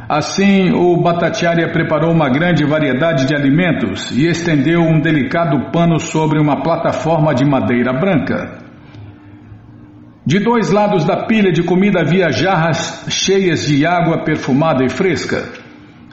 Assim, 0.09 0.71
o 0.71 0.97
Bhattacharya 0.97 1.71
preparou 1.71 2.11
uma 2.11 2.29
grande 2.29 2.65
variedade 2.65 3.27
de 3.27 3.35
alimentos 3.35 4.09
e 4.09 4.25
estendeu 4.25 4.81
um 4.81 4.99
delicado 4.99 5.69
pano 5.71 5.99
sobre 5.99 6.39
uma 6.39 6.63
plataforma 6.63 7.35
de 7.35 7.45
madeira 7.45 7.93
branca. 7.93 8.57
De 10.25 10.39
dois 10.39 10.71
lados 10.71 11.05
da 11.05 11.27
pilha 11.27 11.51
de 11.51 11.61
comida 11.61 12.01
havia 12.01 12.31
jarras 12.31 13.05
cheias 13.07 13.67
de 13.67 13.85
água 13.85 14.23
perfumada 14.23 14.83
e 14.83 14.89
fresca. 14.89 15.43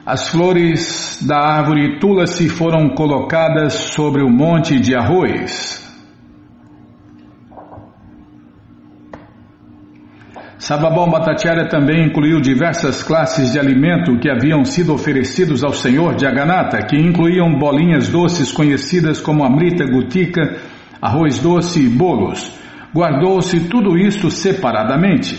As 0.05 0.27
flores 0.27 1.25
da 1.27 1.39
árvore 1.39 1.99
Tulasi 1.99 2.49
foram 2.49 2.89
colocadas 2.89 3.73
sobre 3.73 4.21
o 4.21 4.29
monte 4.29 4.79
de 4.79 4.95
arroz. 4.95 5.84
Sababão 10.65 11.07
Bhattacharya 11.07 11.67
também 11.69 12.07
incluiu 12.07 12.41
diversas 12.41 13.03
classes 13.03 13.51
de 13.51 13.59
alimento 13.59 14.17
que 14.17 14.27
haviam 14.27 14.65
sido 14.65 14.95
oferecidos 14.95 15.63
ao 15.63 15.71
Senhor 15.71 16.15
de 16.15 16.25
Aganata, 16.25 16.79
que 16.87 16.97
incluíam 16.97 17.59
bolinhas 17.59 18.07
doces 18.07 18.51
conhecidas 18.51 19.21
como 19.21 19.45
amrita 19.45 19.85
gutica, 19.85 20.57
arroz 20.99 21.37
doce 21.37 21.85
e 21.85 21.87
bolos. 21.87 22.51
Guardou-se 22.91 23.69
tudo 23.69 23.95
isto 23.95 24.31
separadamente. 24.31 25.37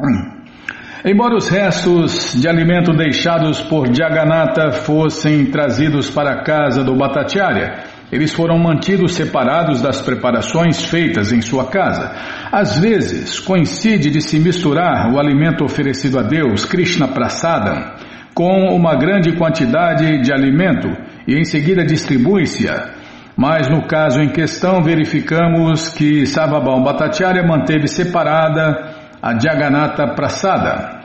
Hum. 0.00 0.32
Embora 1.04 1.34
os 1.34 1.48
restos 1.48 2.40
de 2.40 2.48
alimento 2.48 2.92
deixados 2.92 3.60
por 3.62 3.92
Jagannatha 3.92 4.70
fossem 4.70 5.46
trazidos 5.46 6.08
para 6.08 6.34
a 6.34 6.44
casa 6.44 6.84
do 6.84 6.94
Bhattacharya, 6.94 7.93
eles 8.14 8.32
foram 8.32 8.56
mantidos 8.56 9.16
separados 9.16 9.82
das 9.82 10.00
preparações 10.00 10.84
feitas 10.84 11.32
em 11.32 11.40
sua 11.40 11.64
casa. 11.64 12.12
Às 12.52 12.78
vezes, 12.78 13.40
coincide 13.40 14.08
de 14.08 14.20
se 14.20 14.38
misturar 14.38 15.12
o 15.12 15.18
alimento 15.18 15.64
oferecido 15.64 16.20
a 16.20 16.22
Deus, 16.22 16.64
Krishna 16.64 17.08
Prasada, 17.08 17.96
com 18.32 18.72
uma 18.72 18.94
grande 18.94 19.32
quantidade 19.36 20.22
de 20.22 20.32
alimento 20.32 20.88
e 21.26 21.34
em 21.34 21.44
seguida 21.44 21.84
distribui-se-a. 21.84 22.90
Mas 23.36 23.68
no 23.68 23.88
caso 23.88 24.20
em 24.20 24.28
questão, 24.28 24.80
verificamos 24.80 25.88
que 25.88 26.24
Savabam 26.24 26.84
Bhattacharya 26.84 27.42
manteve 27.44 27.88
separada 27.88 28.94
a 29.20 29.36
Jagannatha 29.36 30.14
Prasada, 30.14 31.00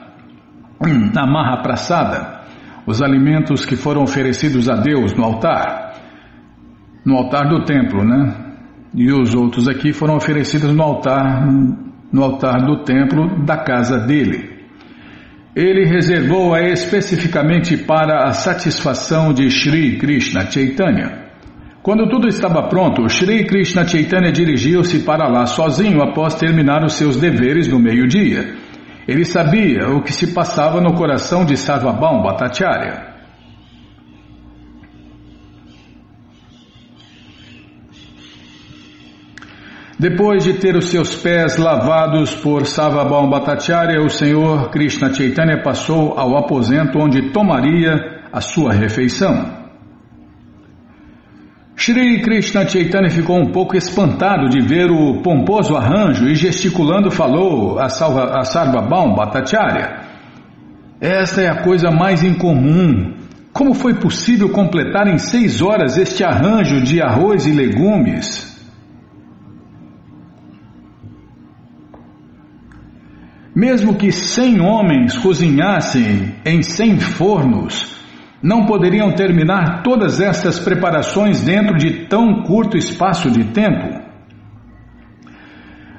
a 1.18 1.26
Maha 1.26 1.64
Prasada, 1.64 2.42
os 2.86 3.02
alimentos 3.02 3.66
que 3.66 3.76
foram 3.76 4.04
oferecidos 4.04 4.70
a 4.70 4.76
Deus 4.76 5.16
no 5.16 5.24
altar, 5.24 5.90
no 7.06 7.16
altar 7.16 7.48
do 7.48 7.64
templo, 7.64 8.04
né? 8.04 8.34
E 8.94 9.12
os 9.12 9.36
outros 9.36 9.68
aqui 9.68 9.94
foram 9.94 10.16
oferecidos 10.16 10.74
no 10.74 10.82
altar, 10.82 11.48
no 12.12 12.24
altar 12.24 12.66
do 12.66 12.84
templo 12.84 13.46
da 13.46 13.58
casa 13.58 14.00
dele. 14.00 14.50
Ele 15.56 15.86
reservou-a 15.86 16.62
especificamente 16.62 17.78
para 17.78 18.28
a 18.28 18.32
satisfação 18.32 19.34
de 19.34 19.50
Sri 19.50 19.98
Krishna 19.98 20.50
Chaitanya. 20.50 21.30
Quando 21.82 22.08
tudo 22.10 22.28
estava 22.28 22.68
pronto, 22.68 23.08
Sri 23.10 23.46
Krishna 23.46 23.88
Chaitanya 23.88 24.32
dirigiu-se 24.32 25.00
para 25.00 25.28
lá 25.28 25.46
sozinho 25.46 26.02
após 26.02 26.36
terminar 26.36 26.84
os 26.84 26.94
seus 26.94 27.18
deveres 27.18 27.68
no 27.68 27.80
meio-dia. 27.80 28.56
Ele 29.08 29.26
sabia 29.26 29.90
o 29.90 30.04
que 30.04 30.14
se 30.14 30.34
passava 30.34 30.80
no 30.80 30.94
coração 30.94 31.44
de 31.44 31.58
Sarvabhaum 31.58 32.22
Bhattacharya. 32.22 33.09
Depois 40.00 40.46
de 40.46 40.54
ter 40.54 40.78
os 40.78 40.88
seus 40.88 41.14
pés 41.14 41.58
lavados 41.58 42.34
por 42.34 42.66
Sarvabhaum 42.66 43.30
Bhattacharya, 43.30 44.02
o 44.02 44.10
Senhor 44.10 44.70
Krishna 44.70 45.14
Chaitanya 45.14 45.62
passou 45.62 46.18
ao 46.18 46.38
aposento 46.38 46.98
onde 46.98 47.34
tomaria 47.34 48.22
a 48.32 48.40
sua 48.40 48.72
refeição. 48.72 49.60
Shri 51.76 52.22
Krishna 52.22 52.66
Chaitanya 52.66 53.10
ficou 53.10 53.40
um 53.40 53.52
pouco 53.52 53.76
espantado 53.76 54.48
de 54.48 54.62
ver 54.62 54.90
o 54.90 55.22
pomposo 55.22 55.76
arranjo 55.76 56.30
e 56.30 56.36
gesticulando 56.36 57.12
falou 57.12 57.78
a, 57.78 57.88
a 57.88 58.46
Sarvabhaum 58.46 59.16
Bhattacharya. 59.16 59.98
Esta 61.02 61.42
é 61.42 61.50
a 61.50 61.62
coisa 61.62 61.92
mais 61.92 62.24
incomum. 62.24 63.16
Como 63.52 63.74
foi 63.74 63.96
possível 63.96 64.48
completar 64.48 65.08
em 65.08 65.18
seis 65.18 65.62
horas 65.62 65.98
este 65.98 66.24
arranjo 66.24 66.80
de 66.80 67.02
arroz 67.02 67.46
e 67.46 67.52
legumes? 67.52 68.59
Mesmo 73.60 73.96
que 73.96 74.10
cem 74.10 74.62
homens 74.62 75.18
cozinhassem 75.18 76.34
em 76.46 76.64
cem 76.64 76.98
fornos, 76.98 77.94
não 78.42 78.66
poderiam 78.66 79.12
terminar 79.12 79.84
todas 79.84 80.22
estas 80.22 80.58
preparações 80.58 81.44
dentro 81.44 81.78
de 81.78 82.06
tão 82.06 82.44
curto 82.44 82.78
espaço 82.78 83.30
de 83.30 83.44
tempo. 83.52 84.00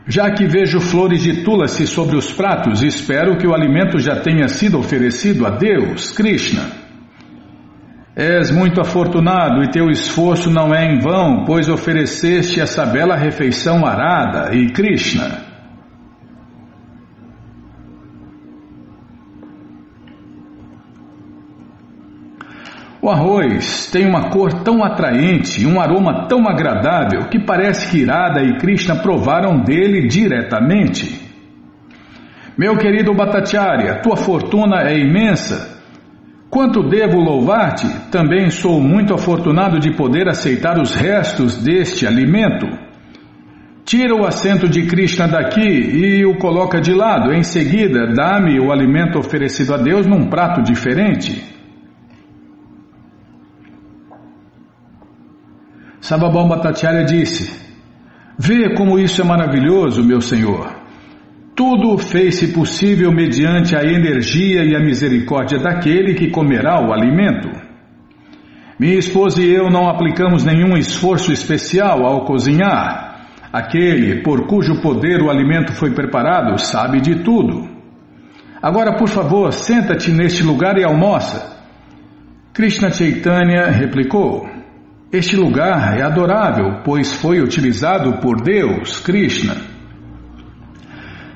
Já 0.07 0.31
que 0.31 0.47
vejo 0.47 0.81
flores 0.81 1.23
de 1.23 1.45
tulasi 1.45 1.87
sobre 1.87 2.17
os 2.17 2.33
pratos, 2.33 2.83
espero 2.83 3.37
que 3.37 3.47
o 3.47 3.53
alimento 3.55 3.99
já 3.99 4.17
tenha 4.17 4.49
sido 4.49 4.79
oferecido 4.79 5.47
a 5.47 5.51
Deus, 5.51 6.13
Krishna. 6.13 6.63
És 8.17 8.51
muito 8.51 8.81
afortunado 8.81 9.63
e 9.63 9.71
teu 9.71 9.91
esforço 9.91 10.51
não 10.51 10.75
é 10.75 10.95
em 10.95 10.99
vão, 10.99 11.45
pois 11.45 11.69
ofereceste 11.69 12.59
essa 12.59 12.87
bela 12.87 13.17
refeição 13.17 13.85
arada 13.85 14.57
e 14.57 14.73
Krishna. 14.73 15.50
O 23.11 23.13
arroz 23.13 23.91
tem 23.91 24.07
uma 24.07 24.31
cor 24.31 24.63
tão 24.63 24.85
atraente 24.85 25.61
e 25.61 25.67
um 25.67 25.81
aroma 25.81 26.29
tão 26.29 26.49
agradável 26.49 27.29
que 27.29 27.41
parece 27.41 27.91
que 27.91 28.03
Irada 28.03 28.41
e 28.41 28.57
Krishna 28.57 29.03
provaram 29.03 29.65
dele 29.65 30.07
diretamente. 30.07 31.21
Meu 32.57 32.77
querido 32.77 33.13
Bhattacharya, 33.13 34.01
tua 34.01 34.17
fortuna 34.17 34.83
é 34.89 34.97
imensa. 34.97 35.77
Quanto 36.49 36.89
devo 36.89 37.19
louvar-te, 37.19 37.89
também 38.13 38.49
sou 38.49 38.81
muito 38.81 39.13
afortunado 39.13 39.81
de 39.81 39.93
poder 39.97 40.29
aceitar 40.29 40.81
os 40.81 40.95
restos 40.95 41.59
deste 41.59 42.07
alimento. 42.07 42.69
Tira 43.85 44.15
o 44.15 44.25
assento 44.25 44.69
de 44.69 44.87
Krishna 44.87 45.27
daqui 45.27 45.67
e 45.67 46.25
o 46.25 46.39
coloca 46.39 46.81
de 46.81 46.95
lado. 46.95 47.33
Em 47.33 47.43
seguida, 47.43 48.07
dá-me 48.15 48.61
o 48.61 48.71
alimento 48.71 49.19
oferecido 49.19 49.75
a 49.75 49.79
Deus 49.79 50.07
num 50.07 50.29
prato 50.29 50.63
diferente. 50.63 51.60
Sababão 56.11 56.49
Bhattacharya 56.49 57.05
disse: 57.05 57.57
Vê 58.37 58.75
como 58.75 58.99
isso 58.99 59.23
é 59.23 59.25
maravilhoso, 59.25 60.03
meu 60.03 60.21
Senhor. 60.21 60.75
Tudo 61.55 61.97
fez-se 61.99 62.53
possível 62.53 63.13
mediante 63.13 63.77
a 63.77 63.85
energia 63.85 64.65
e 64.65 64.75
a 64.75 64.81
misericórdia 64.81 65.61
daquele 65.61 66.15
que 66.15 66.29
comerá 66.29 66.85
o 66.85 66.93
alimento. 66.93 67.49
Minha 68.77 68.99
esposa 68.99 69.41
e 69.41 69.55
eu 69.55 69.71
não 69.71 69.89
aplicamos 69.89 70.45
nenhum 70.45 70.77
esforço 70.77 71.31
especial 71.31 72.05
ao 72.05 72.25
cozinhar. 72.25 73.29
Aquele 73.53 74.21
por 74.21 74.49
cujo 74.49 74.83
poder 74.83 75.23
o 75.23 75.31
alimento 75.31 75.73
foi 75.73 75.93
preparado 75.93 76.59
sabe 76.59 77.01
de 77.01 77.23
tudo. 77.23 77.69
Agora, 78.61 78.97
por 78.97 79.09
favor, 79.09 79.53
senta-te 79.53 80.11
neste 80.11 80.43
lugar 80.43 80.77
e 80.77 80.83
almoça. 80.83 81.57
Krishna 82.53 82.91
Chaitanya 82.91 83.67
replicou. 83.71 84.60
Este 85.13 85.35
lugar 85.35 85.99
é 85.99 86.03
adorável, 86.03 86.83
pois 86.85 87.13
foi 87.13 87.41
utilizado 87.41 88.19
por 88.21 88.41
Deus, 88.41 89.01
Krishna. 89.01 89.57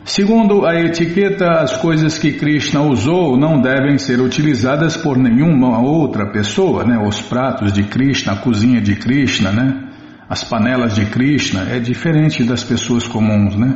Segundo 0.05 0.65
a 0.65 0.77
etiqueta, 0.81 1.61
as 1.61 1.77
coisas 1.79 2.17
que 2.17 2.35
Krishna 2.35 2.83
usou 2.83 3.37
não 3.37 3.61
devem 3.61 3.99
ser 3.99 4.21
utilizadas 4.21 4.97
por 4.97 5.19
nenhuma 5.19 5.81
outra 5.81 6.31
pessoa, 6.31 6.85
né? 6.85 6.97
Os 7.05 7.21
pratos 7.21 7.73
de 7.73 7.83
Krishna, 7.83 8.35
a 8.35 8.37
cozinha 8.37 8.81
de 8.81 8.95
Krishna, 8.95 9.51
né? 9.51 9.89
As 10.29 10.45
panelas 10.45 10.95
de 10.95 11.07
Krishna 11.07 11.67
é 11.69 11.81
diferente 11.81 12.45
das 12.45 12.63
pessoas 12.63 13.09
comuns, 13.09 13.57
né? 13.57 13.75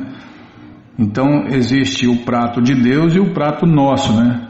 Então 0.96 1.48
existe 1.48 2.06
o 2.06 2.18
prato 2.18 2.62
de 2.62 2.74
Deus 2.74 3.16
e 3.16 3.18
o 3.18 3.34
prato 3.34 3.66
nosso, 3.66 4.12
né? 4.12 4.48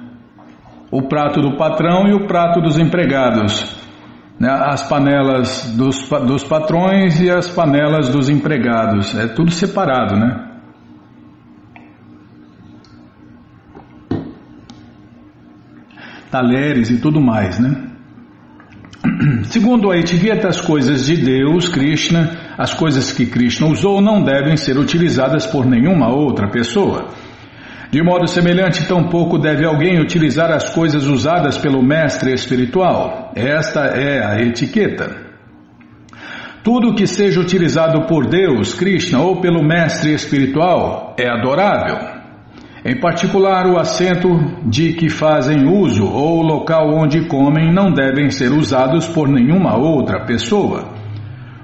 O 0.90 1.09
prato 1.09 1.40
do 1.40 1.57
patrão 1.57 2.07
e 2.07 2.12
o 2.12 2.26
prato 2.26 2.61
dos 2.61 2.78
empregados 2.78 3.88
né, 4.39 4.49
as 4.51 4.82
panelas 4.89 5.74
dos, 5.76 6.09
dos 6.09 6.45
patrões 6.45 7.20
e 7.20 7.30
as 7.30 7.49
panelas 7.49 8.09
dos 8.09 8.28
empregados. 8.28 9.14
É 9.16 9.26
tudo 9.26 9.51
separado, 9.51 10.16
né? 10.16 10.45
Talheres 16.30 16.91
e 16.91 17.01
tudo 17.01 17.20
mais, 17.20 17.59
né? 17.59 17.89
Segundo 19.45 19.91
a 19.91 19.97
etiqueta, 19.97 20.49
as 20.49 20.61
coisas 20.61 21.07
de 21.07 21.16
Deus, 21.16 21.68
Krishna, 21.68 22.55
as 22.57 22.74
coisas 22.74 23.12
que 23.12 23.26
Krishna 23.26 23.66
usou 23.66 24.01
não 24.01 24.22
devem 24.22 24.57
ser 24.57 24.78
utilizadas 24.78 25.47
por 25.47 25.66
nenhuma 25.66 26.09
outra 26.09 26.49
pessoa. 26.49 27.09
De 27.91 28.03
modo 28.03 28.26
semelhante, 28.26 28.86
tampouco 28.86 29.39
deve 29.39 29.64
alguém 29.64 29.99
utilizar 29.99 30.51
as 30.51 30.68
coisas 30.74 31.07
usadas 31.07 31.57
pelo 31.57 31.82
mestre 31.82 32.34
espiritual. 32.34 33.32
Esta 33.34 33.86
é 33.86 34.22
a 34.22 34.43
etiqueta. 34.43 35.16
Tudo 36.62 36.95
que 36.95 37.07
seja 37.07 37.41
utilizado 37.41 38.07
por 38.07 38.26
Deus, 38.26 38.74
Krishna 38.74 39.20
ou 39.20 39.41
pelo 39.41 39.64
mestre 39.64 40.12
espiritual 40.12 41.16
é 41.18 41.26
adorável. 41.30 42.18
Em 42.84 43.01
particular, 43.01 43.66
o 43.66 43.78
assento 43.78 44.28
de 44.66 44.93
que 44.93 45.09
fazem 45.09 45.66
uso 45.66 46.05
ou 46.05 46.41
o 46.41 46.43
local 46.43 46.95
onde 46.95 47.26
comem 47.26 47.72
não 47.72 47.91
devem 47.91 48.30
ser 48.30 48.53
usados 48.53 49.07
por 49.07 49.28
nenhuma 49.28 49.78
outra 49.78 50.26
pessoa. 50.26 50.91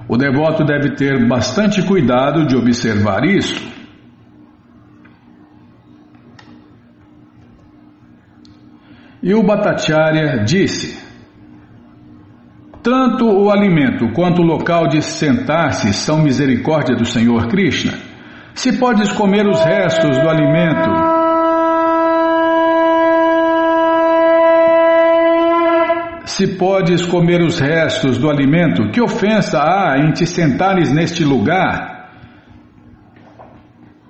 O 0.09 0.17
devoto 0.17 0.65
deve 0.65 0.95
ter 0.95 1.29
bastante 1.29 1.83
cuidado 1.83 2.47
de 2.47 2.57
observar 2.57 3.25
isso. 3.25 3.74
E 9.27 9.35
o 9.35 9.43
Bhattacharya 9.43 10.45
disse: 10.45 11.03
Tanto 12.83 13.25
o 13.25 13.51
alimento 13.51 14.13
quanto 14.13 14.43
o 14.43 14.45
local 14.45 14.87
de 14.87 15.01
sentar-se 15.01 15.95
são 15.95 16.19
misericórdia 16.19 16.95
do 16.95 17.07
Senhor 17.07 17.49
Krishna. 17.49 17.95
Se 18.53 18.79
podes 18.79 19.11
comer 19.13 19.47
os 19.47 19.65
restos 19.65 20.19
do 20.19 20.29
alimento, 20.29 20.91
se 26.27 26.47
podes 26.59 27.07
comer 27.07 27.41
os 27.41 27.59
restos 27.59 28.19
do 28.19 28.29
alimento, 28.29 28.91
que 28.91 29.01
ofensa 29.01 29.59
há 29.59 29.99
em 30.01 30.13
te 30.13 30.27
sentares 30.27 30.93
neste 30.93 31.25
lugar 31.25 31.94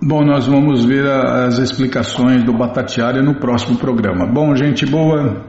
Bom, 0.06 0.22
nós 0.22 0.46
vamos 0.46 0.84
ver 0.84 1.06
as 1.06 1.56
explicações 1.56 2.44
do 2.44 2.52
Batatiária 2.52 3.22
no 3.22 3.36
próximo 3.36 3.78
programa. 3.78 4.26
Bom, 4.26 4.54
gente 4.54 4.84
boa, 4.84 5.46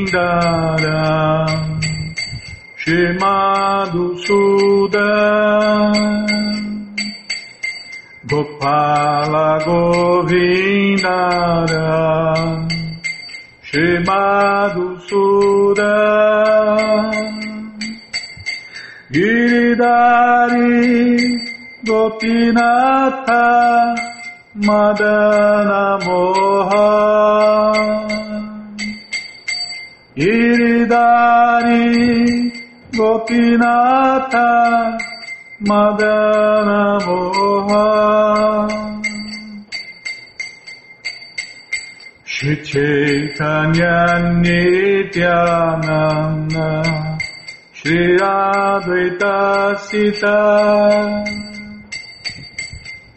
Shimadu 2.79 4.07
Suda 4.23 5.11
Gopala 8.31 9.49
Govindara 9.67 10.71
Shimadu 13.67 14.87
Suda 15.09 15.95
Giridari 19.11 20.71
Gopinatha 21.91 23.43
Madana 24.67 25.99
Moha 26.05 26.87
Giridari 31.11 32.53
Gopinatha 32.93 34.49
Madana 35.69 36.81
Moha 37.07 37.87
Shri 42.25 42.55
Chaitanya 42.71 43.97
Nityananda 44.43 45.91
Shri 47.73 48.17
Advaita 48.19 49.37
Sita 49.87 50.39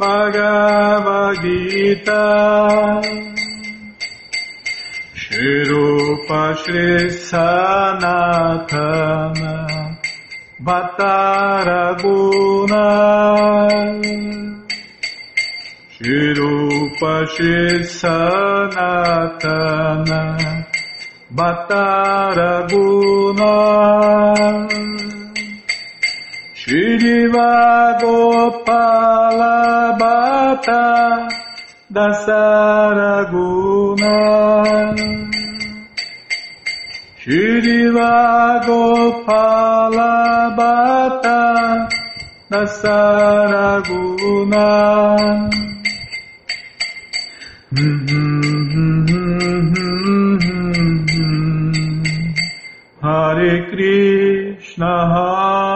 Bhagavad 0.00 1.36
Gita. 1.42 2.24
Shirupa 5.30 6.42
Shri 6.56 7.12
Sanatana 7.28 9.52
Bhattaraguna 10.66 12.84
Shirupa 15.94 17.14
Shri 17.32 17.60
Sanatana 18.00 20.20
Bhattaraguna 21.32 23.52
Shriva 26.70 27.98
Gopala 28.00 29.58
Bhatta 29.98 31.26
Dasaraguna. 31.90 32.54
Bhatta 40.54 41.40
Dasaraguna. 42.48 43.90
Hare 53.02 53.54
Krishna 53.70 54.94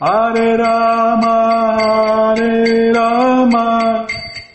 Hare 0.00 0.56
Rama 0.56 1.36
Hare 1.78 2.90
Rama 2.94 4.06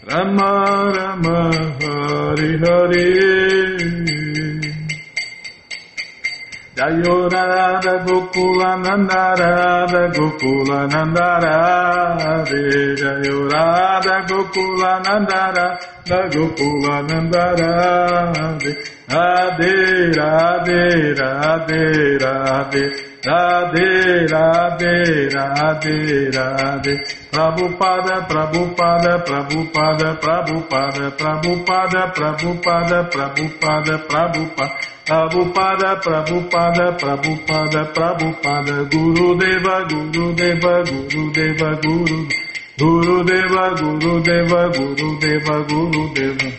Rama 0.10 0.50
Rama 0.96 1.38
Hare 1.82 2.58
Hare. 2.64 3.06
Jayo 6.76 7.30
Radha 7.32 7.94
Gokula 8.06 8.72
Nanda 8.84 9.36
Radha 9.40 10.10
Gokula 10.18 10.90
Nanda 10.92 11.30
Radhe. 11.46 12.96
Jayo 12.98 13.38
Radha 13.52 14.26
Gokula 14.26 15.04
Nanda 15.06 15.54
Radha 15.56 16.20
Gokula 16.34 17.08
Nanda 17.08 17.46
Radhe. 17.62 18.72
Radhe 19.14 19.74
Radhe 20.18 20.84
Radhe 21.20 23.15
Radhe, 23.26 24.28
Radhe, 24.28 25.30
Radhe, 25.34 26.30
Radhe. 26.30 26.94
Prabupada, 27.32 28.22
prabupada, 28.28 29.20
prabupada, 29.26 30.16
prabupada, 30.22 31.12
prabupada, 31.12 32.08
prabupada, 32.14 33.04
prabupada, 33.10 33.98
prabupada, 34.08 34.58
prabupada, 35.06 35.96
prabupada, 36.02 36.98
Prabhupada, 36.98 37.86
Prabhupada, 37.94 38.90
Guru 38.90 39.38
Deva, 39.38 39.86
Guru 39.86 40.34
Deva, 40.34 40.84
Guru 40.84 41.32
Deva, 41.32 41.76
Guru 41.82 42.28
Guru 42.78 43.24
Deva, 43.24 43.76
Guru 43.76 44.22
Deva, 44.22 44.70
Guru 44.70 45.20
Deva, 45.20 45.64
Guru 45.70 46.14
Deva. 46.14 46.50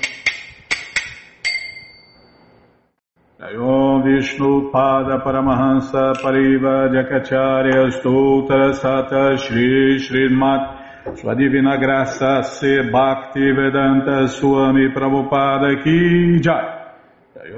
Vishnu 4.07 4.71
Pada 4.71 5.19
Paramahansa 5.19 6.15
Pariva 6.23 6.89
Jakacharya 6.95 7.91
Stoutra 7.91 8.73
Sata 8.73 9.37
Shri 9.37 9.99
Srimat 9.99 11.19
Sua 11.19 11.35
Graça 11.35 12.43
Se 12.45 12.89
Bhakti 12.91 13.51
Vedanta 13.51 14.29
Swami 14.29 14.91
Prabhupada 14.95 15.83
Ki 15.83 16.39
Jai. 16.41 16.75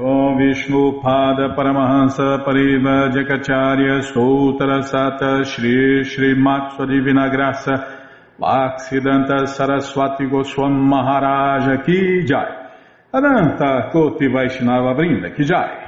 Om 0.01 0.39
Vishnu 0.39 1.03
Pada 1.03 1.55
Paramahansa 1.55 2.43
Pariva 2.45 3.11
Jakacharya 3.13 4.01
Stoutra 4.03 4.83
Sata 4.83 5.45
Shri 5.45 6.03
Srimat 6.05 6.77
Sua 6.77 6.87
Divina 6.87 7.29
Graça 7.29 7.75
Bhaksidanta 8.41 9.47
Saraswati 9.47 10.25
Goswam 10.25 10.73
Maharaja 10.73 11.83
Ki 11.85 12.25
Jai. 12.25 12.69
Ananta 13.11 13.89
Koti 13.91 14.27
Vaishnava 14.29 14.95
Brinda 14.95 15.31
Kijai, 15.35 15.88